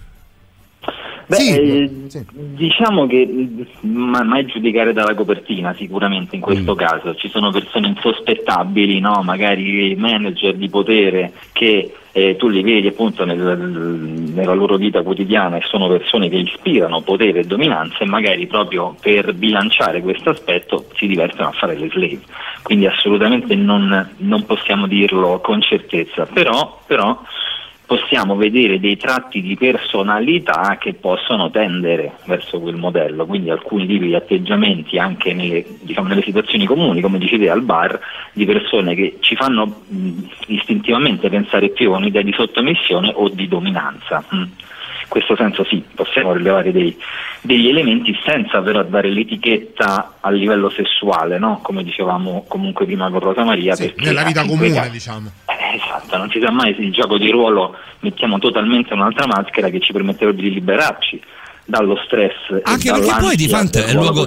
[1.30, 1.90] Beh, Sì, eh,
[2.56, 6.44] diciamo che mh, ma- mai giudicare dalla copertina sicuramente in Mm.
[6.44, 9.22] questo caso ci sono persone insospettabili, no?
[9.22, 13.38] magari manager di potere che eh, tu li vedi appunto nel-
[14.34, 18.96] nella loro vita quotidiana e sono persone che ispirano potere e dominanza e magari proprio
[19.00, 22.18] per bilanciare questo aspetto si divertono a fare le slave.
[22.64, 27.16] Quindi assolutamente non, non possiamo dirlo con certezza, però, però
[27.90, 34.06] possiamo vedere dei tratti di personalità che possono tendere verso quel modello, quindi alcuni tipi
[34.06, 37.98] di atteggiamenti anche nelle, diciamo, nelle situazioni comuni, come dicevi al bar,
[38.32, 40.10] di persone che ci fanno mh,
[40.46, 44.22] istintivamente pensare più a un'idea di sottomissione o di dominanza.
[44.24, 44.42] mh.
[45.12, 46.96] In questo senso sì, possiamo rilevare dei-
[47.40, 51.58] degli elementi senza però dare l'etichetta a livello sessuale, no?
[51.62, 53.74] come dicevamo comunque prima con Rosa Maria.
[53.74, 55.28] Sì, nella vita comune, casi- diciamo.
[55.46, 59.68] eh, esatto, non si sa mai se il gioco di ruolo mettiamo totalmente un'altra maschera
[59.68, 61.20] che ci permetterebbe di liberarci
[61.70, 64.26] dallo stress Anche e perché poi di fatto è luogo,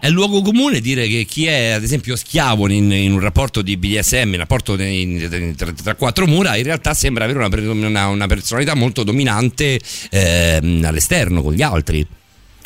[0.00, 3.76] è luogo comune dire che chi è ad esempio schiavo in, in un rapporto di
[3.76, 7.86] BDSM, in un rapporto in- in- tra, tra quattro mura, in realtà sembra avere una,
[7.86, 9.78] una- una personalità molto dominante
[10.10, 12.06] ehm, all'esterno con gli altri.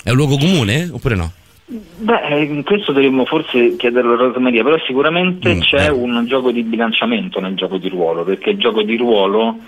[0.05, 1.33] È un luogo comune oppure no?
[1.67, 5.91] Beh, eh, questo dovremmo forse chiederlo a Rosa Maria, però sicuramente Mm, c'è eh.
[5.91, 9.59] un gioco di bilanciamento nel gioco di ruolo, perché il gioco di ruolo,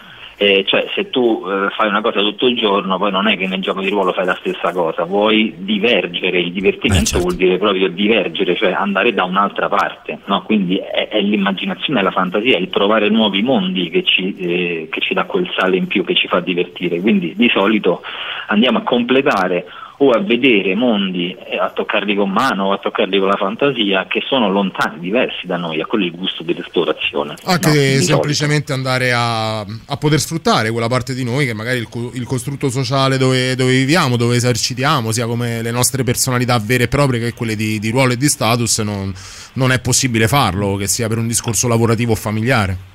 [0.43, 3.47] eh, cioè se tu eh, fai una cosa tutto il giorno, poi non è che
[3.47, 7.27] nel gioco di ruolo fai la stessa cosa, vuoi divergere, il divertimento Eh, certo.
[7.27, 10.43] vuol dire proprio divergere, cioè andare da un'altra parte, no?
[10.45, 15.01] quindi è, è l'immaginazione e la fantasia, il trovare nuovi mondi che ci, eh, che
[15.03, 18.01] ci dà quel sale in più, che ci fa divertire, quindi di solito
[18.47, 19.67] andiamo a completare
[20.03, 24.07] o a vedere mondi eh, a toccarli con mano o a toccarli con la fantasia
[24.07, 27.35] che sono lontani, diversi da noi, a quello il gusto dell'esplorazione.
[27.45, 27.75] Anche no?
[27.75, 28.05] Di solito.
[28.05, 32.71] semplicemente andare a, a poter sfruttare quella parte di noi che magari il, il costrutto
[32.71, 37.35] sociale dove, dove viviamo, dove esercitiamo, sia come le nostre personalità vere e proprie che
[37.35, 39.13] quelle di, di ruolo e di status, non,
[39.55, 42.90] non è possibile farlo, che sia per un discorso lavorativo o familiare.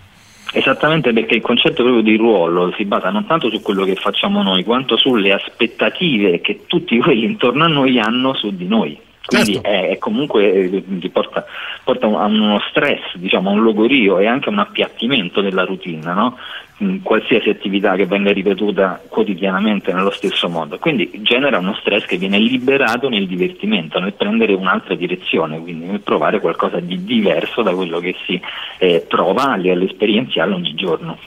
[0.54, 4.42] Esattamente perché il concetto proprio di ruolo si basa non tanto su quello che facciamo
[4.42, 8.98] noi, quanto sulle aspettative che tutti quelli intorno a noi hanno su di noi.
[9.26, 9.68] Quindi Certo.
[9.68, 11.45] è, comunque eh, ti porta,
[11.84, 16.14] porta a uno stress, diciamo, a un logorio e anche a un appiattimento della routine,
[16.14, 16.38] no?
[16.84, 20.77] Mm, qualsiasi attività che venga ripetuta quotidianamente nello stesso modo.
[20.77, 26.02] Quindi genera uno stress che viene liberato nel divertimento, nel prendere un'altra direzione, quindi nel
[26.02, 28.39] provare qualcosa di diverso da quello che si
[28.77, 31.18] eh, prova a livello esperienziale ogni giorno.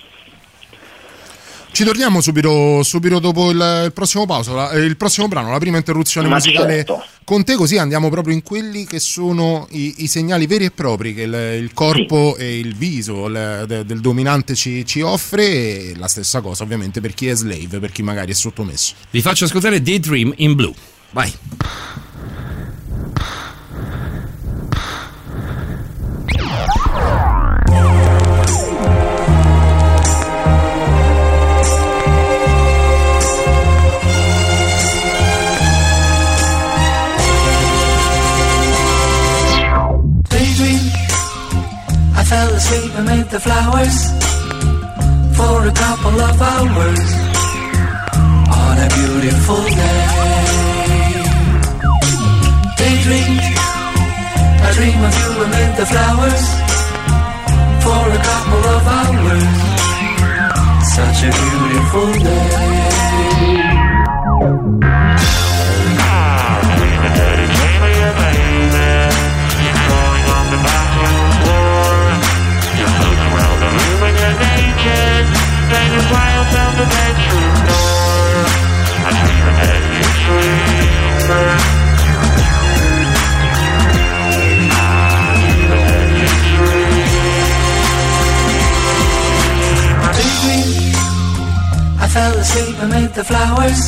[1.78, 5.60] Ci torniamo subito, subito dopo il, il prossimo pausa, la- eh, il prossimo brano, la
[5.60, 7.04] prima interruzione Ma musicale certo.
[7.22, 11.14] con te, così andiamo proprio in quelli che sono i, i segnali veri e propri
[11.14, 11.32] che il,
[11.62, 16.40] il corpo e il viso il- de- del dominante ci, ci offre e la stessa
[16.40, 18.94] cosa ovviamente per chi è slave, per chi magari è sottomesso.
[19.10, 20.74] Vi faccio ascoltare Daydream in Blue.
[21.12, 21.32] Vai.
[42.98, 43.96] Asleep the flowers
[45.36, 47.10] for a couple of hours
[48.62, 50.04] on a beautiful day.
[52.78, 53.38] Daydream.
[54.66, 55.30] I dream of you
[55.80, 56.44] the flowers
[57.84, 59.48] for a couple of hours.
[60.96, 62.48] Such a beautiful day.
[93.18, 93.82] The flowers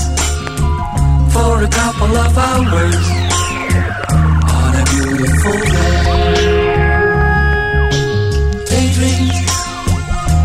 [1.32, 2.96] for a couple of hours
[4.58, 6.40] on a beautiful day.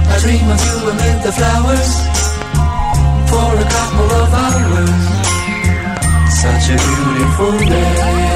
[0.08, 0.75] I dream of you
[1.26, 1.94] the flowers
[3.30, 5.04] for a couple of hours.
[6.42, 8.36] Such a beautiful day.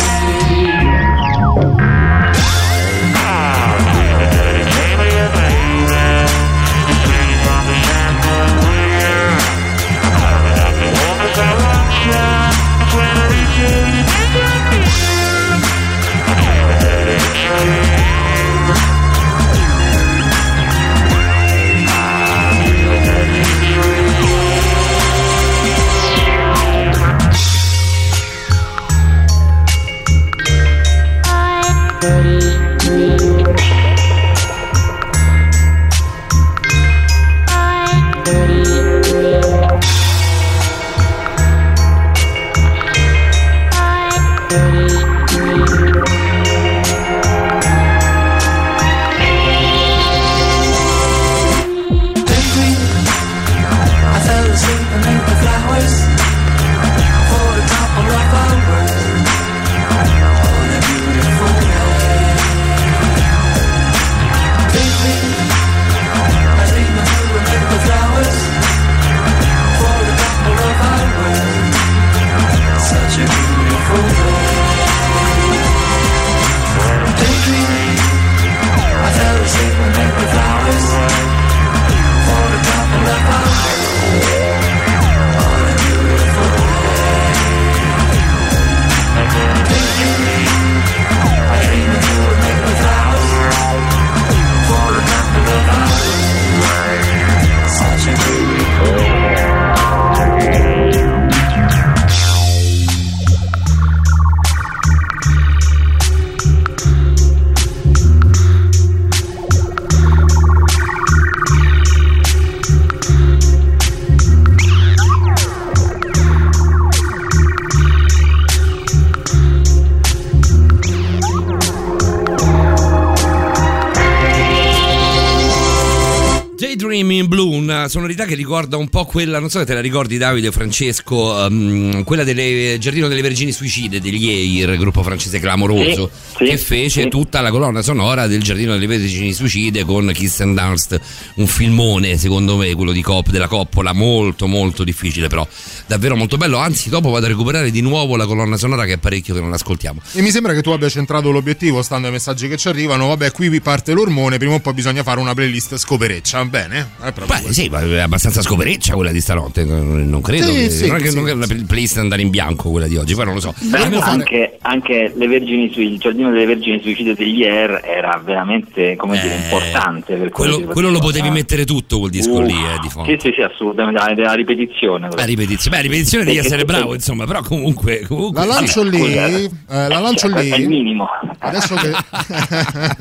[127.45, 130.51] Una sonorità che ricorda un po' quella, non so se te la ricordi Davide o
[130.51, 131.15] Francesco,
[131.47, 136.57] um, quella delle Giardino delle Vergini Suicide degli Eir, gruppo francese clamoroso, Sì, sì, che
[136.57, 137.07] fece sì.
[137.07, 140.99] tutta la colonna sonora del Giardino delle Vergini Suicide con Kiss and Dunst,
[141.35, 145.47] un filmone secondo me, quello di Cop, della Coppola, molto molto difficile però,
[145.87, 148.97] davvero molto bello, anzi dopo vado a recuperare di nuovo la colonna sonora che è
[148.97, 150.01] parecchio che non ascoltiamo.
[150.11, 153.07] E mi sembra che tu abbia centrato l'obiettivo, stando ai messaggi che ci arrivano.
[153.07, 156.89] Vabbè, qui parte l'ormone, prima o poi bisogna fare una playlist scopereccia, bene?
[157.13, 160.47] Proprio Beh, sì, ma è abbastanza scopereccia quella di stanotte, non credo.
[160.47, 162.87] Sì, che, sì, non è che sì, non è una playlist andare in bianco quella
[162.87, 163.53] di oggi, poi non lo so.
[163.57, 167.81] Beh, Almeno fare- anche, anche le vergini sui- il giardino delle vergini suicide degli Air
[167.83, 172.39] era veramente come dire, importante per Eh, quello, quello, lo potevi mettere tutto quel disco
[172.39, 173.09] Uh, lì, eh, di fondo.
[173.09, 175.09] Sì, sì, sì, assolutamente, la, la ripetizione.
[175.15, 178.05] La ripetizione, beh, ripetizione devi essere bravo, insomma, però comunque.
[178.07, 178.89] comunque La lancio sì.
[178.89, 180.49] lì, eh, la lancio Cioè, lì.
[180.49, 181.07] È il minimo.
[181.39, 181.91] Adesso che,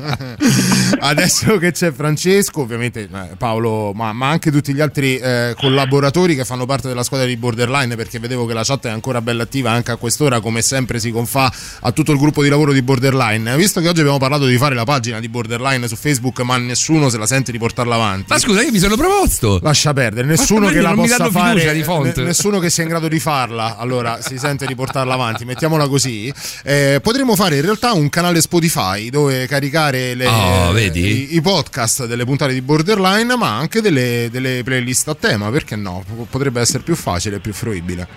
[0.99, 6.35] adesso che c'è Francesco, ovviamente eh, Paolo, ma, ma anche tutti gli altri eh, collaboratori
[6.35, 9.43] che fanno parte della squadra di Borderline, perché vedevo che la chat è ancora bella
[9.43, 12.81] attiva anche a quest'ora, come sempre si confà a tutto il gruppo di lavoro di
[12.81, 13.55] Borderline.
[13.55, 17.09] Visto che oggi abbiamo parlato di fare la pagina di Borderline su Facebook, ma nessuno
[17.09, 18.25] se la sente di portarla avanti.
[18.27, 19.59] Ma scusa, io mi sono proposto.
[19.63, 22.19] Lascia perdere, nessuno che la possa fare, di fonte.
[22.21, 25.87] ne- nessuno che sia in grado di farla, allora si sente di portarla avanti, mettiamola
[25.87, 26.31] così.
[26.63, 32.05] Eh, potremmo fare in realtà un canale Spotify dove caricare le- Oh, i, i podcast
[32.05, 36.03] delle puntate di Borderline, ma anche delle, delle playlist a tema, perché no?
[36.29, 38.07] Potrebbe essere più facile e più fruibile.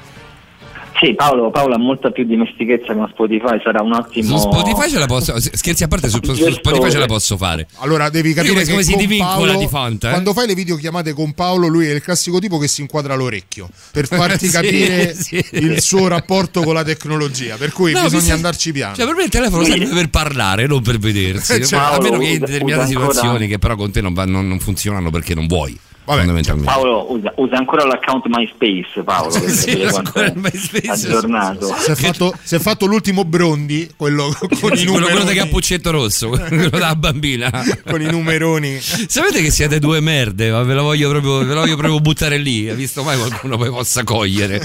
[1.02, 4.38] Sì, Paolo, Paolo ha molta più dimestichezza con Spotify, sarà un ottimo...
[4.38, 5.34] Su Spotify ce la posso.
[5.40, 7.66] Scherzi a parte, su, su Spotify ce la posso fare.
[7.78, 10.10] Allora devi capire Come- che come si divincola Paolo, di font, eh?
[10.10, 13.68] quando fai le videochiamate con Paolo, lui è il classico tipo che si inquadra l'orecchio
[13.90, 15.44] per farti Sì, capire sì.
[15.52, 17.56] il suo rapporto con la tecnologia.
[17.56, 18.94] Per cui No, bisogna sa- andarci piano.
[18.94, 21.52] Cioè, per me il telefono serve per parlare, non per vedersi.
[21.62, 21.76] Eh, certo.
[21.76, 24.46] Ma almeno che in determinate usa ancora- situazioni che però con te non, va- non-
[24.46, 25.76] non funzionano perché non vuoi.
[26.04, 26.70] Fondamentalmente.
[26.70, 30.90] Paolo usa, usa ancora l'account MySpace, Paolo, Sì, quanto ancora MySpace.
[30.90, 31.74] aggiornato.
[31.78, 35.24] Si è, fatto, si è fatto l'ultimo Brondi, quello con i quello, quello numeroni.
[35.24, 37.50] del cappuccetto rosso, quello da bambina.
[37.88, 38.78] con i numeroni.
[38.80, 42.36] Sapete che siete due merde, ma ve lo voglio proprio, ve lo voglio proprio buttare
[42.36, 42.68] lì.
[42.68, 44.60] Hai visto mai qualcuno poi possa cogliere?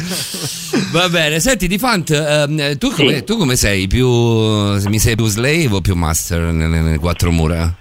[0.92, 3.24] Va bene, senti di Fant, ehm, tu, come, Sì.
[3.24, 3.88] tu come sei?
[3.88, 7.72] Più, mi sei più slave o più master nelle, nelle quattro mura?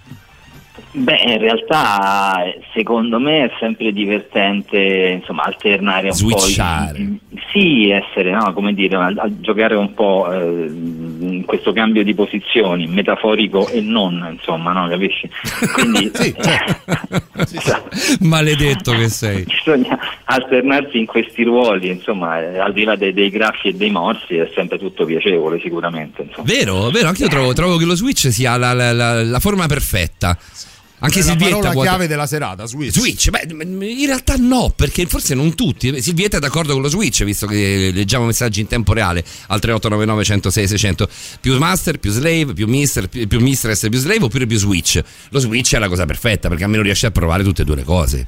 [0.99, 6.93] Beh, in realtà eh, secondo me è sempre divertente insomma, alternare un Switchare.
[6.95, 7.01] po'.
[7.03, 7.21] i-
[7.53, 12.15] Sì, essere, no, come dire, a, a giocare un po' eh, in questo cambio di
[12.15, 15.29] posizioni, metaforico e non, insomma, no, capisci?
[15.75, 16.11] Quindi
[18.21, 19.45] Maledetto che sei.
[19.45, 23.91] bisogna alternarsi in questi ruoli, insomma, eh, al di là dei, dei graffi e dei
[23.91, 26.23] morsi è sempre tutto piacevole sicuramente.
[26.23, 26.47] Insomma.
[26.51, 29.67] Vero, vero, anche io trovo, trovo che lo Switch sia la, la- la- la forma
[29.67, 30.37] perfetta.
[30.99, 32.93] Anche È la Silvietta parola può- chiave della serata, Switch.
[32.99, 36.01] Switch, beh, in realtà no, perché forse non tutti.
[36.01, 40.25] Silvietta è d'accordo con lo Switch, visto che leggiamo messaggi in tempo reale al 3899
[40.25, 41.09] 106 600.
[41.41, 45.03] Più Master, più Slave, più Mister, più, Mistress, più Slave oppure più Switch.
[45.29, 47.85] Lo Switch è la cosa perfetta perché almeno riesce a provare tutte e due le
[47.85, 48.27] cose.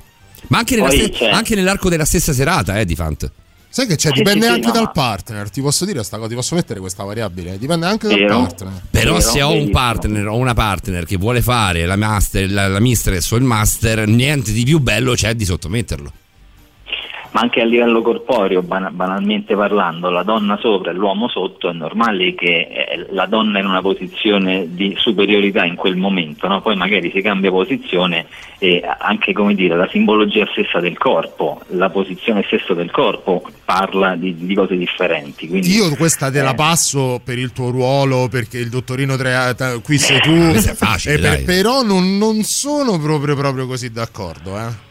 [0.49, 3.31] Ma anche, nella Poi c'è- anche nell'arco della stessa serata, eh, di Fant.
[3.71, 4.11] Sai che c'è?
[4.11, 5.51] Dipende sì, sì, anche no, dal ma- partner.
[5.51, 7.59] Ti posso dire sta cosa, ti posso mettere questa variabile.
[7.59, 8.41] Dipende anche dal Vero.
[8.41, 8.83] partner.
[8.91, 12.67] Però Vero, se ho un partner o una partner che vuole fare la, master, la,
[12.69, 16.13] la mistress o il master, niente di più bello c'è di sottometterlo.
[17.31, 21.73] Ma anche a livello corporeo, bana- banalmente parlando, la donna sopra e l'uomo sotto, è
[21.73, 26.61] normale che eh, la donna in una posizione di superiorità in quel momento, no?
[26.61, 28.27] poi magari si cambia posizione
[28.59, 34.17] e anche come dire, la simbologia stessa del corpo, la posizione stessa del corpo parla
[34.17, 35.47] di, di cose differenti.
[35.47, 39.55] Quindi, Io questa te la eh, passo per il tuo ruolo, perché il dottorino Tre-
[39.57, 40.35] ta- qui sei tu.
[40.51, 44.59] Questo è facile, per- però non, non sono proprio, proprio così d'accordo.
[44.59, 44.88] Eh.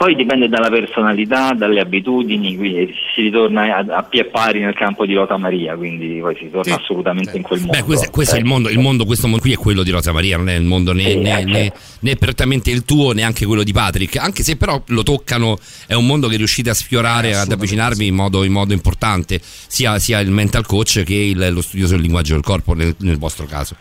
[0.00, 5.04] Poi dipende dalla personalità, dalle abitudini, quindi si ritorna a, a pie pari nel campo
[5.04, 7.76] di Rota Maria, quindi poi si torna assolutamente in quel mondo.
[7.76, 10.10] Beh, questo, questo è il mondo, il mondo, questo mondo qui è quello di Rosa
[10.12, 13.44] Maria, non è il mondo né, Sì, né, eh, né, né prettamente il tuo, neanche
[13.44, 14.16] quello di Patrick.
[14.16, 18.14] Anche se però lo toccano, è un mondo che riuscite a sfiorare, ad avvicinarvi in
[18.14, 22.32] modo, in modo importante, sia, sia il mental coach che il- lo studioso del linguaggio
[22.32, 23.76] del corpo nel, nel vostro caso.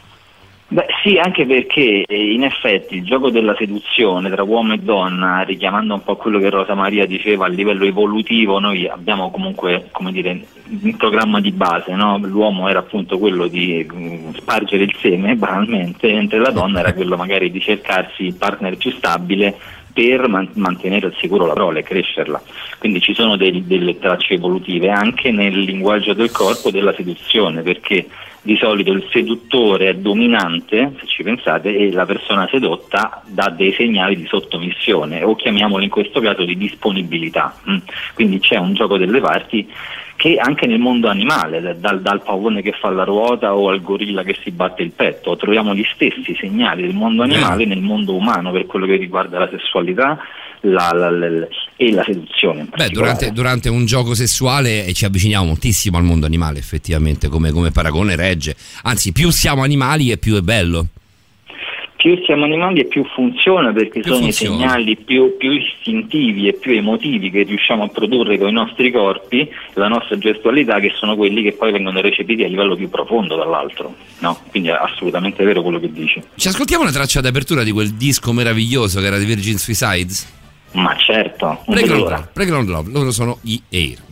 [0.72, 5.96] Beh, sì, anche perché in effetti il gioco della seduzione tra uomo e donna, richiamando
[5.96, 10.46] un po' quello che Rosa Maria diceva a livello evolutivo, noi abbiamo comunque dire,
[10.84, 12.20] un programma di base, no?
[12.20, 17.18] l'uomo era appunto quello di mm, spargere il seme banalmente, mentre la donna era quello
[17.18, 19.58] magari di cercarsi il partner più stabile
[19.92, 22.40] per man- mantenere al sicuro la prole e crescerla.
[22.78, 28.06] Quindi ci sono dei- delle tracce evolutive anche nel linguaggio del corpo della seduzione, perché
[28.50, 33.72] di solito il seduttore è dominante, se ci pensate, e la persona sedotta dà dei
[33.74, 37.54] segnali di sottomissione o chiamiamolo in questo caso di disponibilità.
[37.70, 37.78] mm.
[38.16, 39.70] Quindi c'è un gioco delle parti
[40.16, 43.82] che anche nel mondo animale, da- dal, dal pavone che fa la ruota o al
[43.82, 48.16] gorilla che si batte il petto, troviamo gli stessi segnali del mondo animale nel mondo
[48.16, 50.18] umano per quello che riguarda la sessualità
[50.62, 52.68] la- la- la- e la seduzione.
[52.76, 57.52] Beh, durante, durante un gioco sessuale eh, ci avviciniamo moltissimo al mondo animale, effettivamente, come,
[57.52, 58.56] come paragone regge.
[58.84, 60.88] Anzi, più siamo animali e più è bello.
[61.96, 64.56] più siamo animali e più funziona perché Più sono funziona.
[64.56, 68.90] i segnali più, più istintivi e più emotivi che riusciamo a produrre con i nostri
[68.92, 73.36] corpi, la nostra gestualità, che sono quelli che poi vengono recepiti a livello più profondo
[73.36, 73.96] dall'altro.
[74.20, 74.38] No?
[74.50, 76.22] Quindi è assolutamente vero quello che dici.
[76.36, 80.38] Ci ascoltiamo una traccia d'apertura di quel disco meraviglioso che era di Virgin Suicides?
[80.72, 82.10] Ma certo, Playground.
[82.10, 84.08] Love, Playground Love, loro sono gli Air.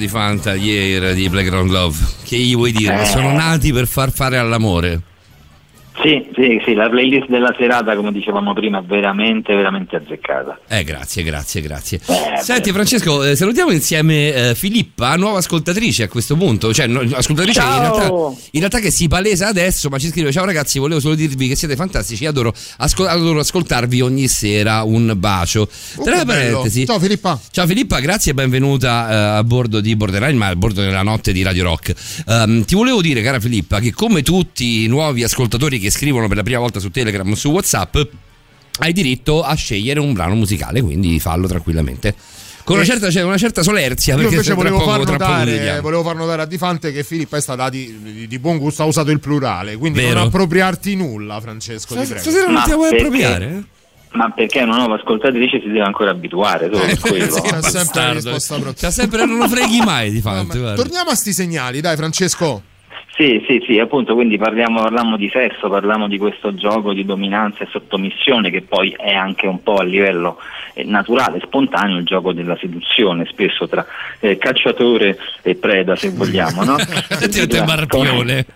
[0.00, 1.96] Di Fanta, Air di Playground Love?
[2.24, 3.02] Che gli vuoi dire?
[3.02, 3.04] Eh.
[3.04, 5.02] Sono nati per far fare all'amore.
[6.02, 10.58] Sì, sì, sì, la playlist della serata, come dicevamo prima, veramente, veramente azzeccata.
[10.66, 12.00] Eh, grazie, grazie, grazie.
[12.42, 17.60] Senti Francesco, eh, salutiamo insieme eh, Filippa, nuova ascoltatrice a questo punto, cioè no, ascoltatrice
[17.60, 17.80] in Ciao!
[17.80, 21.48] realtà, in realtà che si palesa adesso, ma ci scrive ciao ragazzi, volevo solo dirvi
[21.48, 25.68] che siete fantastici, adoro, ascol- adoro ascoltarvi ogni sera, un bacio.
[26.02, 26.54] Tra che bello.
[26.54, 26.86] parentesi.
[26.86, 27.40] Ciao Filippa.
[27.50, 31.32] Ciao Filippa, grazie e benvenuta eh, a bordo di Borderline, ma a bordo della notte
[31.32, 31.94] di Radio Rock.
[32.26, 36.38] Ehm, ti volevo dire, cara Filippa, che come tutti i nuovi ascoltatori che scrivono per
[36.38, 37.98] la prima volta su Telegram o su WhatsApp,
[38.80, 42.14] hai diritto a scegliere un brano musicale, quindi fallo tranquillamente.
[42.62, 46.02] Con una Eh, certa, cioè, una certa solerzia, perché invece volevo poco- far, notare, volevo
[46.04, 49.10] far notare a Difante che Filippa è stata di, di- di buon gusto, ha usato
[49.10, 50.18] il plurale, quindi Vero.
[50.18, 51.94] non appropriarti nulla, Francesco.
[51.94, 52.18] Prego.
[52.18, 53.04] Stasera non Ma ti vuoi perché?
[53.06, 53.64] appropriare?
[54.12, 57.30] Ma perché una nuova ascoltatrice si deve ancora abituare, solo per quello.
[57.30, 58.74] sì, ha sempre.
[58.76, 60.58] Cioè, sempre non lo freghi mai di fatto.
[60.58, 60.74] guarda.
[60.74, 62.62] Torniamo a sti segnali, dai Francesco.
[63.20, 67.64] Sì, sì, sì, appunto, quindi parliamo, parliamo di sesso, parliamo di questo gioco di dominanza
[67.64, 70.38] e sottomissione che poi è anche un po' a livello
[70.72, 73.84] eh, naturale, spontaneo, il gioco della seduzione, spesso tra
[74.20, 76.76] eh, cacciatore e preda, se vogliamo, no?
[76.80, 78.08] Per Ti dirla barpione.
[78.16, 78.46] come-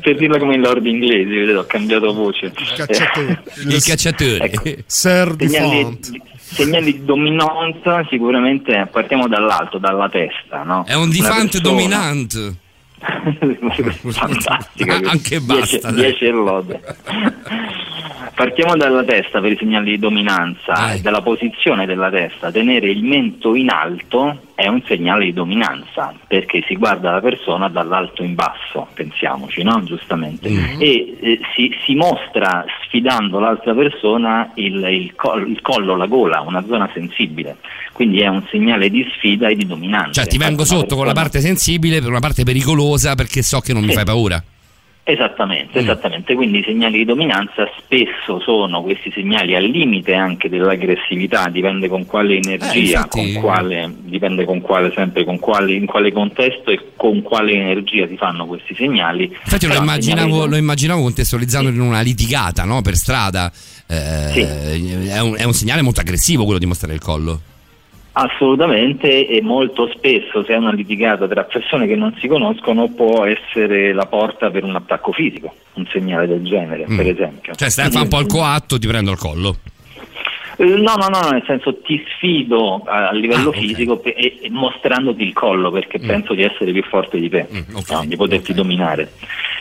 [0.00, 2.52] Per dirla come in lord inglese, vedete, ho cambiato voce.
[2.52, 3.42] cacciatore.
[3.66, 4.38] Il cacciatore.
[4.44, 4.62] Ecco.
[4.62, 5.98] Di Segnali,
[6.38, 10.84] segnali di dominanza sicuramente partiamo dall'alto, dalla testa, no?
[10.86, 12.54] È un difante persona- dominante.
[14.10, 14.94] Fantastica.
[15.04, 16.12] Anche basta, dai.
[16.12, 16.80] 10 e lode.
[18.34, 22.50] Partiamo dalla testa per i segnali di dominanza, e dalla posizione della testa.
[22.50, 27.68] Tenere il mento in alto è un segnale di dominanza perché si guarda la persona
[27.68, 29.82] dall'alto in basso, pensiamoci, no?
[29.84, 30.48] Giustamente.
[30.78, 36.40] E eh, si, si mostra sfidando l'altra persona il, il col- il collo, la gola,
[36.40, 37.58] una zona sensibile.
[37.92, 40.22] Quindi è un segnale di sfida e di dominanza.
[40.22, 43.60] Cioè, ti vengo sotto con la persona- parte sensibile per una parte pericolosa perché so
[43.60, 43.94] che non mi Sì.
[43.94, 44.42] fai paura.
[45.06, 45.82] Esattamente, Mm.
[45.82, 51.88] esattamente, quindi i segnali di dominanza spesso sono questi segnali al limite anche dell'aggressività, dipende
[51.88, 56.10] con quale energia, Eh, infatti- con quale, dipende con quale sempre con quale, in quale
[56.10, 59.24] contesto e con quale energia si fanno questi segnali.
[59.24, 62.80] Infatti lo immaginavo, segnali- lo immaginavo contestualizzando in una litigata no?
[62.80, 63.52] per strada.
[63.86, 67.40] Eh, è, un, è un segnale molto aggressivo quello di mostrare il collo.
[68.16, 73.24] Assolutamente e molto spesso se è una litigata tra persone che non si conoscono può
[73.24, 76.96] essere la porta per un attacco fisico, un segnale del genere Mm.
[76.96, 77.54] per esempio.
[77.54, 79.56] Cioè, stai a fare un po' il coatto, ti prendo il collo.
[80.56, 83.58] No, no, no, nel senso ti sfido a, a livello Ah, ok.
[83.58, 86.06] fisico pe- e, mostrandoti il collo perché Mm.
[86.06, 89.12] penso di essere più forte di te, no, di poterti dominare.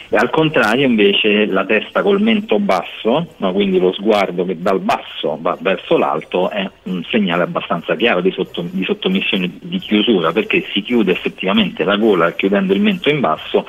[0.10, 4.80] E al contrario invece la testa col mento basso, no, quindi lo sguardo che dal
[4.80, 10.32] basso va verso l'alto è un segnale abbastanza chiaro di, sotto- di sottomissione, di chiusura,
[10.32, 13.66] perché si chiude effettivamente la gola chiudendo il mento in basso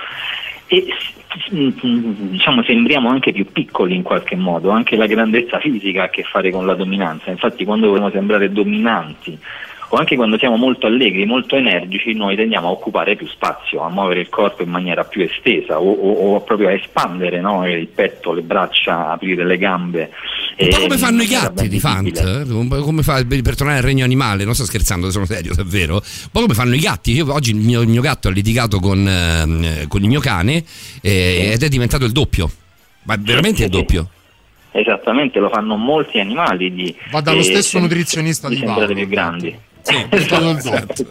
[0.67, 6.05] e s- diciamo sembriamo anche più piccoli in qualche modo, anche la grandezza fisica ha
[6.07, 9.39] a che fare con la dominanza, infatti quando vogliamo sembrare dominanti
[9.95, 13.89] o anche quando siamo molto allegri, molto energici, noi tendiamo a occupare più spazio, a
[13.89, 17.65] muovere il corpo in maniera più estesa o, o- o proprio a espandere no?
[17.69, 20.11] il petto, le braccia, aprire le gambe.
[20.59, 22.81] Un po' eh, come fanno i gatti di Fant, eh?
[22.83, 25.95] come fa per tornare al regno animale, non sto scherzando, sono serio, davvero.
[25.95, 27.13] Un po' come fanno i gatti.
[27.13, 30.65] Io oggi il mio, il mio gatto ha litigato con, ehm, con il mio cane
[31.03, 32.51] eh, ed è diventato il doppio.
[33.05, 34.09] Ma veramente il doppio.
[34.73, 38.95] Esattamente, lo fanno molti animali di Va dallo eh, stesso nutrizionista di sembrare Paolo.
[38.95, 39.57] più grandi.
[40.11, 41.05] Esatto,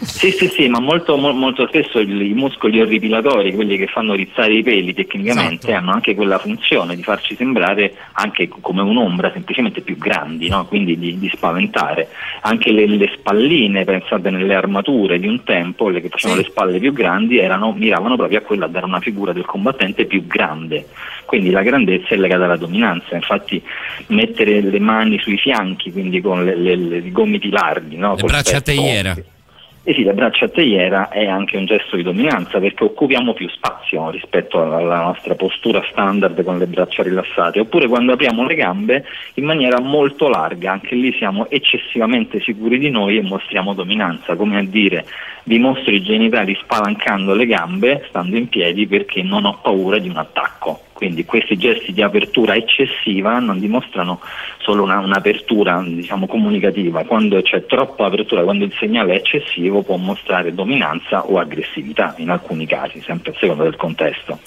[0.00, 4.52] Sì, sì, sì, ma molto, mo- molto spesso i muscoli orripilatori, quelli che fanno rizzare
[4.54, 5.72] i peli tecnicamente, Esatto.
[5.74, 10.64] hanno anche quella funzione di farci sembrare anche co- come un'ombra, semplicemente più grandi, no?
[10.66, 12.08] quindi di, di spaventare.
[12.42, 16.78] Anche le, le spalline, pensate nelle armature di un tempo, le che facevano le spalle
[16.78, 20.86] più grandi, erano, miravano proprio a quella, a dare una figura del combattente più grande.
[21.24, 23.62] Quindi la grandezza è legata alla dominanza, infatti
[24.08, 28.16] mettere le mani sui fianchi, quindi con le, le- le- i gomiti larghi, no?
[28.16, 29.16] Le braccia a teiera.
[29.84, 33.48] eh sì, le braccia a teiera è anche un gesto di dominanza perché occupiamo più
[33.48, 38.54] spazio rispetto alla alla nostra postura standard con le braccia rilassate, oppure quando apriamo le
[38.54, 44.36] gambe in maniera molto larga, anche lì siamo eccessivamente sicuri di noi e mostriamo dominanza,
[44.36, 45.04] come a dire
[45.44, 50.08] vi mostro i genitali spalancando le gambe, stando in piedi perché non ho paura di
[50.08, 50.80] un attacco.
[51.02, 54.20] Quindi questi gesti di apertura eccessiva non dimostrano
[54.58, 59.96] solo una- un'apertura diciamo, comunicativa, quando c'è troppa apertura, quando il segnale è eccessivo può
[59.96, 64.38] mostrare dominanza o aggressività in alcuni casi, sempre a seconda del contesto.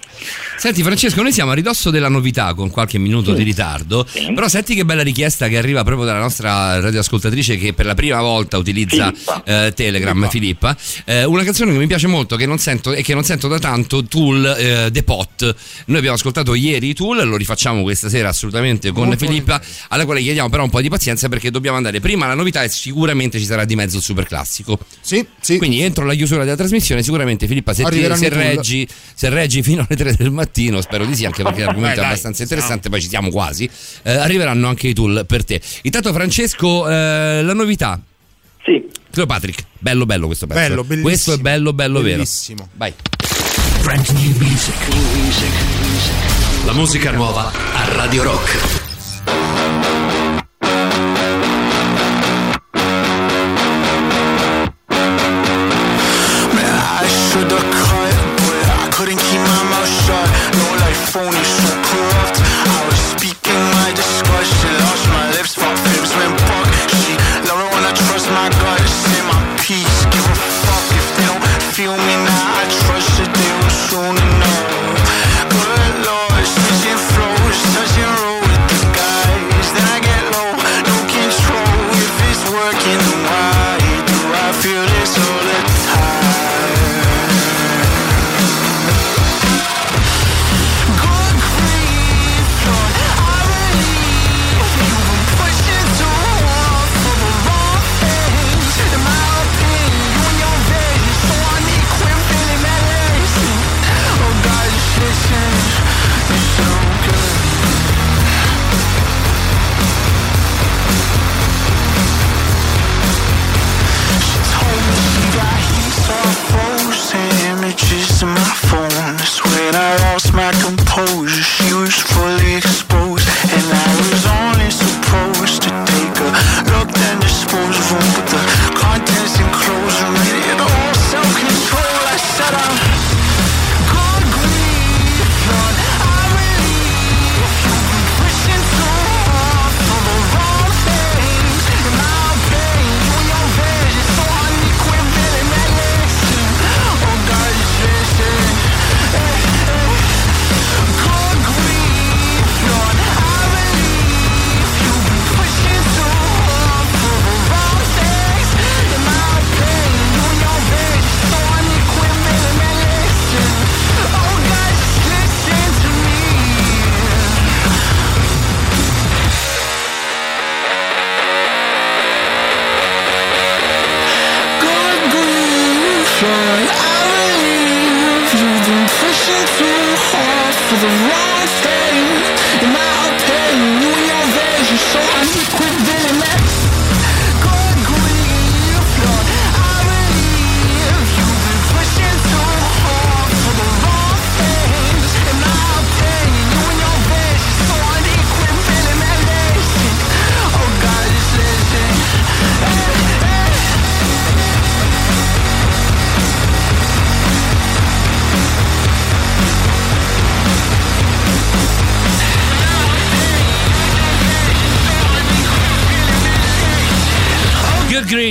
[0.56, 4.76] Senti Francesco, noi siamo a ridosso della novità con qualche minuto di ritardo, però senti
[4.76, 9.12] che bella richiesta che arriva proprio dalla nostra radioascoltatrice che per la prima volta utilizza
[9.44, 10.74] eh, Telegram, Filippa.
[11.04, 13.60] Eh, una canzone che mi piace molto che non sento, e che non sento da
[13.60, 15.56] tanto, Tool eh, The Pot.
[15.88, 19.60] Noi abbiamo ascoltato ascoltato ieri i Tool, lo rifacciamo questa sera assolutamente con Molto Filippa,
[19.90, 22.70] alla quale chiediamo però un po' di pazienza perché dobbiamo andare prima alla novità e
[22.70, 24.78] sicuramente ci sarà di mezzo il super classico.
[25.02, 25.58] Sì, sì.
[25.58, 29.86] Quindi entro la chiusura della trasmissione sicuramente Filippa se, ti, se reggi, se reggi fino
[29.88, 33.10] alle 3 del mattino, spero di sì, anche perché l'argomento è abbastanza interessante, poi ci
[33.10, 33.70] siamo quasi,
[34.04, 35.60] eh, arriveranno anche i Tool per te.
[35.84, 38.00] Intanto Francesco, eh, la novità.
[38.64, 38.84] Sì.
[39.12, 40.60] Cleopatrick, bello bello questo pezzo.
[40.60, 41.08] Bello, bellissimo.
[41.08, 42.68] Questo è bello bello Bellissimo.
[42.78, 42.94] vero.
[42.94, 42.94] Vai.
[43.86, 44.76] Brand new music.
[46.66, 48.85] La musica nuova a Radio Rock.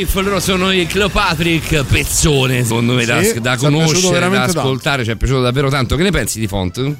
[0.04, 5.02] Grief, loro sono i Cleopatrick, pezzone secondo me da, Sì, da piaciuto conoscere, da ascoltare,
[5.02, 5.96] ci è piaciuto davvero tanto.
[5.96, 6.94] Che ne pensi di Font?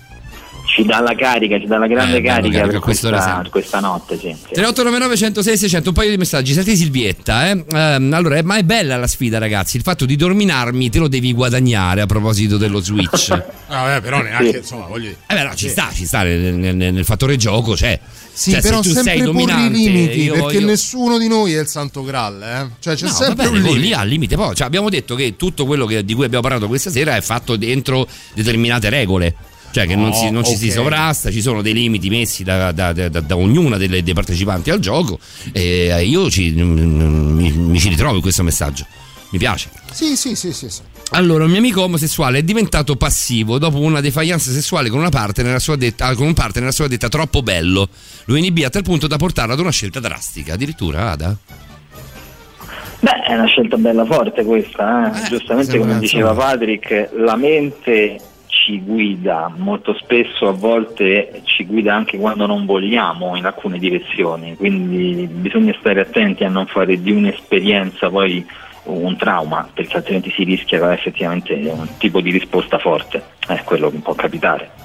[0.67, 3.81] Ci dà la carica, ci dà la grande Eh, carica carica, per questo questa, questa
[3.81, 4.29] notte, sì.
[4.35, 4.55] sì.
[4.55, 7.65] 3899 106 600 un paio di messaggi senti Silvietta eh?
[7.71, 11.33] Ehm, allora ma è bella la sfida ragazzi il fatto di dominarmi te lo devi
[11.33, 15.17] guadagnare a proposito dello switch eh Ah, vabbè, però neanche, insomma, voglio dire.
[15.29, 18.01] beh no ci sta ci sta nel, nel- nel fattore gioco c'è
[18.37, 21.29] Sì, Cioè, però se tu sei sempre porre i dominante limiti, perché voglio- nessuno di
[21.29, 22.67] noi è il santo graal, eh?
[22.81, 23.79] Cioè, c'è No, sempre va bene, un limite.
[23.87, 26.67] lì al limite poi cioè, abbiamo detto che tutto quello che- di cui abbiamo parlato
[26.67, 29.35] questa sera è fatto dentro determinate regole
[29.71, 32.71] cioè che non, No, si, non ci si sovrasta, ci sono dei limiti messi da,
[32.73, 35.19] da- da- da- ognuna delle, dei partecipanti al gioco
[35.53, 38.87] e io ci- mi, mi ci ritrovo in questo messaggio,
[39.35, 39.69] mi piace.
[39.91, 40.83] Sì, sì, sì, sì, sì.
[41.11, 45.47] Allora, un mio amico omosessuale è diventato passivo dopo una defiance sessuale con, una partner
[45.47, 47.89] nella sua detta, con un partner nella sua detta troppo bello.
[48.27, 50.55] Lo inibì a tal punto da portarlo ad una scelta drastica.
[50.55, 51.37] Addirittura, Ada?
[53.01, 55.29] Beh, è una scelta bella forte questa, eh?
[55.29, 56.51] giustamente sembra, come diceva insomma.
[56.51, 63.37] Patrick, la mente ci guida, molto spesso a volte ci guida anche quando non vogliamo
[63.37, 68.47] in alcune direzioni, quindi bisogna stare attenti a non fare di un'esperienza poi
[68.85, 73.99] un trauma, perché altrimenti si rischia effettivamente un tipo di risposta forte, è quello che
[73.99, 74.84] può capitare.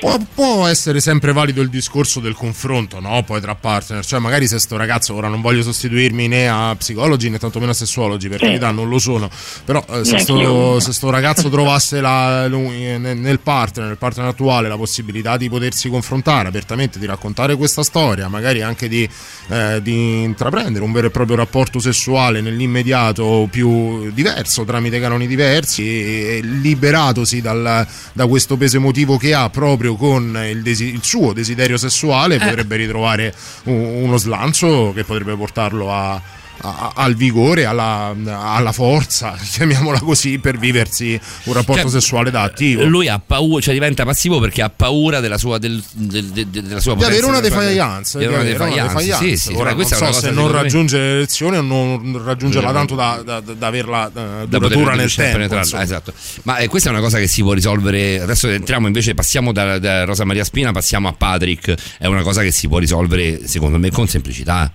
[0.00, 3.22] Può, può essere sempre valido il discorso del confronto, no?
[3.24, 7.30] Poi tra partner, cioè magari se sto ragazzo, ora non voglio sostituirmi né a psicologi
[7.30, 8.44] né tantomeno a sessuologi, per Sì.
[8.46, 9.30] carità non lo sono,
[9.64, 13.96] però eh, se, sto, se sto ragazzo trovasse la- lui, eh, nel, nel partner, nel
[13.96, 19.08] partner attuale, la possibilità di potersi confrontare apertamente, di raccontare questa storia, magari anche di,
[19.48, 25.82] eh, di intraprendere un vero e proprio rapporto sessuale nell'immediato più diverso, tramite canoni diversi,
[25.86, 31.02] e, e liberatosi dal- da questo peso emotivo che ha proprio con il, desi- il
[31.02, 36.20] suo desiderio sessuale, potrebbe ritrovare un- uno slancio che potrebbe portarlo a-
[36.60, 42.42] a- al vigore, alla, alla forza, chiamiamola così, per viversi un rapporto Cioè, sessuale da
[42.42, 42.84] attivo.
[42.84, 46.80] Lui ha paura, cioè diventa passivo perché ha paura della sua, del, del- del- della
[46.80, 49.52] sua di avere potenza una defiance, Di avere una di avere una defiance, sì, sì,
[49.54, 53.22] Ora, non so se non me- raggiunge le elezioni o non raggiungerla Eh, tanto da,
[53.24, 55.54] da- da averla eh, da poter duratura nel tempo.
[55.54, 55.82] insomma.
[55.82, 56.12] esatto.
[56.44, 58.20] Ma eh, questa è una cosa che si può risolvere.
[58.20, 61.74] Adesso entriamo invece, passiamo da, da Rosa Maria Spina, passiamo a Patrick.
[61.98, 64.72] È una cosa che si può risolvere, secondo me, con semplicità.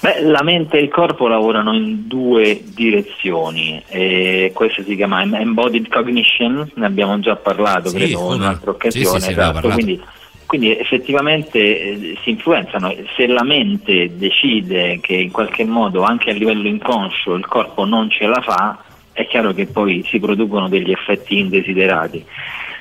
[0.00, 5.34] Beh, la mente e il corpo lavorano in due direzioni, e questo si chiama em-
[5.34, 9.50] embodied cognition, ne abbiamo già parlato Sì, credo in un'altra Sì, sì, occasione, sì, abbiamo
[9.50, 10.00] esatto, quindi,
[10.46, 16.32] quindi effettivamente eh, si influenzano, se la mente decide che in qualche modo anche a
[16.32, 18.78] livello inconscio il corpo non ce la fa,
[19.12, 22.24] è chiaro che poi si producono degli effetti indesiderati.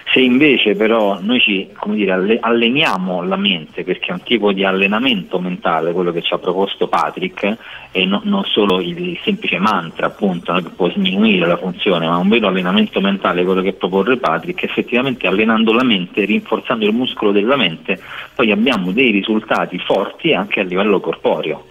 [0.10, 4.64] Se invece però noi ci dire, alle- alleniamo la mente, perché è un tipo di
[4.64, 7.58] allenamento mentale quello che ci ha proposto Patrick,
[7.92, 12.30] e no- non solo il, semplice mantra appunto che può sminuire la funzione, ma un
[12.30, 17.58] vero allenamento mentale quello che propone Patrick, effettivamente allenando la mente, rinforzando il muscolo della
[17.58, 18.00] mente,
[18.34, 21.66] poi abbiamo dei risultati forti anche a livello corporeo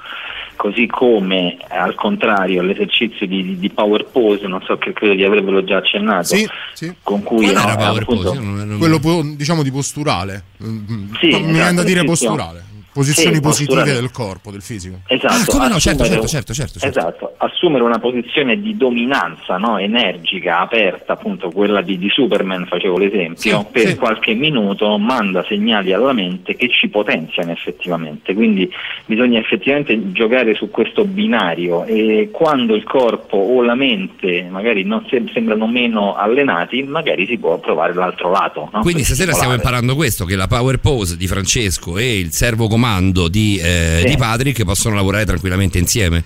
[0.56, 5.62] così come al contrario l'esercizio di, di- power pose, non so che credo di avervelo
[5.64, 6.92] già accennato, Sì, sì.
[7.02, 8.34] con cui no, era power appunto- pose?
[8.36, 8.98] Io non- non- Quello
[9.36, 10.42] diciamo di posturale.
[10.58, 12.64] Sì, Mi viene da esatto, dire sì, posturale.
[12.96, 15.00] Posizioni positive del corpo, del fisico.
[15.06, 16.98] Esatto, Ah, no, certo, certo, certo, certo, certo.
[16.98, 22.96] esatto, assumere una posizione di dominanza no, energica, aperta, appunto quella di, di Superman, facevo
[22.96, 23.96] l'esempio, Sì, per sì.
[23.96, 28.66] qualche minuto manda segnali alla mente che ci potenziano effettivamente, quindi
[29.04, 35.04] bisogna effettivamente giocare su questo binario e quando il corpo o la mente magari non
[35.10, 38.70] sem- sembrano meno allenati, magari si può provare l'altro lato.
[38.72, 38.80] no?
[38.80, 42.68] Quindi Per stasera stiamo imparando questo: che la power pose di Francesco e il servo
[42.68, 42.84] comando
[43.28, 44.08] di, eh, Sì.
[44.10, 46.24] di Patrick possono lavorare tranquillamente insieme.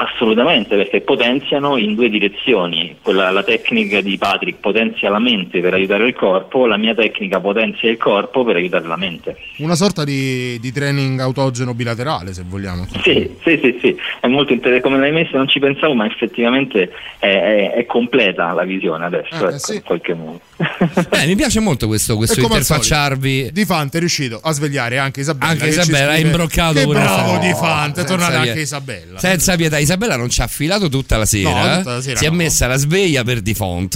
[0.00, 2.96] Assolutamente, perché potenziano in due direzioni.
[3.02, 7.40] Quella, la tecnica di Patrick potenzia la mente per aiutare il corpo, la mia tecnica
[7.40, 9.36] potenzia il corpo per aiutare la mente.
[9.56, 12.86] Una sorta di, di training autogeno bilaterale, se vogliamo.
[13.02, 14.88] Sì, sì, sì, sì, è molto interessante.
[14.88, 19.34] Come l'hai messa non ci pensavo, ma effettivamente è, è- è completa la visione adesso,
[19.34, 19.74] Eh, ecco, sì.
[19.74, 20.40] in qualche modo.
[21.10, 23.50] Eh, mi piace molto questo, questo interfacciarvi.
[23.52, 25.50] Di Fante è riuscito a svegliare anche Isabella.
[25.52, 27.38] Anche Isabella ha imbroccato Che bravo.
[27.38, 29.18] Di Fante, è tornata anche Isabella.
[29.18, 31.48] Senza pietà, Isabella non ci ha affilato tutta la sera.
[31.50, 32.36] No, tutta la sera si è no.
[32.36, 33.94] messa la sveglia per di font.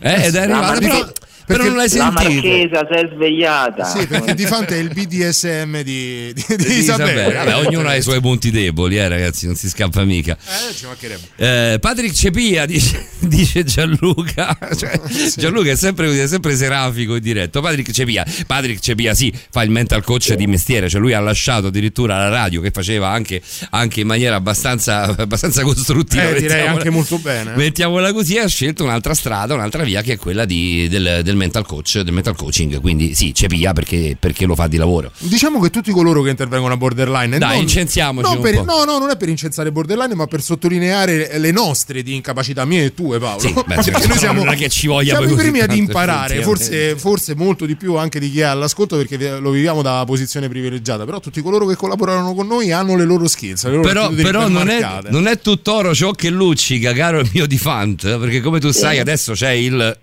[0.00, 0.78] eh, ed è arrivata.
[0.78, 1.12] Però,
[1.46, 2.32] Però non l'hai La sentito.
[2.32, 3.84] marchesa si è svegliata.
[3.84, 7.44] Sì, perché Di Fante è il BDSM di, di, di Di Isabella.
[7.44, 10.36] Vabbè, ognuno ha i suoi punti deboli, eh, ragazzi, non si scappa mica.
[10.36, 11.22] Eh, ci mancherebbe.
[11.36, 15.00] Eh, Patrick Cepia dice, dice Gianluca Cioè,
[15.36, 19.62] Gianluca è sempre così, è sempre serafico e diretto Patrick Cepia Patrick Cepia sì fa
[19.62, 23.40] il mental coach di mestiere cioè lui ha lasciato addirittura la radio che faceva anche,
[23.70, 27.52] anche in maniera abbastanza, abbastanza costruttiva Eh, direi mettiamola- anche molto bene.
[27.56, 31.66] mettiamola così ha scelto un'altra strada un'altra via che è quella di- del, del mental
[31.66, 35.70] coach del mental coaching quindi sì Cepia perché, perché lo fa di lavoro Diciamo che
[35.70, 37.38] tutti coloro che intervengono a borderline.
[37.38, 38.64] Dai, non- incensiamoci non un per- po'.
[38.64, 42.84] No, no, non è per incensare borderline, ma per sottolineare le nostre di incapacità, mie
[42.84, 43.40] e tue, Paolo.
[43.40, 45.72] Sì, beh, Perché però noi siamo, non è che ci voglia siamo i primi ad
[45.74, 50.02] imparare, forse, forse molto di più anche di chi è all'ascolto, perché lo viviamo da
[50.06, 51.04] posizione privilegiata.
[51.04, 53.64] Però tutti coloro che collaborano con noi hanno le loro skills.
[53.64, 57.46] Le loro però, però non, è, non è tutt'oro ciò che luccica, caro il mio
[57.46, 59.98] Difant, perché come tu sai adesso c'è il...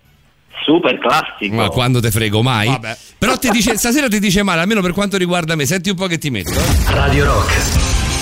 [0.70, 1.56] Super classico.
[1.56, 2.68] Ma quando te frego mai?
[2.68, 2.98] Vabbè.
[3.18, 5.66] Però ti dice, stasera ti dice male, almeno per quanto riguarda me.
[5.66, 6.52] Senti un po' che ti metto.
[6.52, 6.92] eh.
[6.94, 7.52] Radio Rock,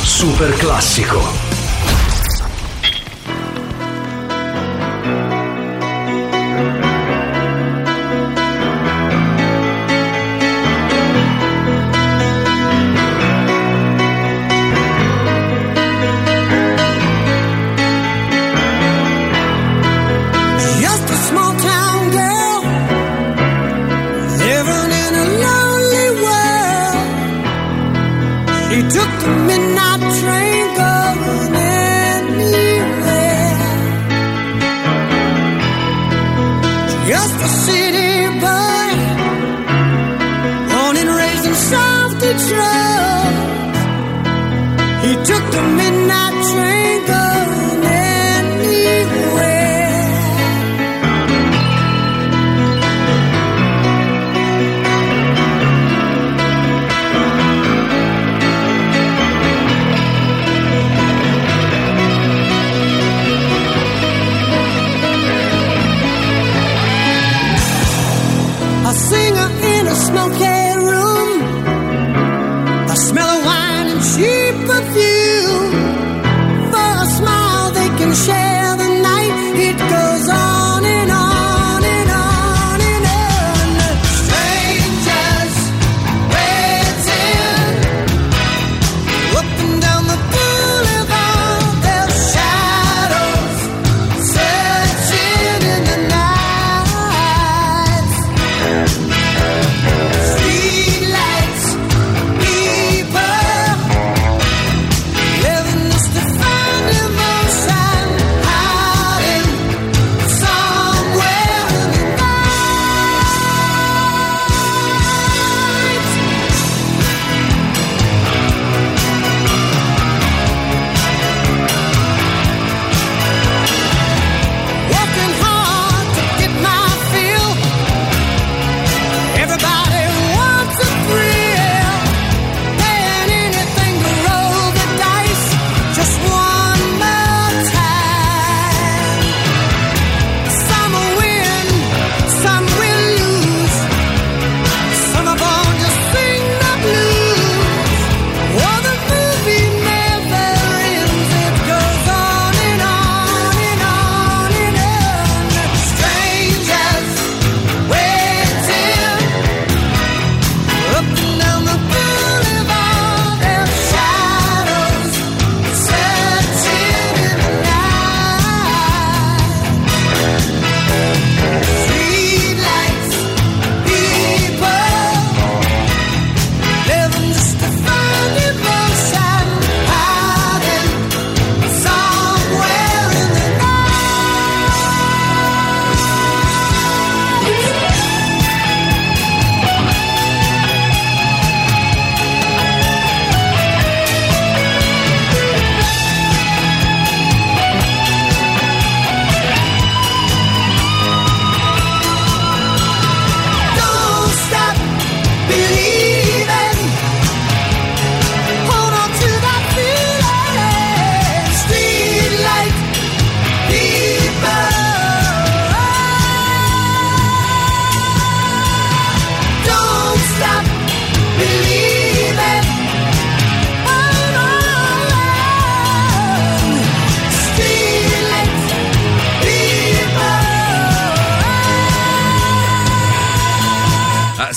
[0.06, 1.47] super classico.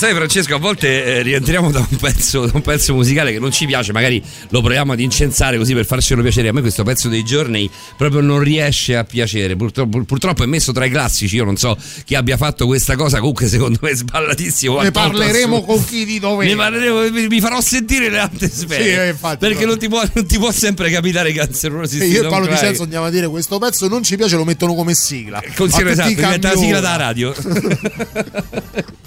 [0.01, 3.51] Sai Francesco, a volte eh, rientriamo da un, pezzo, da un pezzo musicale che non
[3.51, 6.47] ci piace, magari lo proviamo ad incensare così per farcelo piacere.
[6.47, 9.55] A me questo pezzo dei giorni proprio non riesce a piacere.
[9.55, 11.35] Purtroppo, purtroppo è messo tra i classici.
[11.35, 13.19] Io non so chi abbia fatto questa cosa.
[13.19, 14.81] Comunque, secondo me è sballatissimo.
[14.81, 16.49] Ne parleremo assolut- con chi di dovere.
[16.49, 18.83] Ne parleremo, mi, mi farò sentire le altre sfere.
[18.83, 19.69] Sì, eh, infatti, perché no.
[19.69, 21.99] non ti, può, non ti può sempre capitare cancerosi.
[21.99, 24.73] E io e Paolo Vicenzo andiamo a dire questo pezzo non ci piace, lo mettono
[24.73, 25.43] come sigla.
[25.55, 27.35] Consiglio esatto, diventa la sigla da radio.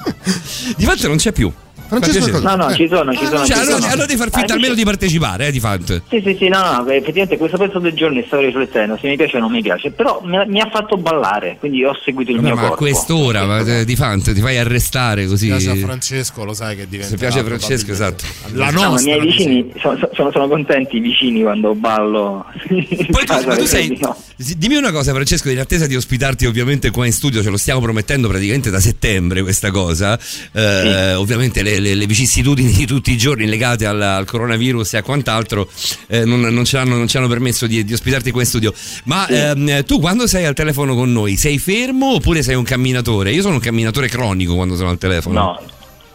[0.76, 1.52] di fatto non c'è più.
[1.86, 2.40] Francesco, piacere.
[2.42, 3.36] No, no, ci sono, ci sono.
[3.38, 3.86] Cioè, ci allora, sono.
[3.92, 4.78] allora devi far finta Ah, almeno sì.
[4.78, 6.02] di partecipare, eh, di fatto.
[6.08, 9.36] Sì, sì, sì, no, no, effettivamente questo pezzo del giorno stavo riflettendo, se mi piace
[9.36, 12.46] o non mi piace, però mi, mi ha fatto ballare, quindi ho seguito il Vabbè,
[12.48, 12.84] mio ma a corpo.
[12.84, 15.46] quest'ora ma, eh, di fanto ti fai arrestare così.
[15.48, 17.10] piace a Francesco, lo sai che diventa.
[17.10, 18.24] Se piace a Francesco, esatto.
[18.52, 19.16] La No, ma i nostra.
[19.16, 22.44] miei vicini sono, sono- sono contenti i vicini quando ballo.
[22.68, 23.98] Poi tu, ma tu sei.
[24.56, 27.80] Dimmi una cosa, Francesco, in attesa di ospitarti ovviamente qua in studio, ce lo stiamo
[27.80, 30.18] promettendo praticamente da settembre questa cosa.
[30.52, 34.96] Eh, Ovviamente le, le- le vicissitudini di tutti i giorni legate al, al coronavirus e
[34.98, 35.68] a quant'altro
[36.08, 38.72] eh, non, non ce l'hanno, non ci hanno permesso di, di ospitarti qua in studio.
[39.04, 43.30] Ma ehm, tu quando sei al telefono con noi sei fermo oppure sei un camminatore?
[43.32, 45.38] Io sono un camminatore cronico quando sono al telefono.
[45.40, 45.60] No,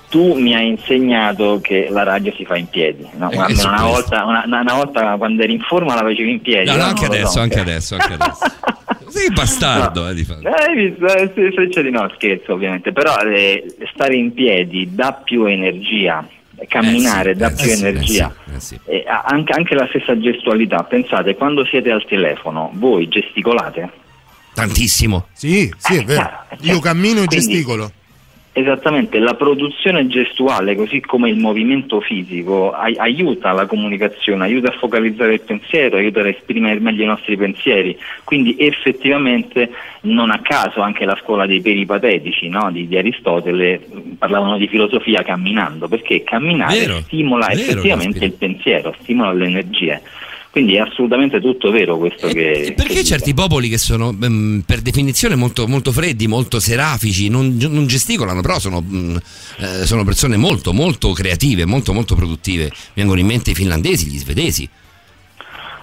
[0.10, 3.08] tu mi hai insegnato che la radio si fa in piedi.
[3.18, 6.42] No, Eh, una, una volta, una, una volta quando eri in forma la facevi in
[6.42, 6.70] piedi.
[6.70, 7.40] No, no, anche adesso, so.
[7.42, 8.46] anche adesso, anche adesso.
[9.10, 10.48] Sei bastardo, eh, di fatto.
[10.48, 11.06] Eh, Hai visto?
[11.08, 13.64] Eh, c'è di no, scherzo ovviamente, però eh,
[13.94, 16.26] stare in piedi dà più energia,
[16.68, 18.36] camminare Eh sì, dà eh più sì, energia.
[18.56, 23.90] eh sì, E anche, anche la stessa gestualità, pensate, quando siete al telefono, voi gesticolate?
[24.54, 25.28] Tantissimo.
[25.34, 26.30] Sì, sì, è vero.
[26.62, 27.92] Io cammino e Quindi- gesticolo.
[28.60, 34.78] Esattamente, la produzione gestuale, così come il movimento fisico, ai- aiuta la comunicazione, aiuta a
[34.78, 37.98] focalizzare il pensiero, aiuta a esprimere meglio i nostri pensieri.
[38.26, 39.72] Quindi effettivamente
[40.02, 43.80] non a caso anche la scuola dei peripatetici no, di, di Aristotele
[44.18, 50.02] parlavano di filosofia camminando, perché camminare Vero, stimola vero, effettivamente il pensiero, stimola le energie.
[50.52, 52.74] Quindi è assolutamente tutto vero questo che...
[52.76, 57.86] Perché certi popoli che sono mm, per definizione molto, molto freddi, molto serafici, non, non
[57.86, 59.18] gesticolano, però sono, mm,
[59.60, 62.64] eh, sono persone molto, molto creative, molto, molto produttive.
[62.64, 64.68] Mi vengono in mente i finlandesi, gli svedesi.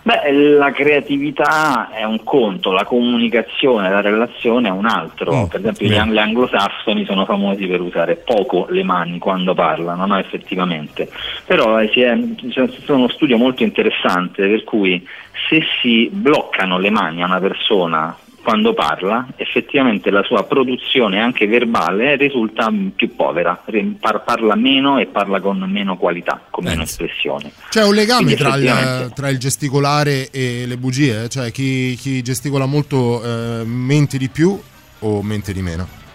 [0.06, 5.48] Beh, la creatività è un conto, la comunicazione, la relazione è un altro.
[5.50, 6.12] per esempio, gli, beh.
[6.12, 10.16] gli anglosassoni sono famosi per usare poco le mani quando parlano, no?
[10.16, 11.08] effettivamente.
[11.44, 12.18] Però eh, è-
[12.50, 15.04] c'è uno studio molto interessante per cui
[15.48, 18.16] se si bloccano le mani a una persona
[18.46, 23.60] quando parla, effettivamente la sua produzione anche verbale risulta più povera,
[23.98, 27.50] par- parla meno e parla con meno qualità, con meno espressione.
[27.70, 31.28] C'è un legame tra il, tra il gesticolare e le bugie?
[31.28, 34.56] Cioè chi, chi gesticola molto eh, mente di più
[35.00, 36.05] o mente di meno?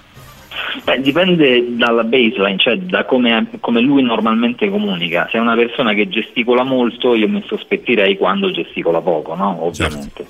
[0.83, 5.27] Beh, dipende dalla baseline, cioè da come, come lui normalmente comunica.
[5.31, 9.65] Se è una persona che gesticola molto, io mi sospettirei quando gesticola poco, no?
[9.65, 10.25] Ovviamente.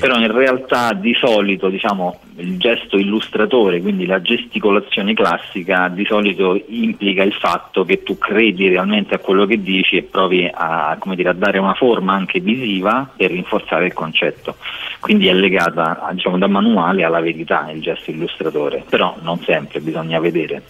[0.00, 6.60] Però in realtà di solito diciamo, il gesto illustratore, quindi la gesticolazione classica, di solito
[6.68, 11.16] implica il fatto che tu credi realmente a quello che dici e provi a, come
[11.16, 14.56] dire, a dare una forma anche visiva per rinforzare il concetto.
[15.00, 20.18] Quindi è legata diciamo, da manuale alla verità il gesto illustratore, però non sempre, bisogna
[20.18, 20.62] vedere.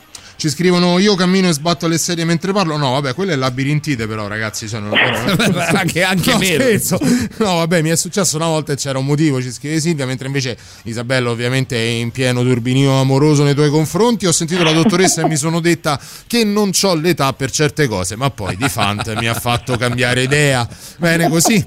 [0.42, 2.76] Ci scrivono io cammino e sbatto le sedie mentre parlo.
[2.76, 4.66] No, vabbè, quella è labirintite, però, ragazzi.
[4.68, 4.92] Cioè, non,
[5.72, 6.98] anche anche no, meno.
[7.36, 10.26] No, vabbè, mi è successo una volta e c'era un motivo, ci scrive Silvia, mentre
[10.26, 14.26] invece Isabella ovviamente è in pieno turbinio amoroso nei tuoi confronti.
[14.26, 18.16] Ho sentito la dottoressa e mi sono detta che non ho l'età per certe cose,
[18.16, 20.68] ma poi di Fant mi ha fatto cambiare idea.
[20.96, 21.64] Bene così.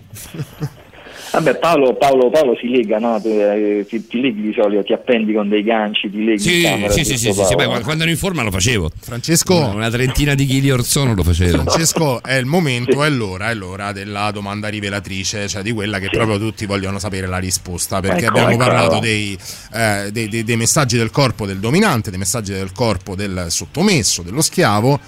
[1.36, 3.22] Vabbè, Paolo, Paolo, Paolo si lega, no?
[3.22, 6.64] Eh, ti, ti leghi di solito, ti appendi con dei ganci, ti leghi Sì, in
[6.64, 6.94] camera.
[6.94, 8.90] sì, sì, sì, sì, sì, beh, quando ero in forma lo facevo.
[9.02, 9.56] Francesco.
[9.56, 11.64] Una, una trentina di chili orzono lo facevo.
[11.64, 16.10] Francesco, è il momento, è l'ora, è l'ora della domanda rivelatrice, cioè di quella che
[16.10, 18.58] proprio tutti vogliono sapere la risposta, perché Ecco, abbiamo ecco.
[18.58, 19.38] parlato dei,
[19.74, 24.22] eh, dei- dei- dei messaggi del corpo del dominante, dei messaggi del corpo del sottomesso,
[24.22, 25.00] dello schiavo,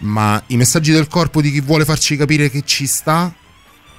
[0.00, 3.34] ma i messaggi del corpo di chi vuole farci capire che ci sta...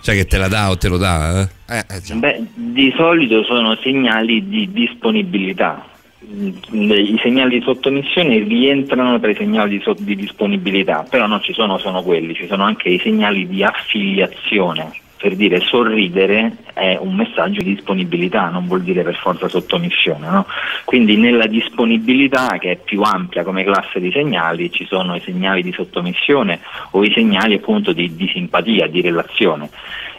[0.05, 1.83] Cioè che te la dà o te lo dà, eh?
[2.13, 5.83] Beh, di solito sono segnali di disponibilità.
[6.23, 11.41] Mm, I segnali di sottomissione rientrano tra i segnali di, so- di disponibilità, però non
[11.41, 14.91] ci sono solo quelli, ci sono anche i segnali di affiliazione.
[15.17, 20.29] Per dire sorridere è un messaggio di disponibilità, non vuol dire per forza sottomissione.
[20.29, 20.45] no?
[20.83, 25.63] Quindi nella disponibilità, che è più ampia come classe di segnali, ci sono i segnali
[25.63, 26.59] di sottomissione
[26.91, 29.69] o i segnali appunto di, di simpatia, di relazione.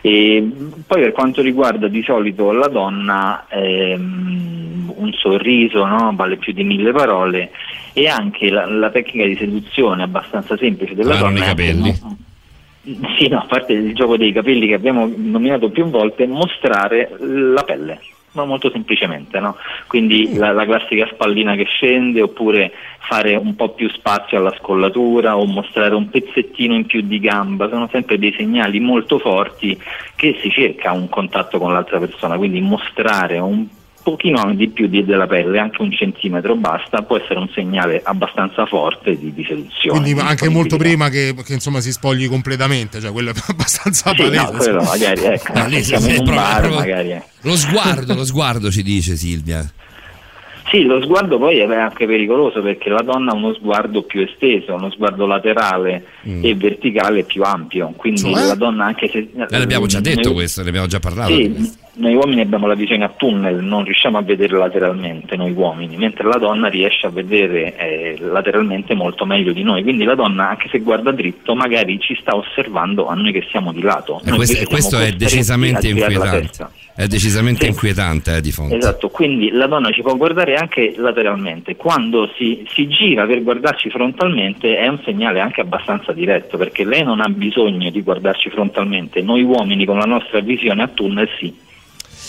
[0.01, 0.49] E
[0.87, 6.13] poi per quanto riguarda di solito la donna, ehm, un sorriso no?
[6.15, 7.51] vale più di mille parole
[7.93, 11.45] e anche la, la tecnica di seduzione abbastanza semplice della Lavano donna.
[11.45, 11.99] i capelli.
[12.03, 12.17] mo-
[13.19, 17.65] Sì, no, a parte il gioco dei capelli che abbiamo nominato più volte, mostrare la
[17.65, 18.01] pelle.
[18.33, 19.57] Ma molto semplicemente, no?
[19.87, 25.37] Quindi la, la classica spallina che scende, oppure fare un po' più spazio alla scollatura
[25.37, 29.77] o mostrare un pezzettino in più di gamba, sono sempre dei segnali molto forti
[30.15, 33.67] che si cerca un contatto con l'altra persona, quindi mostrare un
[34.07, 38.65] pochino di più di- della pelle, anche un centimetro basta, può essere un segnale abbastanza
[38.65, 39.99] forte di, di seduzione.
[39.99, 44.15] Quindi di anche molto prima che, che, insomma si spogli completamente, cioè quello è abbastanza
[44.15, 44.57] Sì, no, palese.
[44.57, 47.21] quello magari, ecco, No, lì siamo sì, in un bar, proprio- magari.
[47.41, 49.69] Lo sguardo, lo sguardo ci dice Silvia.
[50.69, 54.75] Sì, lo sguardo poi è anche pericoloso perché la donna ha uno sguardo più esteso,
[54.75, 56.45] uno sguardo laterale Mm.
[56.45, 58.47] e verticale più ampio, quindi Cioè?
[58.47, 59.19] la donna anche se...
[59.19, 61.33] Eh, l'abbiamo già detto noi- questo, ne abbiamo già parlato.
[61.33, 61.55] Sì,
[61.99, 66.25] noi uomini abbiamo la visione a tunnel, non riusciamo a vedere lateralmente noi uomini, mentre
[66.27, 70.69] la donna riesce a vedere eh, lateralmente molto meglio di noi, quindi la donna anche
[70.69, 74.21] se guarda dritto magari ci sta osservando a noi che siamo di lato.
[74.25, 76.85] E questo, questo è decisamente inquietante.
[76.97, 77.71] È decisamente Sì.
[77.73, 78.75] inquietante, eh, di fondo.
[78.75, 83.91] Esatto, quindi la donna ci può guardare anche lateralmente, quando si, si gira per guardarci
[83.91, 89.23] frontalmente è un segnale anche abbastanza diretto, perché lei non ha bisogno di guardarci frontalmente,
[89.23, 91.65] noi uomini con la nostra visione a tunnel sì.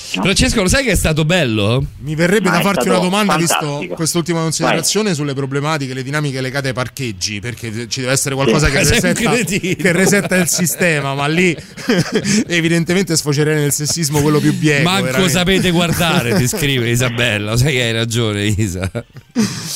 [0.10, 1.84] Francesco, lo sai che è stato bello?
[2.00, 3.80] Mi verrebbe Ma da farti una domanda fantastico.
[3.80, 8.68] visto quest'ultima considerazione sulle problematiche, le dinamiche legate ai parcheggi, perché ci deve essere qualcosa
[8.68, 8.72] Sì.
[8.72, 11.54] che, resetta, che resetta il sistema, ma lì
[12.48, 14.84] evidentemente sfocerei nel sessismo quello più bieco.
[14.84, 15.30] Manco veramente.
[15.32, 17.58] sapete guardare, ti scrive Isabella.
[17.58, 18.90] Sai che hai ragione, Isa.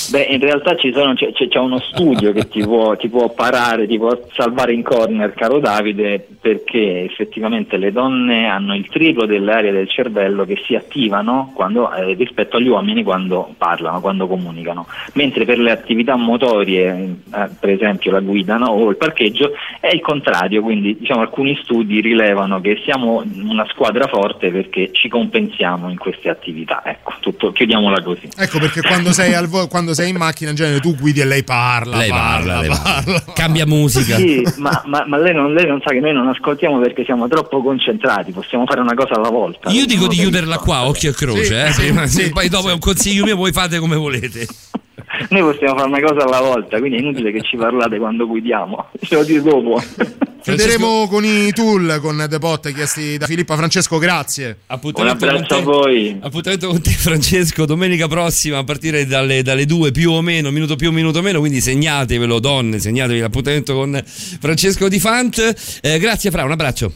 [0.10, 3.30] Beh, in realtà ci sono- c'è, c'è- c'è uno studio che ti può, ti può
[3.30, 9.26] parare, ti può salvare in corner, caro Davide, perché effettivamente le donne hanno il triplo
[9.26, 14.00] delle aree del cervello cervello che si attivano quando, eh, rispetto agli uomini quando parlano,
[14.00, 18.98] quando comunicano, mentre per le attività motorie, eh, per esempio la guida no, o il
[18.98, 24.92] parcheggio, è il contrario, quindi diciamo, alcuni studi rilevano che siamo una squadra forte perché
[24.92, 26.82] ci compensiamo in queste attività.
[26.86, 28.30] Ecco, tutto, chiudiamola così.
[28.38, 31.26] Ecco perché quando sei, al vo- quando sei in macchina in genere tu guidi e
[31.26, 31.98] lei parla.
[31.98, 33.24] Lei parla, lei parla.
[33.34, 34.16] Cambia musica.
[34.16, 37.28] Sì, ma, ma- ma lei, non, lei non sa che noi non ascoltiamo perché siamo
[37.28, 39.70] troppo concentrati, possiamo fare una cosa alla volta.
[39.70, 42.74] Io dico di chiuderla qua, occhio e croce, Sì, eh, sì, sì, poi dopo è
[42.74, 44.48] un consiglio mio, voi fate come volete.
[45.30, 48.90] Noi possiamo fare una cosa alla volta, quindi è inutile che ci parlate quando guidiamo,
[49.02, 49.82] ce lo dire dopo.
[50.42, 54.62] Chiuderemo con i tool con The Pot chiesti da Filippa Francesco, grazie.
[54.68, 60.10] Appuntamento con te- Appuntamento con te Francesco domenica prossima a partire dalle, dalle 2 più
[60.10, 65.80] o meno, minuto più minuto meno, quindi segnatevelo donne, segnatevi l'appuntamento con Francesco Di Fant.
[65.84, 66.92] Eh, grazie Fra, un abbraccio.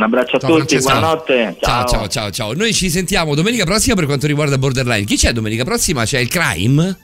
[0.00, 0.92] Un abbraccio a Ciao, tutti, Francesco.
[0.92, 1.56] buonanotte.
[1.60, 2.52] Ciao, ciao, ciao, ciao.
[2.54, 5.04] Noi ci sentiamo domenica prossima per quanto riguarda Borderline.
[5.04, 6.04] Chi c'è domenica prossima?
[6.04, 6.96] C'è il crime?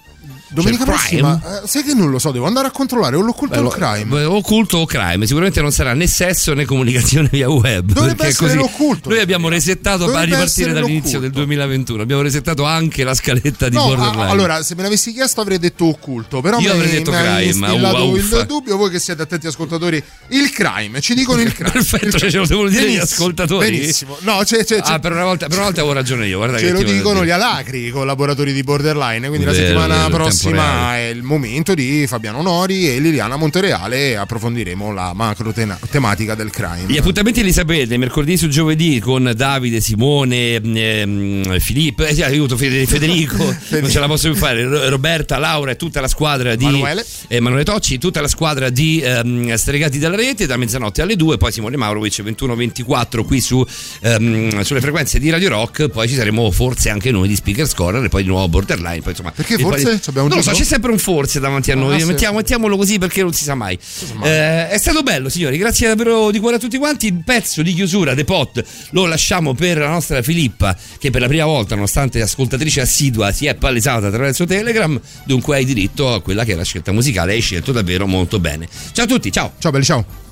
[0.49, 3.59] Domenica il prossima, eh, sai che non lo so, devo andare a controllare o l'occulto
[3.59, 4.25] o il crime.
[4.25, 7.91] Occulto o crime, sicuramente non sarà né sesso né comunicazione via web.
[7.93, 8.57] Dovrebbe essere così.
[8.57, 9.09] l'occulto.
[9.09, 12.03] Noi abbiamo resettato a ripartire dall'inizio del 2021.
[12.03, 14.23] Abbiamo resettato anche la scaletta di No, Borderline.
[14.23, 17.71] a- allora, se me l'avessi chiesto avrei detto occulto, però Io mi, avrei detto crime,
[18.13, 18.39] uffa.
[18.41, 21.71] il dubbio, voi che siete attenti ascoltatori, il crime, ci dicono il crime.
[21.73, 23.71] Perfetto, cioè, ce lo devono dire gli ascoltatori.
[23.79, 24.17] Benissimo.
[24.21, 26.37] No, c'è, c'è, c'è- Ah, per una volta, per una volta avevo ragione io.
[26.39, 29.27] Guarda ce lo dicono gli alacri, i collaboratori di Borderline.
[29.27, 30.99] Quindi la Vero, settimana vero, prossima temporale.
[30.99, 36.35] è il momento di Fabiano Nori e Liliana Montereale e approfondiremo la macro tena- tematica
[36.35, 36.85] del crime.
[36.87, 42.87] Gli appuntamenti li sapete, mercoledì su giovedì con Davide, Simone, ehm, Filippo, eh, aiuto, Fede-
[42.87, 46.65] Federico, non ce la posso più fare, Ro- Roberta, Laura e tutta la squadra di
[46.67, 47.05] Emanuele.
[47.29, 51.53] Emanuele Tocci, tutta la squadra di ehm, Stregati della Rete da mezzanotte alle 2, poi
[51.53, 53.65] Simone Maurovic 21-24 qui su,
[54.01, 58.05] ehm, sulle frequenze di Radio Rock, poi ci saremo forse anche noi di Speaker Scorer
[58.05, 59.01] e poi di nuovo Borderline.
[59.01, 60.01] Poi, insomma, Perché poi- forse?
[60.01, 62.05] Ci abbiamo non lo so, c'è sempre un forse davanti a noi.
[62.05, 63.79] Mettiamo- mettiamolo così perché non si sa mai.
[64.23, 65.57] Eh, è stato bello, signori.
[65.59, 67.07] Grazie davvero di cuore a tutti quanti.
[67.07, 71.29] Il pezzo di chiusura, The Pot, lo lasciamo per la nostra Filippa, che per la
[71.29, 74.99] prima volta, nonostante ascoltatrice assidua, si è palesata attraverso Telegram.
[75.25, 77.33] Dunque hai diritto a quella che è la scelta musicale.
[77.33, 78.69] Hai scelto davvero molto bene.
[78.93, 79.53] Ciao a tutti, ciao.
[79.59, 80.25] Ciao belli, ciao.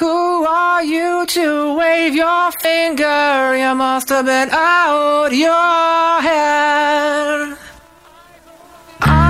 [0.00, 3.56] Who are you to wave your finger?
[3.56, 7.56] You must have been out your head.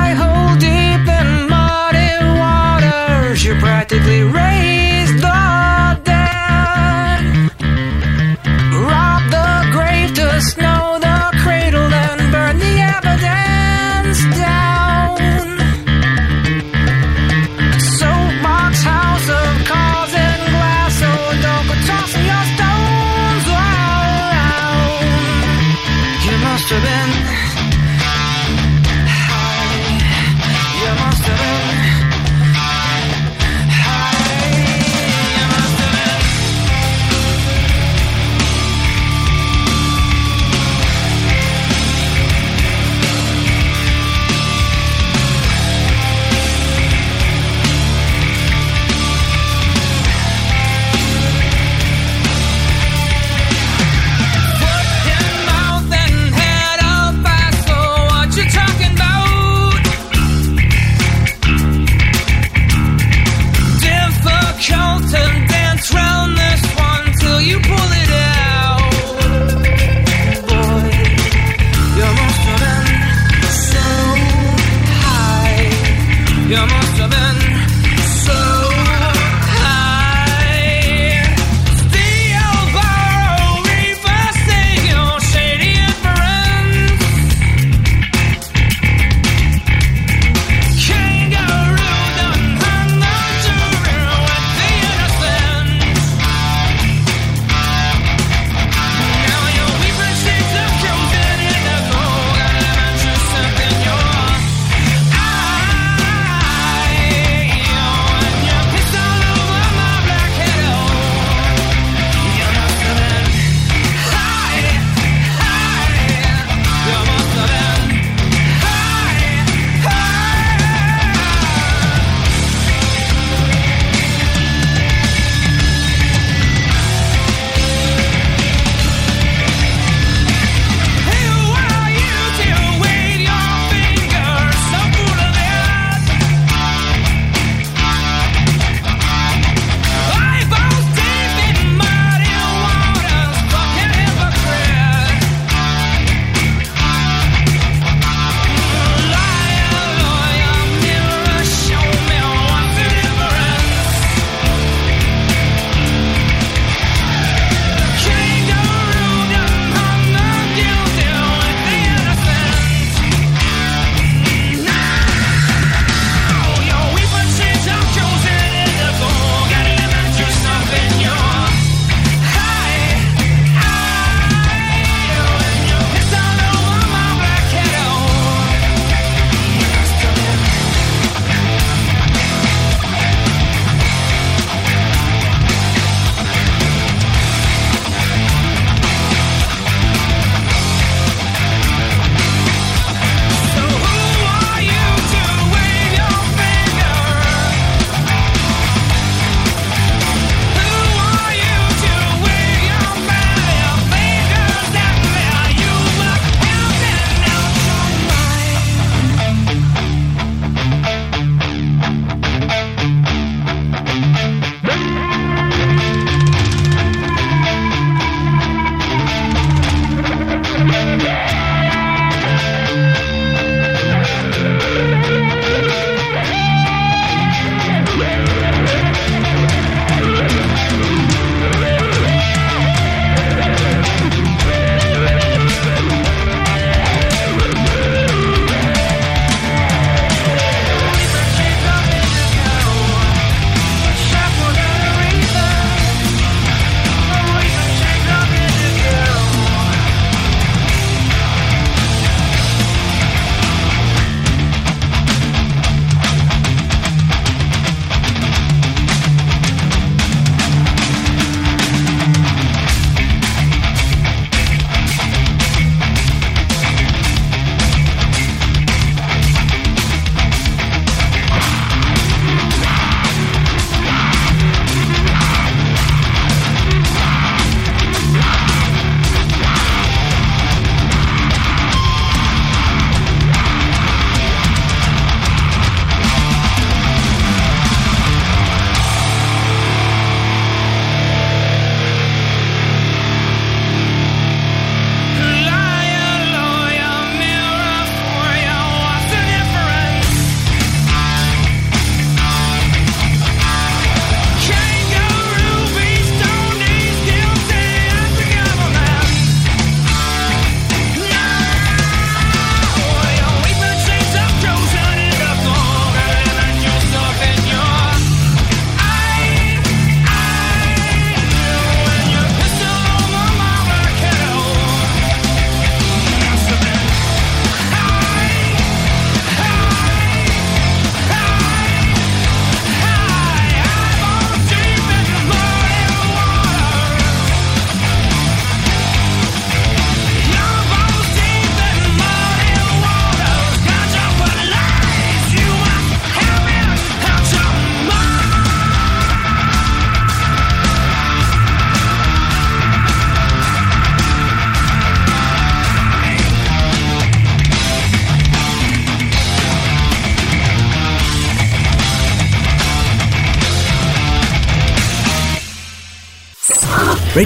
[0.08, 3.44] I hold deep in muddy waters.
[3.44, 4.67] You're practically raised